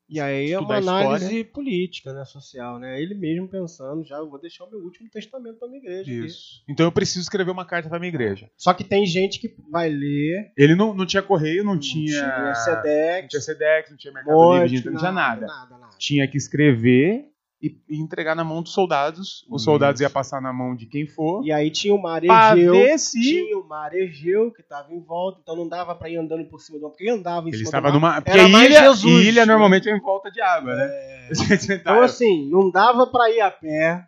E 0.09 0.19
aí 0.21 0.51
é 0.51 0.59
uma 0.59 0.77
análise 0.77 1.43
política, 1.43 2.13
né, 2.13 2.23
social, 2.23 2.79
né? 2.79 3.01
Ele 3.01 3.13
mesmo 3.13 3.47
pensando, 3.47 4.05
já 4.05 4.21
vou 4.21 4.39
deixar 4.39 4.63
o 4.63 4.69
meu 4.69 4.79
último 4.79 5.09
testamento 5.09 5.59
para 5.59 5.67
minha 5.67 5.79
igreja. 5.79 6.01
aqui. 6.03 6.25
Isso. 6.25 6.63
Então 6.67 6.85
eu 6.85 6.91
preciso 6.91 7.21
escrever 7.21 7.51
uma 7.51 7.65
carta 7.65 7.89
para 7.89 7.99
minha 7.99 8.09
igreja. 8.09 8.49
Só 8.55 8.73
que 8.73 8.83
tem 8.83 9.05
gente 9.05 9.39
que 9.39 9.53
vai 9.69 9.89
ler, 9.89 10.51
Ele 10.57 10.75
não, 10.75 10.93
não 10.93 11.05
tinha 11.05 11.21
correio, 11.21 11.63
não, 11.63 11.73
não 11.73 11.79
tinha. 11.79 12.05
tinha 12.05 12.45
Não 12.47 12.55
Sedex, 12.55 13.27
tinha 13.29 13.41
Sedex, 13.41 13.89
não 13.89 13.97
tinha 13.97 14.13
Mercado 14.13 14.65
Livre, 14.65 14.89
não 14.89 14.97
tinha 14.97 15.11
nada. 15.11 15.45
nada, 15.45 15.77
nada. 15.77 15.95
Tinha 15.97 16.27
que 16.27 16.37
escrever 16.37 17.25
e, 17.61 17.75
e 17.89 17.99
entregar 17.99 18.35
na 18.35 18.43
mão 18.43 18.61
dos 18.61 18.73
soldados. 18.73 19.45
Os 19.49 19.61
Isso. 19.61 19.65
soldados 19.65 20.01
iam 20.01 20.09
passar 20.09 20.41
na 20.41 20.53
mão 20.53 20.75
de 20.75 20.85
quem 20.85 21.07
for. 21.07 21.43
E 21.45 21.51
aí 21.51 21.71
tinha 21.71 21.93
o 21.93 22.01
mar 22.01 22.23
Egeu, 22.23 22.97
se 22.97 23.19
tinha 23.21 23.57
o 23.57 23.67
mar 23.67 23.93
Egeu 23.93 24.51
que 24.51 24.61
estava 24.61 24.93
em 24.93 24.99
volta, 24.99 25.39
então 25.41 25.55
não 25.55 25.67
dava 25.67 25.95
para 25.95 26.09
ir 26.09 26.17
andando 26.17 26.45
por 26.45 26.59
cima 26.59 26.77
do 26.77 26.83
mar, 26.83 26.89
porque 26.91 27.09
andava 27.09 27.47
em 27.47 27.49
ele 27.49 27.57
cima 27.57 27.67
estava 27.67 27.91
numa. 27.91 28.21
Porque 28.21 28.31
Era 28.31 28.47
ilha, 28.47 28.79
Jesus. 28.81 29.25
ilha 29.25 29.45
normalmente 29.45 29.89
é 29.89 29.95
em 29.95 29.99
volta 29.99 30.29
de 30.31 30.41
água, 30.41 30.75
né? 30.75 30.89
Então 31.69 32.01
assim, 32.01 32.49
não 32.49 32.71
dava 32.71 33.07
para 33.07 33.29
ir 33.29 33.41
a 33.41 33.51
pé, 33.51 34.05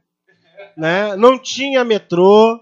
né? 0.78 1.16
Não 1.16 1.38
tinha 1.38 1.84
metrô, 1.84 2.60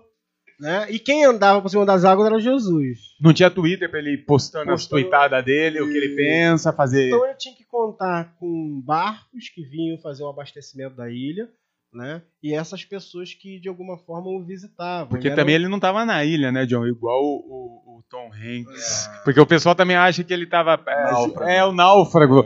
né? 0.59 0.87
E 0.89 0.99
quem 0.99 1.23
andava 1.25 1.61
por 1.61 1.69
cima 1.69 1.85
das 1.85 2.03
águas 2.05 2.27
era 2.27 2.39
Jesus. 2.39 2.99
Não 3.21 3.33
tinha 3.33 3.49
Twitter 3.49 3.89
pra 3.89 3.99
ele 3.99 4.13
ir 4.13 4.25
postando 4.25 4.71
as 4.71 4.81
Postando. 4.83 5.01
tweetadas 5.01 5.43
dele, 5.45 5.81
o 5.81 5.89
que 5.91 5.97
ele 5.97 6.15
pensa, 6.15 6.73
fazer. 6.73 7.07
Então 7.07 7.25
ele 7.25 7.35
tinha 7.35 7.55
que 7.55 7.63
contar 7.65 8.33
com 8.39 8.81
barcos 8.85 9.49
que 9.53 9.63
vinham 9.63 9.97
fazer 9.99 10.23
o 10.23 10.29
abastecimento 10.29 10.95
da 10.95 11.09
ilha, 11.09 11.47
né? 11.93 12.21
E 12.43 12.53
essas 12.53 12.83
pessoas 12.83 13.33
que 13.33 13.59
de 13.59 13.69
alguma 13.69 13.97
forma 13.97 14.27
o 14.29 14.43
visitavam. 14.43 15.07
Porque 15.07 15.27
Ele 15.27 15.33
era 15.33 15.41
também 15.41 15.55
ele 15.55 15.67
não 15.67 15.79
tava 15.79 16.05
na 16.05 16.23
ilha, 16.25 16.51
né, 16.51 16.65
John? 16.65 16.85
Igual 16.85 17.21
o, 17.23 17.37
o- 17.85 17.97
o 17.99 18.03
Tom 18.09 18.29
Hanks. 18.33 19.07
É. 19.07 19.23
Porque 19.23 19.39
o 19.39 19.45
pessoal 19.45 19.73
também 19.75 19.95
acha 19.95 20.23
que 20.23 20.33
ele 20.33 20.45
tava. 20.45 20.79
É, 20.87 21.11
Náufrago. 21.11 21.49
é 21.49 21.65
o 21.65 21.71
náufrago. 21.71 22.45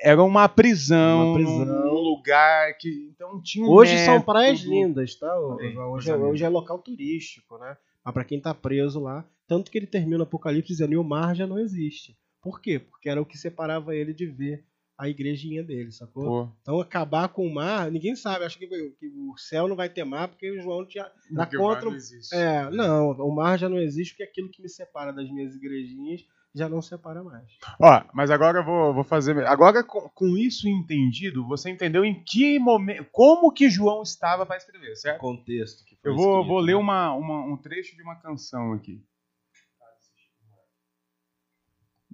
Era 0.00 0.22
uma 0.22 0.48
prisão, 0.48 1.28
Uma 1.32 1.34
prisão. 1.36 1.83
Lugar 2.24 2.76
que. 2.78 3.10
Então 3.14 3.40
tinha 3.42 3.64
um 3.66 3.70
Hoje 3.70 3.96
são 3.98 4.14
método. 4.14 4.24
praias 4.32 4.60
lindas, 4.60 5.14
tá? 5.14 5.38
hoje, 5.38 6.10
é, 6.10 6.16
hoje 6.16 6.44
é 6.44 6.48
local 6.48 6.78
turístico, 6.78 7.58
né? 7.58 7.76
Mas 8.04 8.14
pra 8.14 8.24
quem 8.24 8.40
tá 8.40 8.54
preso 8.54 9.00
lá, 9.00 9.24
tanto 9.46 9.70
que 9.70 9.78
ele 9.78 9.86
termina 9.86 10.20
o 10.20 10.22
Apocalipse 10.24 10.68
dizendo 10.72 10.92
"E 10.92 10.96
o 10.96 11.04
mar 11.04 11.34
já 11.36 11.46
não 11.46 11.58
existe. 11.58 12.16
Por 12.42 12.60
quê? 12.60 12.78
Porque 12.78 13.08
era 13.08 13.20
o 13.20 13.26
que 13.26 13.38
separava 13.38 13.94
ele 13.94 14.12
de 14.12 14.26
ver 14.26 14.64
a 14.96 15.08
igrejinha 15.08 15.62
dele, 15.62 15.90
sacou? 15.90 16.24
Pô, 16.46 16.52
Então 16.62 16.80
acabar 16.80 17.28
com 17.28 17.46
o 17.46 17.52
mar, 17.52 17.90
ninguém 17.90 18.14
sabe, 18.14 18.44
acha 18.44 18.58
que, 18.58 18.66
que 18.68 19.06
o 19.08 19.36
céu 19.36 19.66
não 19.66 19.74
vai 19.74 19.88
ter 19.88 20.04
mar 20.04 20.28
porque 20.28 20.50
o 20.50 20.60
João 20.62 20.86
tinha 20.86 21.10
Na 21.30 21.44
porque 21.46 21.56
o 21.56 21.62
mar 21.62 21.74
contra- 21.76 21.90
não 21.90 21.96
existe. 21.96 22.34
É, 22.34 22.70
não, 22.70 23.10
o 23.12 23.34
mar 23.34 23.58
já 23.58 23.68
não 23.68 23.78
existe 23.78 24.12
porque 24.12 24.22
aquilo 24.22 24.50
que 24.50 24.62
me 24.62 24.68
separa 24.68 25.12
das 25.12 25.28
minhas 25.30 25.54
igrejinhas 25.56 26.24
já 26.54 26.68
não 26.68 26.80
separa 26.80 27.22
mais. 27.24 27.44
Ó, 27.80 28.02
mas 28.14 28.30
agora 28.30 28.58
eu 28.60 28.64
vou, 28.64 28.94
vou 28.94 29.04
fazer. 29.04 29.44
Agora, 29.46 29.82
com, 29.82 30.08
com 30.14 30.36
isso 30.36 30.68
entendido, 30.68 31.46
você 31.46 31.68
entendeu 31.70 32.04
em 32.04 32.22
que 32.22 32.58
momento. 32.58 33.06
Como 33.10 33.50
que 33.52 33.68
João 33.68 34.02
estava 34.02 34.46
para 34.46 34.56
escrever, 34.56 34.94
certo? 34.96 35.20
Contexto. 35.20 35.84
Que 35.84 35.96
foi 35.96 36.10
Eu 36.12 36.16
vou, 36.16 36.32
escrito, 36.34 36.48
vou 36.48 36.60
ler 36.60 36.74
né? 36.74 36.78
uma, 36.80 37.12
uma- 37.14 37.44
um 37.52 37.56
trecho 37.56 37.96
de 37.96 38.02
uma 38.02 38.14
canção 38.16 38.72
aqui. 38.72 39.02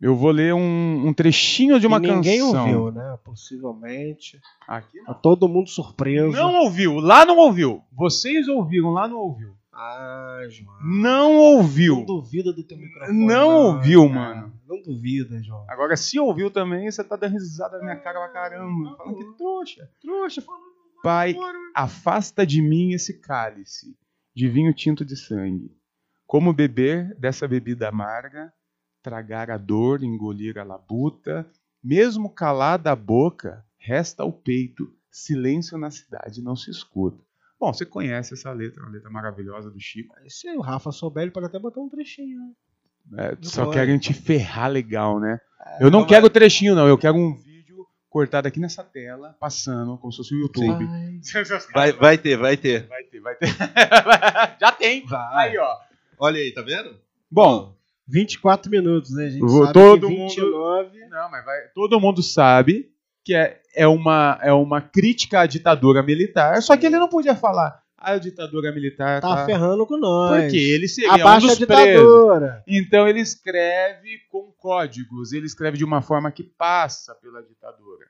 Eu 0.02 0.16
vou 0.16 0.30
ler 0.30 0.54
um, 0.54 1.08
um 1.08 1.12
trechinho 1.12 1.78
de 1.78 1.86
uma 1.86 1.98
e 1.98 2.00
ninguém 2.00 2.38
canção. 2.40 2.60
ouviu, 2.62 2.90
né? 2.92 3.18
Possivelmente. 3.22 4.40
Aqui 4.66 4.96
não. 5.00 5.04
Tá 5.08 5.14
todo 5.14 5.46
mundo 5.46 5.68
surpreso. 5.68 6.32
Não 6.32 6.54
ouviu, 6.64 6.94
lá 7.00 7.26
não 7.26 7.36
ouviu. 7.36 7.82
Vocês 7.92 8.48
ouviram, 8.48 8.92
lá 8.92 9.06
não 9.06 9.18
ouviu. 9.18 9.54
Ah, 9.82 10.42
João. 10.48 10.76
Não 10.82 11.00
Não 11.32 11.36
ouviu. 11.36 12.04
duvida 12.04 12.52
do 12.52 12.62
teu 12.62 12.76
microfone. 12.76 13.26
Não 13.26 13.48
ouviu, 13.56 14.06
mano. 14.08 14.52
Não 14.68 14.82
duvida, 14.82 15.42
João. 15.42 15.64
Agora, 15.68 15.96
se 15.96 16.18
ouviu 16.20 16.50
também, 16.50 16.90
você 16.90 17.02
tá 17.02 17.16
dando 17.16 17.32
risada 17.32 17.78
na 17.78 17.84
minha 17.84 17.96
cara 17.96 18.18
pra 18.20 18.28
caramba. 18.28 18.96
Falando 18.96 19.16
que 19.16 19.36
trouxa. 19.38 19.90
Trouxa. 20.02 20.44
Pai, 21.02 21.34
afasta 21.74 22.46
de 22.46 22.60
mim 22.60 22.92
esse 22.92 23.14
cálice 23.20 23.96
de 24.34 24.48
vinho 24.48 24.72
tinto 24.74 25.02
de 25.04 25.16
sangue. 25.16 25.74
Como 26.26 26.52
beber 26.52 27.14
dessa 27.18 27.48
bebida 27.48 27.88
amarga, 27.88 28.52
tragar 29.02 29.50
a 29.50 29.56
dor, 29.56 30.04
engolir 30.04 30.58
a 30.58 30.62
labuta, 30.62 31.50
mesmo 31.82 32.28
calada 32.28 32.92
a 32.92 32.96
boca, 32.96 33.64
resta 33.78 34.24
o 34.24 34.32
peito, 34.32 34.92
silêncio 35.10 35.78
na 35.78 35.90
cidade 35.90 36.42
não 36.42 36.54
se 36.54 36.70
escuta. 36.70 37.24
Bom, 37.60 37.72
você 37.74 37.84
conhece 37.84 38.32
essa 38.32 38.50
letra, 38.52 38.82
uma 38.82 38.90
letra 38.92 39.10
maravilhosa 39.10 39.70
do 39.70 39.78
Chico. 39.78 40.14
Se 40.28 40.48
o 40.56 40.60
Rafa 40.62 40.90
souber, 40.90 41.24
ele 41.24 41.30
pode 41.30 41.44
até 41.46 41.58
botar 41.58 41.80
um 41.80 41.90
trechinho. 41.90 42.38
né? 43.10 43.28
É, 43.32 43.36
só 43.42 43.64
Pode. 43.66 43.76
querem 43.76 43.98
te 43.98 44.14
ferrar 44.14 44.70
legal, 44.70 45.20
né? 45.20 45.38
Eu 45.78 45.90
não 45.90 46.06
quero 46.06 46.30
trechinho, 46.30 46.74
não. 46.74 46.88
Eu 46.88 46.96
quero 46.96 47.16
um 47.16 47.34
vídeo 47.34 47.86
cortado 48.08 48.48
aqui 48.48 48.58
nessa 48.58 48.82
tela, 48.82 49.36
passando, 49.38 49.98
como 49.98 50.10
se 50.10 50.16
fosse 50.18 50.34
o 50.34 50.38
YouTube. 50.40 50.86
Vai. 50.86 51.20
Vai, 51.74 51.92
vai 51.92 52.18
ter, 52.18 52.36
vai 52.38 52.56
ter. 52.56 52.86
Vai 52.88 53.04
ter, 53.04 53.20
vai 53.20 53.34
ter. 53.36 53.48
Já 54.58 54.72
tem. 54.72 55.04
Vai. 55.06 55.50
Aí, 55.50 55.58
ó. 55.58 55.76
Olha 56.18 56.38
aí, 56.40 56.52
tá 56.52 56.62
vendo? 56.62 56.96
Bom, 57.30 57.74
24 58.08 58.70
minutos, 58.70 59.10
né, 59.14 59.28
gente? 59.28 59.48
Sabe 59.50 59.72
todo 59.72 60.08
que 60.08 60.16
mundo- 60.16 60.28
29... 60.28 60.98
não, 61.08 61.30
mas 61.30 61.44
vai. 61.44 61.60
Todo 61.74 62.00
mundo 62.00 62.22
sabe 62.22 62.90
que 63.24 63.34
é, 63.34 63.60
é, 63.74 63.86
uma, 63.86 64.38
é 64.42 64.52
uma 64.52 64.80
crítica 64.80 65.40
à 65.40 65.46
ditadura 65.46 66.02
militar, 66.02 66.60
só 66.62 66.76
que 66.76 66.86
ele 66.86 66.98
não 66.98 67.08
podia 67.08 67.34
falar. 67.34 67.82
Ah, 68.02 68.12
a 68.12 68.18
ditadura 68.18 68.72
militar 68.72 69.20
Tá 69.20 69.36
tá. 69.36 69.44
ferrando 69.46 69.86
com 69.86 69.98
nós. 69.98 70.42
Porque 70.44 70.56
ele 70.56 70.88
seria 70.88 71.10
um 71.10 71.14
Abaixa 71.16 71.46
a 71.46 71.50
dos 71.50 71.58
presos. 71.66 71.86
ditadura. 71.86 72.64
Então 72.66 73.06
ele 73.06 73.20
escreve 73.20 74.20
com 74.30 74.50
códigos, 74.58 75.32
ele 75.32 75.44
escreve 75.44 75.76
de 75.76 75.84
uma 75.84 76.00
forma 76.00 76.32
que 76.32 76.42
passa 76.42 77.14
pela 77.14 77.42
ditadura. 77.42 78.06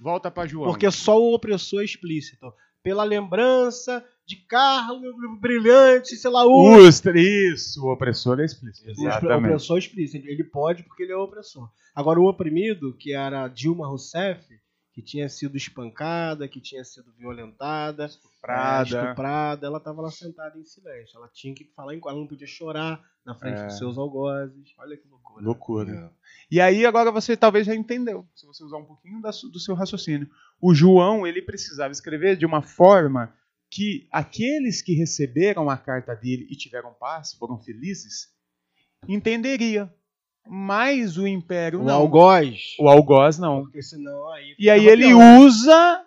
Volta 0.00 0.30
pra 0.30 0.46
João. 0.46 0.70
Porque 0.70 0.88
só 0.92 1.20
o 1.20 1.34
opressor 1.34 1.80
é 1.80 1.84
explícito. 1.84 2.52
Pela 2.86 3.02
lembrança 3.02 4.04
de 4.24 4.36
carro 4.36 5.00
brilhante, 5.40 6.14
sei 6.14 6.30
lá, 6.30 6.46
o 6.46 6.78
Ustra, 6.78 7.18
isso, 7.18 7.84
o 7.84 7.92
opressor 7.92 8.38
é 8.38 8.44
explícito. 8.44 8.88
O 9.02 9.36
opressor 9.36 9.78
explícito. 9.78 10.24
Ele 10.24 10.44
pode 10.44 10.84
porque 10.84 11.02
ele 11.02 11.10
é 11.10 11.16
o 11.16 11.24
opressor. 11.24 11.68
Agora, 11.92 12.20
o 12.20 12.28
oprimido, 12.28 12.94
que 12.96 13.12
era 13.12 13.48
Dilma 13.48 13.88
Rousseff, 13.88 14.40
que 14.96 15.02
tinha 15.02 15.28
sido 15.28 15.58
espancada, 15.58 16.48
que 16.48 16.58
tinha 16.58 16.82
sido 16.82 17.12
violentada, 17.12 18.08
Prada. 18.40 18.80
é, 18.80 19.02
estuprada, 19.02 19.66
ela 19.66 19.76
estava 19.76 20.00
lá 20.00 20.10
sentada 20.10 20.58
em 20.58 20.64
silêncio. 20.64 21.18
Ela 21.18 21.28
tinha 21.28 21.54
que 21.54 21.66
falar 21.76 21.94
em 21.94 22.00
ela 22.02 22.14
não 22.14 22.26
podia 22.26 22.46
chorar 22.46 23.04
na 23.22 23.34
frente 23.34 23.58
É. 23.60 23.66
dos 23.66 23.76
seus 23.76 23.98
algozes. 23.98 24.72
Olha 24.78 24.96
que 24.96 25.06
loucura. 25.06 25.44
Loucura. 25.44 26.12
E 26.50 26.62
aí 26.62 26.86
agora 26.86 27.10
você 27.12 27.36
talvez 27.36 27.66
já 27.66 27.74
entendeu, 27.74 28.26
se 28.34 28.46
você 28.46 28.64
usar 28.64 28.78
um 28.78 28.86
pouquinho 28.86 29.20
da 29.20 29.28
do 29.52 29.60
seu 29.60 29.74
raciocínio. 29.74 30.30
O 30.58 30.74
João, 30.74 31.26
ele 31.26 31.42
precisava 31.42 31.92
escrever 31.92 32.34
de 32.38 32.46
uma 32.46 32.62
forma 32.62 33.34
que 33.70 34.08
aqueles 34.10 34.80
que 34.80 34.94
receberam 34.94 35.68
a 35.68 35.76
carta 35.76 36.14
dele 36.16 36.46
e 36.50 36.56
tiveram 36.56 36.94
paz, 36.94 37.34
foram 37.34 37.58
felizes, 37.58 38.30
entenderia. 39.06 39.92
Mas 40.48 41.16
o 41.16 41.26
império 41.26 41.80
O 41.80 41.84
não. 41.84 41.94
algoz. 41.94 42.74
O 42.78 42.88
algoz 42.88 43.38
não. 43.38 43.62
Porque 43.62 43.82
senão 43.82 44.30
aí. 44.32 44.54
E 44.58 44.70
aí 44.70 44.86
ele 44.86 45.06
pior. 45.06 45.40
usa 45.40 46.04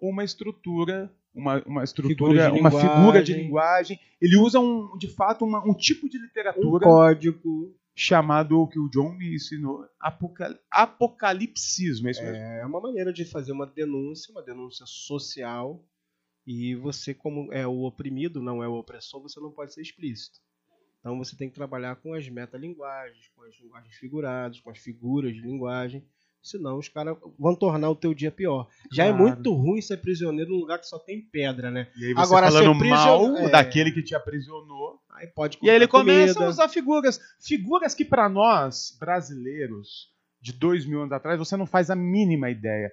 uma 0.00 0.24
estrutura, 0.24 1.12
uma, 1.34 1.62
uma 1.66 1.84
estrutura, 1.84 2.14
Figura 2.14 2.50
de 2.52 2.60
uma 2.60 2.70
figura 2.70 3.22
de 3.22 3.32
linguagem. 3.34 3.98
Ele 4.20 4.36
usa 4.36 4.58
um, 4.58 4.96
de 4.98 5.08
fato 5.08 5.44
uma- 5.44 5.62
um 5.68 5.74
tipo 5.74 6.08
de 6.08 6.18
um 6.18 6.22
literatura 6.22 6.84
código. 6.84 7.74
chamado 7.94 8.58
o 8.60 8.66
que 8.66 8.78
o 8.78 8.88
John 8.88 9.12
me 9.12 9.34
ensinou, 9.34 9.84
apocal, 10.00 10.54
apocalipsismo. 10.70 12.08
É 12.08 12.10
isso 12.10 12.22
mesmo? 12.22 12.36
É 12.36 12.64
uma 12.66 12.80
maneira 12.80 13.12
de 13.12 13.24
fazer 13.24 13.52
uma 13.52 13.66
denúncia, 13.66 14.32
uma 14.32 14.42
denúncia 14.42 14.84
social. 14.86 15.84
E 16.46 16.74
você, 16.74 17.12
como 17.14 17.52
é 17.52 17.66
o 17.66 17.82
oprimido, 17.82 18.40
não 18.42 18.62
é 18.62 18.68
o 18.68 18.72
opressor, 18.74 19.20
você 19.22 19.38
não 19.38 19.50
pode 19.52 19.74
ser 19.74 19.82
explícito. 19.82 20.38
Então 21.00 21.16
você 21.18 21.34
tem 21.36 21.48
que 21.48 21.54
trabalhar 21.54 21.96
com 21.96 22.14
as 22.14 22.28
metalinguagens, 22.28 23.28
com 23.34 23.42
as 23.42 23.54
linguagens 23.58 23.94
figuradas, 23.96 24.60
com 24.60 24.70
as 24.70 24.78
figuras 24.78 25.34
de 25.34 25.40
linguagem. 25.40 26.04
Senão 26.42 26.78
os 26.78 26.88
caras 26.88 27.18
vão 27.38 27.54
tornar 27.54 27.90
o 27.90 27.94
teu 27.96 28.14
dia 28.14 28.30
pior. 28.30 28.66
Já 28.90 29.04
é 29.04 29.12
muito 29.12 29.52
ruim 29.52 29.80
ser 29.82 29.98
prisioneiro 29.98 30.50
num 30.52 30.56
lugar 30.60 30.78
que 30.78 30.86
só 30.86 30.98
tem 30.98 31.20
pedra, 31.20 31.70
né? 31.70 31.88
E 31.98 32.06
aí 32.06 32.14
você 32.14 32.22
Agora, 32.22 32.46
falando 32.50 32.72
ser 32.72 32.78
prisionero- 32.78 33.32
mal 33.32 33.36
é. 33.36 33.50
daquele 33.50 33.92
que 33.92 34.02
te 34.02 34.14
aprisionou. 34.14 34.98
Aí 35.10 35.26
pode 35.26 35.58
E 35.62 35.68
aí 35.68 35.76
ele 35.76 35.86
comprar 35.86 36.00
começa 36.14 36.32
comida. 36.34 36.46
a 36.46 36.48
usar 36.50 36.68
figuras. 36.70 37.20
Figuras 37.38 37.94
que 37.94 38.06
para 38.06 38.26
nós, 38.26 38.96
brasileiros, 38.98 40.10
de 40.40 40.52
dois 40.54 40.86
mil 40.86 41.00
anos 41.00 41.12
atrás, 41.12 41.38
você 41.38 41.56
não 41.58 41.66
faz 41.66 41.90
a 41.90 41.94
mínima 41.96 42.48
ideia. 42.50 42.90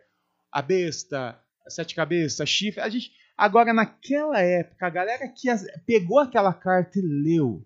A 0.52 0.62
besta, 0.62 1.40
a 1.66 1.70
sete 1.70 1.96
cabeças, 1.96 2.50
chifre. 2.50 2.82
A 2.82 2.90
gente, 2.90 3.12
agora, 3.38 3.74
naquela 3.74 4.40
época, 4.42 4.86
a 4.88 4.90
galera 4.90 5.26
que 5.30 5.48
pegou 5.86 6.20
aquela 6.20 6.54
carta 6.54 7.00
e 7.00 7.02
leu, 7.02 7.66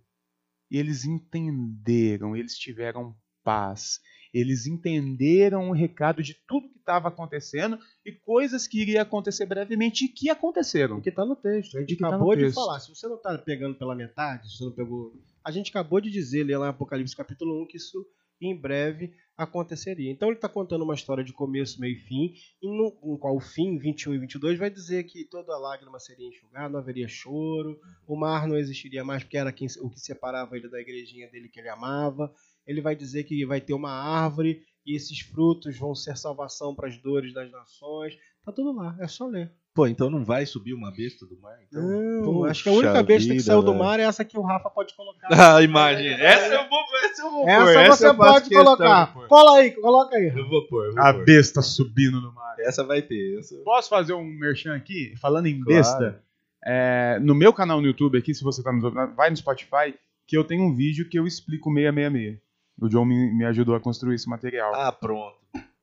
e 0.72 0.78
eles 0.78 1.04
entenderam, 1.06 2.36
eles 2.36 2.58
tiveram 2.58 3.14
paz. 3.44 4.00
Eles 4.34 4.66
entenderam 4.66 5.70
o 5.70 5.74
recado 5.74 6.24
de 6.24 6.34
tudo 6.48 6.70
que 6.70 6.80
estava 6.80 7.10
acontecendo 7.10 7.78
e 8.06 8.14
coisas 8.14 8.66
que 8.66 8.82
iriam 8.82 9.02
acontecer 9.02 9.46
brevemente 9.46 10.06
e 10.06 10.08
que 10.08 10.30
aconteceram. 10.30 10.96
Porque 10.96 11.12
tá 11.12 11.26
no 11.26 11.36
texto. 11.36 11.76
A 11.76 11.82
gente 11.82 11.92
E 11.94 11.96
que 11.98 12.02
tá 12.02 12.08
acabou 12.08 12.30
no 12.30 12.38
de 12.38 12.44
texto. 12.46 12.56
falar. 12.56 12.80
Se 12.80 12.96
você 12.96 13.08
não 13.10 13.22
tá 13.22 13.38
pegando 13.38 13.76
pela 13.78 13.94
metade, 13.94 14.50
se 14.50 14.58
você 14.58 14.64
não 14.66 14.72
pegou. 14.72 15.14
A 15.44 15.52
gente 15.52 15.70
acabou 15.70 16.00
de 16.00 16.10
dizer 16.10 16.46
lá 16.58 16.68
em 16.68 16.70
Apocalipse 16.70 17.16
capítulo 17.16 17.62
1 17.64 17.68
que 17.68 17.76
isso 17.78 18.06
em 18.42 18.56
breve 18.60 19.14
aconteceria. 19.38 20.12
Então 20.12 20.30
ele 20.30 20.38
está 20.38 20.48
contando 20.50 20.84
uma 20.84 20.94
história 20.94 21.24
de 21.24 21.34
começo, 21.34 21.80
meio 21.80 21.94
e 21.96 22.00
fim, 22.00 22.34
e 22.62 22.68
no, 22.68 22.96
no 23.04 23.18
qual 23.18 23.36
o 23.36 23.40
fim, 23.40 23.78
21 23.78 24.14
e 24.16 24.20
22, 24.20 24.58
vai 24.60 24.70
dizer 24.70 25.04
que 25.06 25.26
toda 25.26 25.58
lágrima 25.58 26.00
seria 26.00 26.28
enxugada, 26.28 26.70
não 26.70 26.80
haveria 26.80 27.08
choro, 27.08 27.80
o 28.08 28.16
mar 28.16 28.48
não 28.48 28.58
existiria 28.58 29.04
mais 29.04 29.24
porque 29.24 29.38
era 29.38 29.52
quem- 29.52 29.68
o 29.82 29.90
que 29.90 30.00
separava 30.00 30.56
ele 30.56 30.70
da 30.70 30.80
igrejinha 30.80 31.30
dele 31.30 31.50
que 31.50 31.60
ele 31.60 31.70
amava. 31.70 32.34
Ele 32.68 32.82
vai 32.82 32.96
dizer 32.96 33.24
que 33.24 33.46
vai 33.46 33.60
ter 33.60 33.74
uma 33.74 33.92
árvore 33.92 34.64
e 34.86 34.96
esses 34.96 35.20
frutos 35.22 35.78
vão 35.78 35.96
ser 35.96 36.18
salvação 36.18 36.76
para 36.76 36.88
as 36.88 36.98
dores 37.02 37.34
das 37.34 37.52
nações. 37.52 38.16
Tá 38.44 38.52
tudo 38.52 38.72
lá, 38.74 38.96
é 39.00 39.08
só 39.08 39.26
ler. 39.28 39.52
Pô, 39.74 39.88
então 39.88 40.10
não 40.10 40.26
vai 40.26 40.46
subir 40.46 40.74
uma 40.74 40.92
besta 40.92 41.26
do 41.26 41.40
mar? 41.40 41.58
Então... 41.66 41.82
Não, 41.82 42.24
Puxa 42.24 42.52
acho 42.52 42.64
que 42.64 42.70
a 42.70 42.74
única 42.74 43.04
besta 43.04 43.28
que 43.28 43.34
vida, 43.38 43.44
saiu 43.44 43.62
do 43.62 43.74
mar 43.74 44.00
é 44.02 44.04
essa 44.04 44.26
que 44.26 44.38
o 44.38 44.42
Rafa 44.42 44.70
pode 44.70 44.94
colocar. 44.96 45.30
Ah, 45.32 45.62
imagem. 45.62 46.08
Essa 46.14 46.54
eu 46.56 46.70
vou, 46.70 46.80
essa 47.06 47.22
eu 47.22 47.32
vou 47.32 47.46
pôr. 47.46 47.50
Essa 47.50 47.96
você 47.96 48.14
pode 48.14 48.50
questão 48.50 48.66
colocar. 48.66 49.14
Cola 49.30 49.58
aí, 49.60 49.72
coloca 49.72 50.16
aí. 50.18 50.28
Eu 50.36 50.50
vou 50.50 50.68
pôr. 50.68 50.88
eu 50.88 50.94
vou 50.94 51.02
A 51.04 51.14
pôr. 51.14 51.24
besta 51.24 51.62
subindo 51.62 52.20
no 52.20 52.34
mar. 52.34 52.56
Essa 52.60 52.84
vai 52.84 53.02
ter. 53.02 53.40
Essa... 53.40 53.56
Posso 53.64 53.90
fazer 53.90 54.14
um 54.14 54.26
merchan 54.26 54.76
aqui? 54.76 55.16
Falando 55.22 55.46
em 55.48 55.56
Claro. 55.64 55.78
besta, 55.78 56.22
é, 56.66 57.18
no 57.22 57.34
meu 57.34 57.54
canal 57.54 57.80
no 57.80 57.88
YouTube 57.88 58.18
aqui, 58.18 58.34
se 58.34 58.44
você 58.44 58.62
tá 58.62 58.74
nos 58.74 58.84
ouvindo, 58.84 59.16
vai 59.16 59.30
no 59.30 59.38
Spotify, 59.38 59.96
que 60.28 60.38
eu 60.38 60.44
tenho 60.44 60.64
um 60.64 60.76
vídeo 60.76 61.08
que 61.08 61.18
eu 61.18 61.26
explico 61.26 61.70
666. 61.74 62.40
O 62.80 62.90
John 62.90 63.06
me, 63.06 63.34
me 63.34 63.46
ajudou 63.46 63.76
a 63.76 63.80
construir 63.80 64.16
esse 64.16 64.28
material. 64.28 64.74
Ah, 64.76 64.92
pronto. 64.92 65.38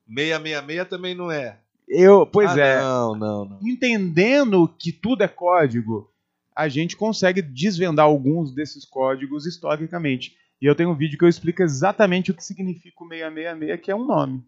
666 0.07 0.89
também 0.89 1.15
não 1.15 1.31
é. 1.31 1.59
Eu, 1.89 2.27
pois 2.27 2.51
Ah, 2.51 2.61
é, 2.61 2.81
Não, 2.81 3.15
não, 3.17 3.45
não. 3.45 3.59
entendendo 3.63 4.69
que 4.79 4.93
tudo 4.93 5.23
é 5.23 5.29
código, 5.29 6.11
a 6.55 6.69
gente 6.69 6.97
consegue 6.97 7.41
desvendar 7.41 8.07
alguns 8.07 8.53
desses 8.53 8.85
códigos 8.85 9.47
historicamente. 9.47 10.37
E 10.61 10.67
eu 10.67 10.75
tenho 10.75 10.91
um 10.91 10.97
vídeo 10.97 11.17
que 11.17 11.25
eu 11.25 11.29
explico 11.29 11.63
exatamente 11.63 12.31
o 12.31 12.35
que 12.35 12.45
significa 12.45 13.05
o 13.05 13.09
666, 13.09 13.81
que 13.81 13.91
é 13.91 13.95
um 13.95 14.05
nome. 14.05 14.43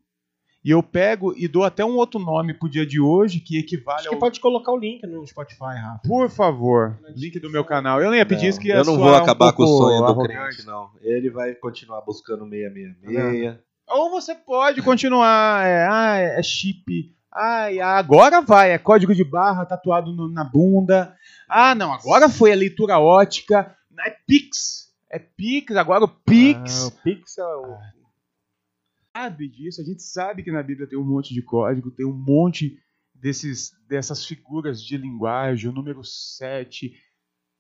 E 0.63 0.71
eu 0.71 0.83
pego 0.83 1.33
e 1.37 1.49
dou 1.49 1.65
até 1.65 1.83
um 1.83 1.97
outro 1.97 2.21
nome 2.21 2.53
pro 2.53 2.69
dia 2.69 2.85
de 2.85 3.01
hoje, 3.01 3.41
que 3.41 3.59
equivale 3.59 4.01
Acho 4.01 4.09
que 4.11 4.15
ao 4.15 4.21
pode 4.21 4.41
colocar 4.41 4.73
o 4.73 4.77
link 4.77 5.03
no 5.07 5.27
Spotify, 5.27 5.77
Rafa. 5.77 6.01
Por 6.07 6.29
favor, 6.29 6.99
link 7.17 7.39
do 7.41 7.49
meu 7.49 7.65
canal. 7.65 8.03
Eu 8.03 8.11
nem 8.11 8.19
ia 8.19 8.27
pedir 8.27 8.43
Não, 8.43 8.49
isso 8.51 8.61
que 8.61 8.69
ia 8.69 8.75
eu 8.75 8.85
não 8.85 8.99
vou 8.99 9.09
um 9.11 9.15
acabar 9.15 9.55
com 9.55 9.63
o 9.63 9.67
sonho 9.67 10.05
do 10.05 10.23
crente, 10.23 10.67
não. 10.67 10.91
Ele 11.01 11.31
vai 11.31 11.55
continuar 11.55 12.03
buscando 12.03 12.47
666. 12.47 13.59
Ou 13.89 14.11
você 14.11 14.35
pode 14.35 14.83
continuar, 14.83 15.67
é, 15.67 15.87
ah, 15.89 16.17
é 16.19 16.43
chip. 16.43 17.15
Ai, 17.33 17.79
agora 17.81 18.41
vai, 18.41 18.73
é 18.73 18.79
código 18.79 19.15
de 19.15 19.23
barra 19.23 19.65
tatuado 19.65 20.13
no- 20.13 20.29
na 20.29 20.43
bunda. 20.45 21.17
Ah, 21.49 21.75
não, 21.75 21.93
agora 21.93 22.29
foi 22.29 22.53
a 22.53 22.57
leitura 22.57 22.99
ótica. 22.99 23.77
É 24.05 24.11
Pix. 24.27 24.93
É 25.09 25.19
Pix, 25.19 25.77
agora 25.77 26.05
o 26.05 26.09
Pix. 26.09 26.83
Ah, 26.83 26.87
o 26.87 26.91
Pixel. 26.91 27.79
sabe 29.17 29.49
disso, 29.49 29.81
a 29.81 29.85
gente 29.85 30.03
sabe 30.03 30.43
que 30.43 30.51
na 30.53 30.63
Bíblia 30.63 30.89
tem 30.89 30.99
um 30.99 31.05
monte 31.05 31.35
de 31.35 31.43
código, 31.43 31.91
tem 31.91 32.07
um 32.07 32.13
monte 32.13 32.79
desses, 33.15 33.73
dessas 33.89 34.25
figuras 34.25 34.83
de 34.83 34.97
linguagem, 34.97 35.69
o 35.69 35.73
número 35.73 36.03
7, 36.05 36.93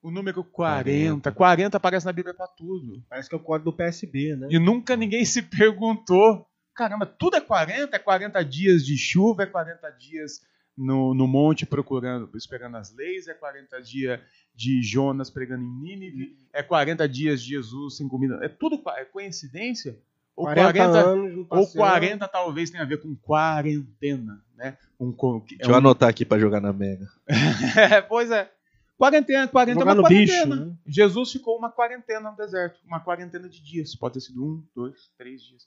o 0.02 0.10
número 0.10 0.42
40. 0.42 1.30
40 1.32 1.76
aparece 1.76 2.06
na 2.06 2.12
Bíblia 2.12 2.34
pra 2.34 2.46
tudo. 2.46 3.02
Parece 3.08 3.28
que 3.28 3.34
é 3.34 3.38
o 3.38 3.42
código 3.42 3.70
do 3.70 3.76
PSB, 3.76 4.36
né? 4.36 4.48
E 4.50 4.58
nunca 4.58 4.96
ninguém 4.96 5.24
se 5.24 5.42
perguntou: 5.42 6.46
caramba, 6.74 7.06
tudo 7.06 7.36
é 7.36 7.40
40? 7.40 7.94
É 7.94 7.98
40 7.98 8.44
dias 8.44 8.84
de 8.84 8.96
chuva? 8.96 9.42
É 9.44 9.46
40 9.46 9.90
dias 9.90 10.40
no, 10.76 11.14
no 11.14 11.26
monte 11.26 11.66
procurando, 11.66 12.30
esperando 12.36 12.76
as 12.76 12.94
leis? 12.94 13.28
É 13.28 13.34
40 13.34 13.80
dias 13.82 14.20
de 14.54 14.82
Jonas 14.82 15.30
pregando 15.30 15.62
em 15.64 15.80
Nínive? 15.82 16.36
É 16.52 16.62
40 16.62 17.08
dias 17.08 17.42
de 17.42 17.50
Jesus 17.50 17.96
sem 17.96 18.08
comida? 18.08 18.38
É 18.42 18.48
tudo 18.48 18.82
é 18.96 19.04
coincidência? 19.04 19.98
Ou 20.36 20.44
40, 20.44 20.72
40, 20.72 20.98
anos 20.98 21.32
no 21.32 21.40
ou 21.40 21.46
passeio. 21.46 21.84
40 21.84 22.28
talvez 22.28 22.70
tenha 22.70 22.82
a 22.82 22.86
ver 22.86 23.02
com 23.02 23.14
quarentena, 23.16 24.42
né? 24.56 24.78
Um, 24.98 25.10
é 25.10 25.54
Deixa 25.56 25.70
eu 25.70 25.74
um- 25.74 25.78
anotar 25.78 26.08
aqui 26.08 26.24
pra 26.24 26.38
jogar 26.38 26.60
na 26.60 26.72
Mega. 26.72 27.06
É, 27.76 28.00
pois 28.00 28.30
é. 28.30 28.50
Quarentena, 28.96 29.48
40 29.48 29.80
é 29.80 29.84
uma 29.84 29.94
no 29.94 30.02
bicho, 30.02 30.32
quarentena. 30.32 30.66
né? 30.66 30.76
Jesus 30.86 31.32
ficou 31.32 31.56
uma 31.56 31.70
quarentena 31.70 32.30
no 32.30 32.36
deserto. 32.36 32.78
Uma 32.86 33.00
quarentena 33.00 33.48
de 33.48 33.62
dias. 33.62 33.94
Pode 33.94 34.14
ter 34.14 34.20
sido 34.20 34.44
um, 34.44 34.62
dois, 34.74 35.10
três 35.16 35.42
dias. 35.42 35.66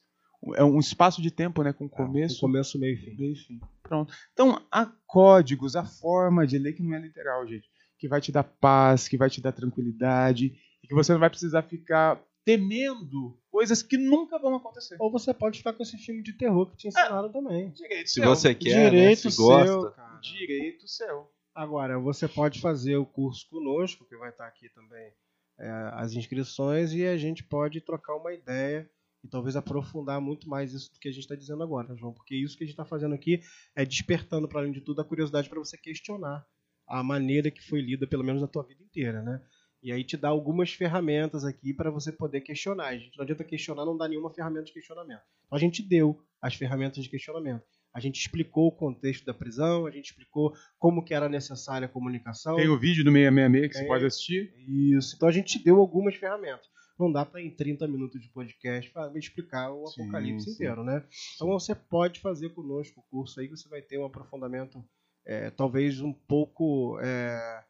É 0.56 0.64
um 0.64 0.80
espaço 0.80 1.22
de 1.22 1.32
tempo, 1.32 1.64
né? 1.64 1.72
Com 1.72 1.88
começo, 1.88 2.38
Ah, 2.38 2.42
começo, 2.42 2.78
meio 2.80 2.96
e 2.96 2.98
fim. 2.98 3.16
meio 3.16 3.36
fim. 3.36 3.60
Pronto. 3.82 4.14
Então, 4.34 4.62
há 4.72 4.86
códigos, 5.08 5.76
a 5.76 5.86
forma 5.86 6.46
de 6.46 6.58
ler 6.58 6.74
que 6.74 6.84
não 6.84 6.94
é 6.96 7.00
literal, 7.00 7.48
gente. 7.48 7.70
Que 7.98 8.08
vai 8.08 8.20
te 8.20 8.32
dar 8.32 8.44
paz, 8.44 9.08
que 9.08 9.18
vai 9.18 9.30
te 9.30 9.40
dar 9.42 9.52
tranquilidade. 9.54 10.54
E 10.84 10.88
que 10.88 10.94
você 10.94 11.14
não 11.14 11.20
vai 11.20 11.30
precisar 11.30 11.62
ficar 11.64 12.22
temendo 12.44 13.40
coisas 13.50 13.82
que 13.82 13.98
nunca 13.98 14.38
vão 14.38 14.56
acontecer. 14.56 14.98
Ou 15.00 15.10
você 15.10 15.34
pode 15.34 15.60
ficar 15.60 15.72
com 15.74 15.84
esse 15.84 15.98
filme 15.98 16.22
de 16.22 16.34
terror 16.34 16.70
que 16.72 16.76
te 16.78 16.88
ensinaram 16.90 17.32
também. 17.32 17.70
Direito 17.72 18.08
Se 18.10 18.16
seu. 18.16 18.26
você 18.36 18.54
quer, 18.54 18.90
Direito 18.92 19.24
né, 19.26 19.32
se 19.32 19.32
seu, 19.32 19.46
gosta. 19.46 19.92
cara. 19.92 20.20
Direito 20.20 20.88
seu. 20.88 21.32
Agora, 21.56 21.98
você 22.00 22.28
pode 22.28 22.60
fazer 22.60 22.98
o 22.98 23.06
curso 23.06 23.48
conosco, 23.50 24.04
que 24.06 24.18
vai 24.18 24.30
estar 24.30 24.48
aqui 24.48 24.68
também 24.70 25.14
é, 25.60 25.70
as 25.94 26.14
inscrições, 26.14 26.92
e 26.94 27.06
a 27.06 27.16
gente 27.16 27.44
pode 27.44 27.80
trocar 27.80 28.16
uma 28.16 28.34
ideia 28.34 28.90
e 29.24 29.28
talvez 29.28 29.56
aprofundar 29.56 30.20
muito 30.20 30.50
mais 30.50 30.74
isso 30.74 30.92
do 30.92 31.00
que 31.00 31.08
a 31.08 31.12
gente 31.12 31.22
está 31.22 31.36
dizendo 31.36 31.64
agora, 31.64 31.96
João, 31.96 32.14
porque 32.14 32.36
isso 32.36 32.58
que 32.58 32.64
a 32.64 32.68
gente 32.68 32.74
está 32.74 32.86
fazendo 32.86 33.16
aqui 33.16 33.42
é 33.76 33.86
despertando, 33.86 34.48
para 34.48 34.60
além 34.60 34.72
de 34.72 34.82
tudo, 34.82 35.02
a 35.02 35.06
curiosidade 35.06 35.50
para 35.50 35.60
você 35.60 35.78
questionar 35.78 36.46
a 36.86 37.02
maneira 37.02 37.50
que 37.50 37.62
foi 37.62 37.82
lida, 37.82 38.06
pelo 38.06 38.24
menos 38.24 38.42
na 38.42 38.48
tua 38.48 38.64
vida 38.64 38.84
inteira, 38.84 39.22
né? 39.22 39.42
E 39.82 39.92
aí 39.92 40.04
te 40.04 40.16
dá 40.16 40.30
algumas 40.30 40.72
ferramentas 40.72 41.44
aqui 41.44 41.74
para 41.74 41.92
você 41.92 42.12
poder 42.12 42.42
questionar. 42.42 42.88
A 42.88 42.98
gente 42.98 43.18
não 43.18 43.24
adianta 43.24 43.44
questionar, 43.44 43.86
não 43.86 43.98
dá 43.98 44.08
nenhuma 44.08 44.34
ferramenta 44.34 44.66
de 44.66 44.74
questionamento. 44.74 45.22
Então 45.46 45.58
a 45.58 45.60
gente 45.60 45.82
deu 45.82 46.22
as 46.42 46.56
ferramentas 46.56 47.04
de 47.04 47.10
questionamento. 47.10 47.64
A 47.94 48.00
gente 48.00 48.20
explicou 48.20 48.68
o 48.68 48.72
contexto 48.72 49.26
da 49.26 49.34
prisão, 49.34 49.86
a 49.86 49.92
gente 49.92 50.06
explicou 50.06 50.54
como 50.80 51.04
que 51.04 51.14
era 51.14 51.30
necessária 51.30 51.86
a 51.86 51.90
comunicação. 51.90 52.56
Tem 52.56 52.70
o 52.70 52.80
vídeo 52.80 53.04
do 53.04 53.12
666 53.12 53.68
que 53.68 53.74
você 53.74 53.80
Tem. 53.80 53.88
pode 53.88 54.06
assistir. 54.06 54.54
Isso. 54.68 55.16
Então 55.16 55.28
a 55.28 55.32
gente 55.32 55.64
deu 55.64 55.78
algumas 55.78 56.16
ferramentas. 56.16 56.73
Não 57.00 57.12
dá 57.12 57.26
para 57.26 57.42
em 57.42 57.50
30 57.50 57.88
minutos 57.88 58.22
de 58.22 58.30
podcast 58.30 58.92
pra 58.92 59.12
explicar 59.16 59.72
o 59.72 59.88
Sim, 59.88 60.04
Apocalipse 60.04 60.46
sim. 60.46 60.52
inteiro, 60.54 60.84
né? 60.84 61.06
Então 61.36 61.48
você 61.48 61.74
pode 61.74 62.20
fazer 62.20 62.50
conosco 62.50 63.00
o 63.00 63.04
curso 63.04 63.40
aí, 63.40 63.48
você 63.48 63.68
vai 63.68 63.82
ter 63.82 63.98
um 63.98 64.06
aprofundamento 64.06 64.84
é, 65.26 65.50
talvez 65.50 66.02
um 66.02 66.14
pouco 66.14 67.00
é, 67.00 67.66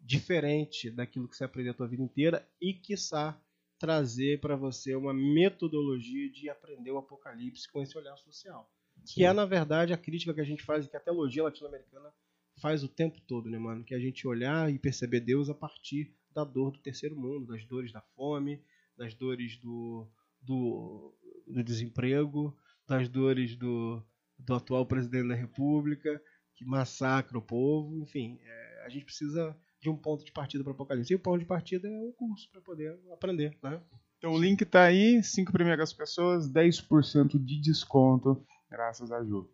diferente 0.00 0.90
daquilo 0.90 1.28
que 1.28 1.36
você 1.36 1.44
aprendeu 1.44 1.72
a 1.72 1.76
tua 1.76 1.88
vida 1.88 2.02
inteira 2.02 2.46
e, 2.60 2.74
quiçá, 2.74 3.40
trazer 3.78 4.40
para 4.40 4.56
você 4.56 4.94
uma 4.94 5.12
metodologia 5.12 6.30
de 6.30 6.48
aprender 6.48 6.90
o 6.90 6.98
Apocalipse 6.98 7.70
com 7.70 7.82
esse 7.82 7.96
olhar 7.96 8.16
social. 8.16 8.70
Que 9.06 9.24
é, 9.24 9.32
na 9.32 9.44
verdade, 9.44 9.92
a 9.92 9.98
crítica 9.98 10.34
que 10.34 10.40
a 10.40 10.44
gente 10.44 10.64
faz, 10.64 10.86
que 10.86 10.96
a 10.96 11.00
teologia 11.00 11.44
latino-americana 11.44 12.12
faz 12.60 12.82
o 12.82 12.88
tempo 12.88 13.20
todo, 13.20 13.48
né, 13.48 13.58
mano? 13.58 13.84
Que 13.84 13.94
é 13.94 13.96
a 13.96 14.00
gente 14.00 14.26
olhar 14.26 14.72
e 14.72 14.78
perceber 14.78 15.20
Deus 15.20 15.50
a 15.50 15.54
partir 15.54 16.14
da 16.36 16.44
dor 16.44 16.70
do 16.70 16.78
terceiro 16.78 17.16
mundo, 17.16 17.46
das 17.46 17.64
dores 17.64 17.90
da 17.90 18.02
fome, 18.14 18.62
das 18.94 19.14
dores 19.14 19.56
do, 19.56 20.06
do, 20.42 21.14
do 21.46 21.64
desemprego, 21.64 22.54
das 22.86 23.08
dores 23.08 23.56
do, 23.56 24.02
do 24.38 24.54
atual 24.54 24.84
presidente 24.84 25.28
da 25.28 25.34
República, 25.34 26.20
que 26.54 26.62
massacra 26.62 27.38
o 27.38 27.42
povo, 27.42 27.98
enfim. 28.02 28.38
é, 28.42 28.84
a 28.84 28.90
gente 28.90 29.06
precisa 29.06 29.56
de 29.80 29.88
um 29.88 29.96
ponto 29.96 30.24
de 30.24 30.32
partida 30.32 30.62
para 30.62 30.72
o 30.72 30.74
Apocalipse. 30.74 31.14
E 31.14 31.16
o 31.16 31.20
ponto 31.20 31.38
de 31.38 31.46
partida 31.46 31.88
é 31.88 32.02
o 32.02 32.12
curso 32.12 32.50
para 32.52 32.60
poder 32.60 32.98
aprender, 33.10 33.56
né? 33.62 33.80
Então 34.18 34.32
o 34.32 34.38
link 34.38 34.62
tá 34.66 34.82
aí, 34.82 35.22
cinco 35.22 35.52
primeiras 35.52 35.92
pessoas, 35.92 36.50
10% 36.50 37.42
de 37.42 37.60
desconto, 37.60 38.44
graças 38.70 39.10
a 39.10 39.24
Ju. 39.24 39.48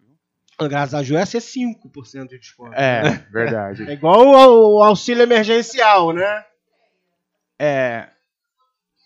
Graças 0.60 0.94
a 0.94 1.02
Ju 1.02 1.16
é 1.16 1.24
ser 1.24 1.38
5% 1.38 2.28
de 2.28 2.38
desconto. 2.38 2.74
É, 2.74 3.18
verdade. 3.30 3.84
É 3.88 3.92
igual 3.92 4.20
o 4.26 4.82
auxílio 4.82 5.22
emergencial, 5.22 6.12
né? 6.12 6.44
É. 7.64 8.08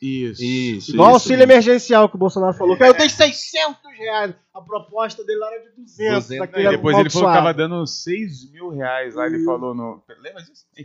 Isso. 0.00 0.42
Isso, 0.44 0.92
Igual 0.92 1.08
isso. 1.08 1.14
auxílio 1.14 1.42
emergencial 1.42 2.08
que 2.08 2.16
o 2.16 2.18
Bolsonaro 2.18 2.52
falou. 2.52 2.76
Cara, 2.76 2.90
eu 2.90 2.94
tenho 2.94 3.08
600 3.08 3.80
reais. 3.96 4.34
A 4.52 4.60
proposta 4.60 5.24
dele 5.24 5.38
lá 5.38 5.52
era 5.54 5.62
de 5.70 5.70
200. 5.82 6.14
200, 6.26 6.38
daquele 6.38 6.68
E 6.68 6.70
depois 6.70 6.98
ele 6.98 7.08
falou 7.10 7.28
que 7.28 7.34
tava 7.34 7.48
amaldiçoado. 7.50 7.74
dando 7.76 7.86
6 7.86 8.50
mil 8.52 8.68
reais 8.70 9.14
lá, 9.14 9.26
ele 9.26 9.42
falou 9.44 9.74
no. 9.74 10.02
Lembra 10.20 10.42
disso? 10.42 10.66
É 10.76 10.84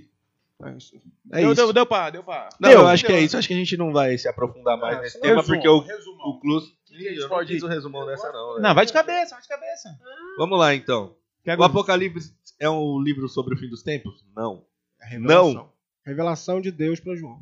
deu, 1.41 1.51
isso. 1.51 1.55
deu, 1.55 1.73
deu 1.73 1.86
pra, 1.86 2.10
deu 2.10 2.23
pra. 2.23 2.47
Não, 2.60 2.69
Deu, 2.69 2.81
eu 2.81 2.88
acho 2.88 3.03
que 3.03 3.10
deu. 3.12 3.17
é 3.17 3.21
isso. 3.21 3.36
Acho 3.38 3.47
que 3.47 3.53
a 3.53 3.57
gente 3.57 3.75
não 3.75 3.91
vai 3.91 4.17
se 4.17 4.27
aprofundar 4.29 4.77
mais 4.77 4.97
Ah, 4.97 5.01
nesse 5.01 5.19
tema, 5.19 5.41
resumo, 5.41 5.55
porque 5.55 5.67
o, 5.67 5.79
resumão. 5.79 6.27
o 6.27 6.39
Clus. 6.39 6.63
que 6.86 7.03
Eu 7.07 7.21
não 7.21 7.29
pode- 7.29 7.53
fiz 7.53 7.63
o 7.63 7.67
resumão 7.67 8.05
dessa, 8.05 8.31
não. 8.31 8.55
né? 8.55 8.62
Não, 8.69 8.75
vai 8.75 8.86
de 8.86 8.93
cabeça, 8.93 9.34
vai 9.36 9.41
de 9.41 9.47
cabeça. 9.47 9.89
Vamos 10.38 10.57
lá, 10.60 10.73
então. 10.75 11.15
O 11.57 11.63
Apocalipse 11.63 12.34
é 12.60 12.69
um 12.69 13.01
livro 13.01 13.27
sobre 13.27 13.55
o 13.55 13.57
fim 13.57 13.67
dos 13.67 13.81
tempos? 13.84 14.23
Não. 14.36 14.63
É 15.01 15.07
revelação. 15.07 15.53
Não. 15.53 15.69
Revelação 16.05 16.62
de 16.62 16.71
Deus 16.71 16.99
para 16.99 17.15
João. 17.15 17.39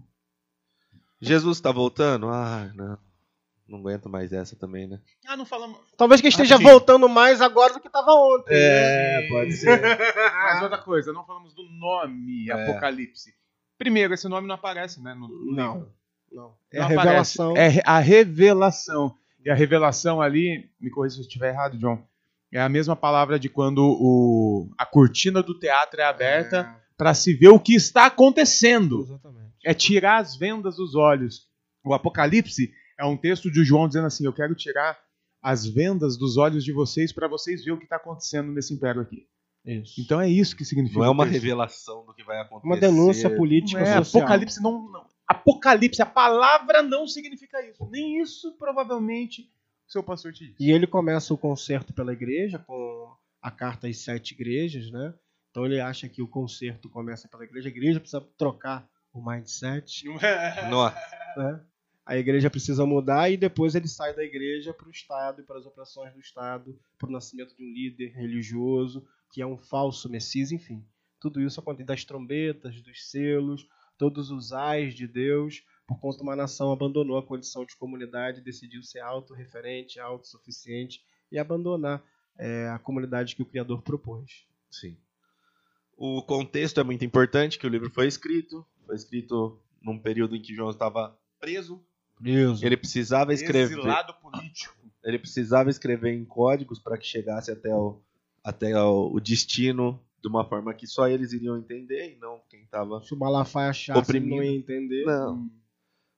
Jesus 1.22 1.58
está 1.58 1.72
voltando? 1.72 2.28
Ah, 2.30 2.72
não. 2.76 2.98
Não 3.68 3.80
aguento 3.80 4.10
mais 4.10 4.34
essa 4.34 4.56
também, 4.56 4.88
né? 4.88 5.00
Ah, 5.28 5.38
não 5.38 5.46
falamos. 5.46 5.78
Talvez 5.96 6.22
que 6.22 6.28
esteja 6.28 6.58
sim. 6.58 6.64
voltando 6.64 7.08
mais 7.08 7.40
agora 7.40 7.74
do 7.74 7.80
que 7.80 7.88
estava 7.88 8.12
ontem. 8.12 8.52
né? 8.54 9.26
É, 9.26 9.28
pode 9.30 9.54
ser. 9.54 9.80
Mas 10.44 10.64
outra 10.64 10.80
coisa, 10.80 11.14
não 11.14 11.24
falamos 11.24 11.54
do 11.54 11.64
nome 11.64 12.50
É. 12.50 12.54
Apocalipse. 12.54 13.32
Primeiro, 13.78 14.14
esse 14.14 14.28
nome 14.28 14.48
não 14.48 14.56
aparece, 14.56 15.02
né? 15.02 15.14
No, 15.14 15.28
no 15.28 15.56
Não. 15.56 15.74
livro. 15.76 15.92
Não. 16.32 16.56
É 16.72 16.80
Não 16.80 16.84
a 16.84 16.86
aparece. 16.88 17.38
revelação. 17.38 17.58
É 17.58 17.82
a 17.86 18.00
revelação. 18.00 19.16
E 19.46 19.50
a 19.52 19.56
revelação 19.56 20.22
ali, 20.22 20.70
me 20.82 20.90
corrija 20.90 21.16
se 21.16 21.22
eu 21.22 21.26
estiver 21.28 21.50
errado, 21.54 21.78
John, 21.78 22.04
é 22.52 22.60
a 22.60 22.68
mesma 22.68 22.96
palavra 22.96 23.40
de 23.40 23.48
quando 23.50 23.80
o, 23.86 24.70
a 24.78 24.86
cortina 24.86 25.42
do 25.44 25.58
teatro 25.58 26.02
é 26.02 26.04
aberta 26.04 26.76
para 26.98 27.14
se 27.14 27.34
ver 27.36 27.50
o 27.50 27.60
que 27.60 27.76
está 27.76 28.08
acontecendo. 28.08 29.02
Exatamente. 29.02 29.49
É 29.65 29.74
tirar 29.74 30.17
as 30.17 30.36
vendas 30.36 30.78
dos 30.78 30.95
olhos. 30.95 31.48
O 31.84 31.93
Apocalipse 31.93 32.72
é 32.98 33.06
um 33.06 33.17
texto 33.17 33.52
de 33.52 33.63
João 33.63 33.88
dizendo 33.88 34.08
assim: 34.08 34.26
Eu 34.26 34.34
quero 34.34 34.56
tirar 34.56 34.98
as 35.41 35.65
vendas 35.65 36.17
dos 36.17 36.38
olhos 36.38 36.63
de 36.63 36.72
vocês 36.72 37.12
para 37.12 37.28
vocês 37.28 37.62
verem 37.62 37.76
o 37.76 37.78
que 37.78 37.86
está 37.86 37.95
acontecendo 37.95 38.52
nesse 38.52 38.74
império 38.74 39.02
aqui. 39.02 39.28
Isso. 39.65 40.02
Então 40.02 40.19
é 40.19 40.30
isso 40.30 40.56
que 40.56 40.65
significa. 40.65 41.00
Não 41.00 41.06
é 41.06 41.10
uma 41.10 41.26
texto. 41.26 41.41
revelação 41.41 42.06
do 42.06 42.13
que 42.13 42.24
vai 42.24 42.39
acontecer. 42.39 42.67
Uma 42.67 42.78
denúncia 42.78 43.30
Não 43.30 43.38
política 43.38 43.82
é, 43.82 43.98
social. 43.98 44.24
Apocalipse 44.24 44.62
não, 44.62 44.91
não. 44.91 45.06
Apocalipse, 45.28 46.02
a 46.02 46.06
palavra 46.06 46.82
não 46.82 47.08
significa 47.08 47.63
isso. 47.65 47.88
Nem 47.91 48.19
isso 48.19 48.58
provavelmente 48.58 49.50
seu 49.89 50.04
pastor 50.04 50.32
te 50.32 50.45
disse. 50.45 50.63
E 50.63 50.72
ele 50.72 50.86
começa 50.86 51.34
o 51.34 51.38
concerto 51.38 51.93
pela 51.93 52.13
igreja, 52.13 52.60
com 52.60 53.12
a 53.41 53.50
carta 53.50 53.88
às 53.88 53.98
sete 53.98 54.34
igrejas, 54.34 54.91
né? 54.91 55.13
Então 55.50 55.65
ele 55.65 55.80
acha 55.80 56.08
que 56.08 56.22
o 56.22 56.28
concerto 56.28 56.88
começa 56.89 57.28
pela 57.28 57.43
igreja, 57.43 57.67
a 57.67 57.72
igreja 57.72 58.00
precisa 58.00 58.22
trocar 58.38 58.88
o 59.13 59.24
mindset, 59.24 60.04
Nossa. 60.69 60.98
né? 61.36 61.63
A 62.06 62.17
igreja 62.17 62.50
precisa 62.50 62.86
mudar 62.86 63.30
e 63.30 63.38
depois 63.38 63.76
ele 63.76 63.88
sai 63.88 64.15
da 64.15 64.24
igreja 64.24 64.74
para 64.74 64.88
o 64.88 64.91
Estado 64.91 65.41
e 65.41 65.43
para 65.43 65.60
as 65.60 65.65
operações 65.65 66.12
do 66.12 66.19
Estado, 66.19 66.80
para 66.98 67.08
o 67.08 67.12
nascimento 67.12 67.56
de 67.56 67.63
um 67.63 67.72
líder 67.72 68.13
religioso, 68.15 69.08
que 69.32 69.43
é 69.43 69.45
um 69.45 69.58
falso 69.58 70.10
Messias, 70.10 70.52
enfim. 70.52 70.84
Tudo 71.19 71.39
isso 71.39 71.60
acontece 71.60 71.86
das 71.86 72.04
trombetas, 72.04 72.82
dos 72.82 73.12
selos, 73.12 73.67
todos 73.95 74.32
os 74.32 74.54
ais 74.54 74.95
de 74.95 75.06
Deus, 75.06 75.63
por 75.86 76.00
conta 76.00 76.24
uma 76.24 76.36
nação 76.36 76.72
abandonou 76.72 77.17
a 77.17 77.26
condição 77.26 77.65
de 77.65 77.76
comunidade, 77.76 78.41
decidiu 78.41 78.82
ser 78.82 79.02
autorreferente, 79.02 80.00
autossuficiente 80.00 81.04
e 81.32 81.38
abandonar 81.38 82.04
é, 82.38 82.69
a 82.69 82.80
comunidade 82.80 83.36
que 83.36 83.41
o 83.41 83.45
Criador 83.45 83.82
propôs. 83.82 84.48
Sim. 84.72 84.98
O 85.98 86.24
contexto 86.24 86.80
é 86.80 86.84
muito 86.84 87.04
importante, 87.04 87.60
que 87.60 87.67
o 87.67 87.69
livro 87.69 87.91
foi 87.91 88.08
escrito. 88.08 88.65
Foi 88.89 88.95
escrito 88.95 89.62
num 89.84 89.99
período 89.99 90.36
em 90.36 90.41
que 90.41 90.56
João 90.56 90.71
estava 90.71 91.15
preso. 91.39 91.80
Preso. 92.15 92.65
Ele 92.65 92.75
precisava 92.75 93.32
escrever. 93.32 93.78
Exilado 93.78 94.15
político. 94.15 94.75
Ele 95.04 95.19
precisava 95.19 95.69
escrever 95.69 96.15
em 96.15 96.25
códigos 96.25 96.80
para 96.80 96.97
que 96.97 97.06
chegasse 97.06 97.52
até 97.52 97.71
o, 97.71 98.02
até 98.43 98.75
o, 98.82 99.12
o 99.13 99.19
destino 99.19 100.04
de 100.19 100.28
uma 100.28 100.43
forma 100.43 100.73
que 100.73 100.88
só 100.88 101.08
eles 101.08 101.34
iriam 101.34 101.56
entender 101.56 102.15
e 102.15 102.19
não 102.19 102.41
quem 102.49 102.63
estava. 102.63 102.99
Se 103.04 103.13
o 103.13 103.17
Malafaia 103.17 103.69
achasse, 103.69 103.99
Oprimido. 103.99 104.38
não 104.38 104.43
ia 104.43 104.58
entender. 104.58 105.06
Não. 105.06 105.47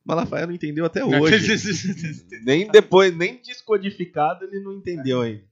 Malafaia 0.06 0.48
não 0.48 0.54
entendeu 0.54 0.86
até 0.86 1.04
hoje. 1.04 1.58
nem 2.46 2.72
depois, 2.72 3.14
nem 3.14 3.42
descodificado 3.42 4.46
ele 4.46 4.62
não 4.62 4.72
entendeu 4.72 5.20
ainda. 5.20 5.44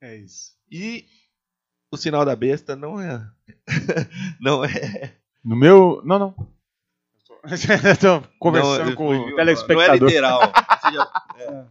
é 0.00 0.16
isso. 0.16 0.56
E 0.70 1.04
o 1.90 1.98
sinal 1.98 2.24
da 2.24 2.34
besta 2.34 2.74
não 2.74 2.98
é. 2.98 3.30
não 4.40 4.64
é. 4.64 5.17
No 5.44 5.56
meu. 5.56 6.02
Não, 6.04 6.18
não. 6.18 6.34
Tô 8.00 8.22
conversando 8.38 8.90
não, 8.90 8.96
com 8.96 9.08
o 9.08 9.12
Não 9.14 9.28
é 9.30 9.36
telespectador. 9.36 10.08
literal. 10.08 10.40
É. 11.38 11.64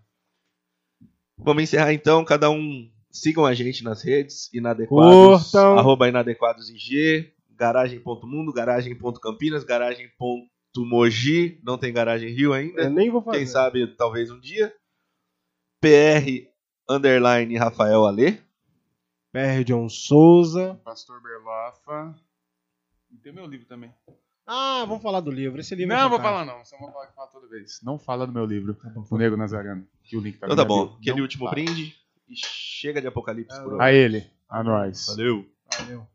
Vamos 1.38 1.64
encerrar 1.64 1.92
então. 1.94 2.24
Cada 2.24 2.50
um 2.50 2.90
sigam 3.12 3.46
a 3.46 3.54
gente 3.54 3.84
nas 3.84 4.02
redes. 4.02 4.50
Inadequados. 4.54 5.52
Curtam. 5.52 5.78
Arroba 5.78 6.08
inadequados 6.08 6.70
em 6.70 6.78
G. 6.78 7.34
Garagem.mundo. 7.52 8.54
Garagem.campinas. 8.54 9.64
Garagem.mogi. 9.64 11.60
Não 11.64 11.78
tem 11.78 11.92
garagem 11.92 12.30
Rio 12.30 12.54
ainda. 12.54 12.84
Eu 12.84 12.90
nem 12.90 13.10
vou 13.10 13.22
fazer. 13.22 13.38
Quem 13.40 13.48
sabe 13.48 13.88
talvez 13.96 14.32
um 14.32 14.40
dia. 14.40 14.74
PR 15.82 16.48
underline 16.90 17.58
Rafael 17.58 18.06
Ale. 18.06 18.42
PR 19.32 19.64
John 19.66 19.90
Souza. 19.90 20.80
Pastor 20.84 21.22
Berlafa. 21.22 22.16
E 23.12 23.18
tem 23.18 23.34
meu 23.34 23.46
livro 23.46 23.66
também. 23.68 23.94
Ah, 24.46 24.86
vamos 24.88 25.04
falar 25.04 25.20
do 25.20 25.30
livro. 25.32 25.60
Esse 25.60 25.76
livro 25.76 25.94
é 25.94 25.98
Não, 25.98 26.10
vou 26.10 26.18
fantástico. 26.20 26.46
falar 26.46 26.58
não. 26.58 26.66
Só 26.66 26.78
vou 26.78 26.92
falar 26.92 27.08
que 27.08 27.16
fala 27.16 27.28
toda 27.28 27.48
vez. 27.50 27.82
Não 27.84 28.00
fala 28.00 28.26
do 28.26 28.32
meu 28.34 28.46
livro. 28.46 28.78
O 29.10 29.18
Nego 29.18 29.36
Nazareno. 29.36 29.86
Que 30.04 30.16
o 30.16 30.22
link 30.22 30.38
tá 30.38 30.48
Então 30.48 30.56
tá 30.56 30.64
bom. 30.64 30.96
Aquele 31.00 31.18
Não 31.18 31.24
último 31.24 31.46
fala. 31.46 31.52
brinde. 31.52 31.96
E 32.30 32.36
chega 32.36 33.02
de 33.02 33.08
apocalipse 33.08 33.58
por 33.62 33.74
hoje. 33.74 33.82
A 33.84 33.92
ele. 33.92 34.26
A 34.50 34.64
nós. 34.64 35.08
Valeu. 35.08 35.46
Valeu. 35.78 36.08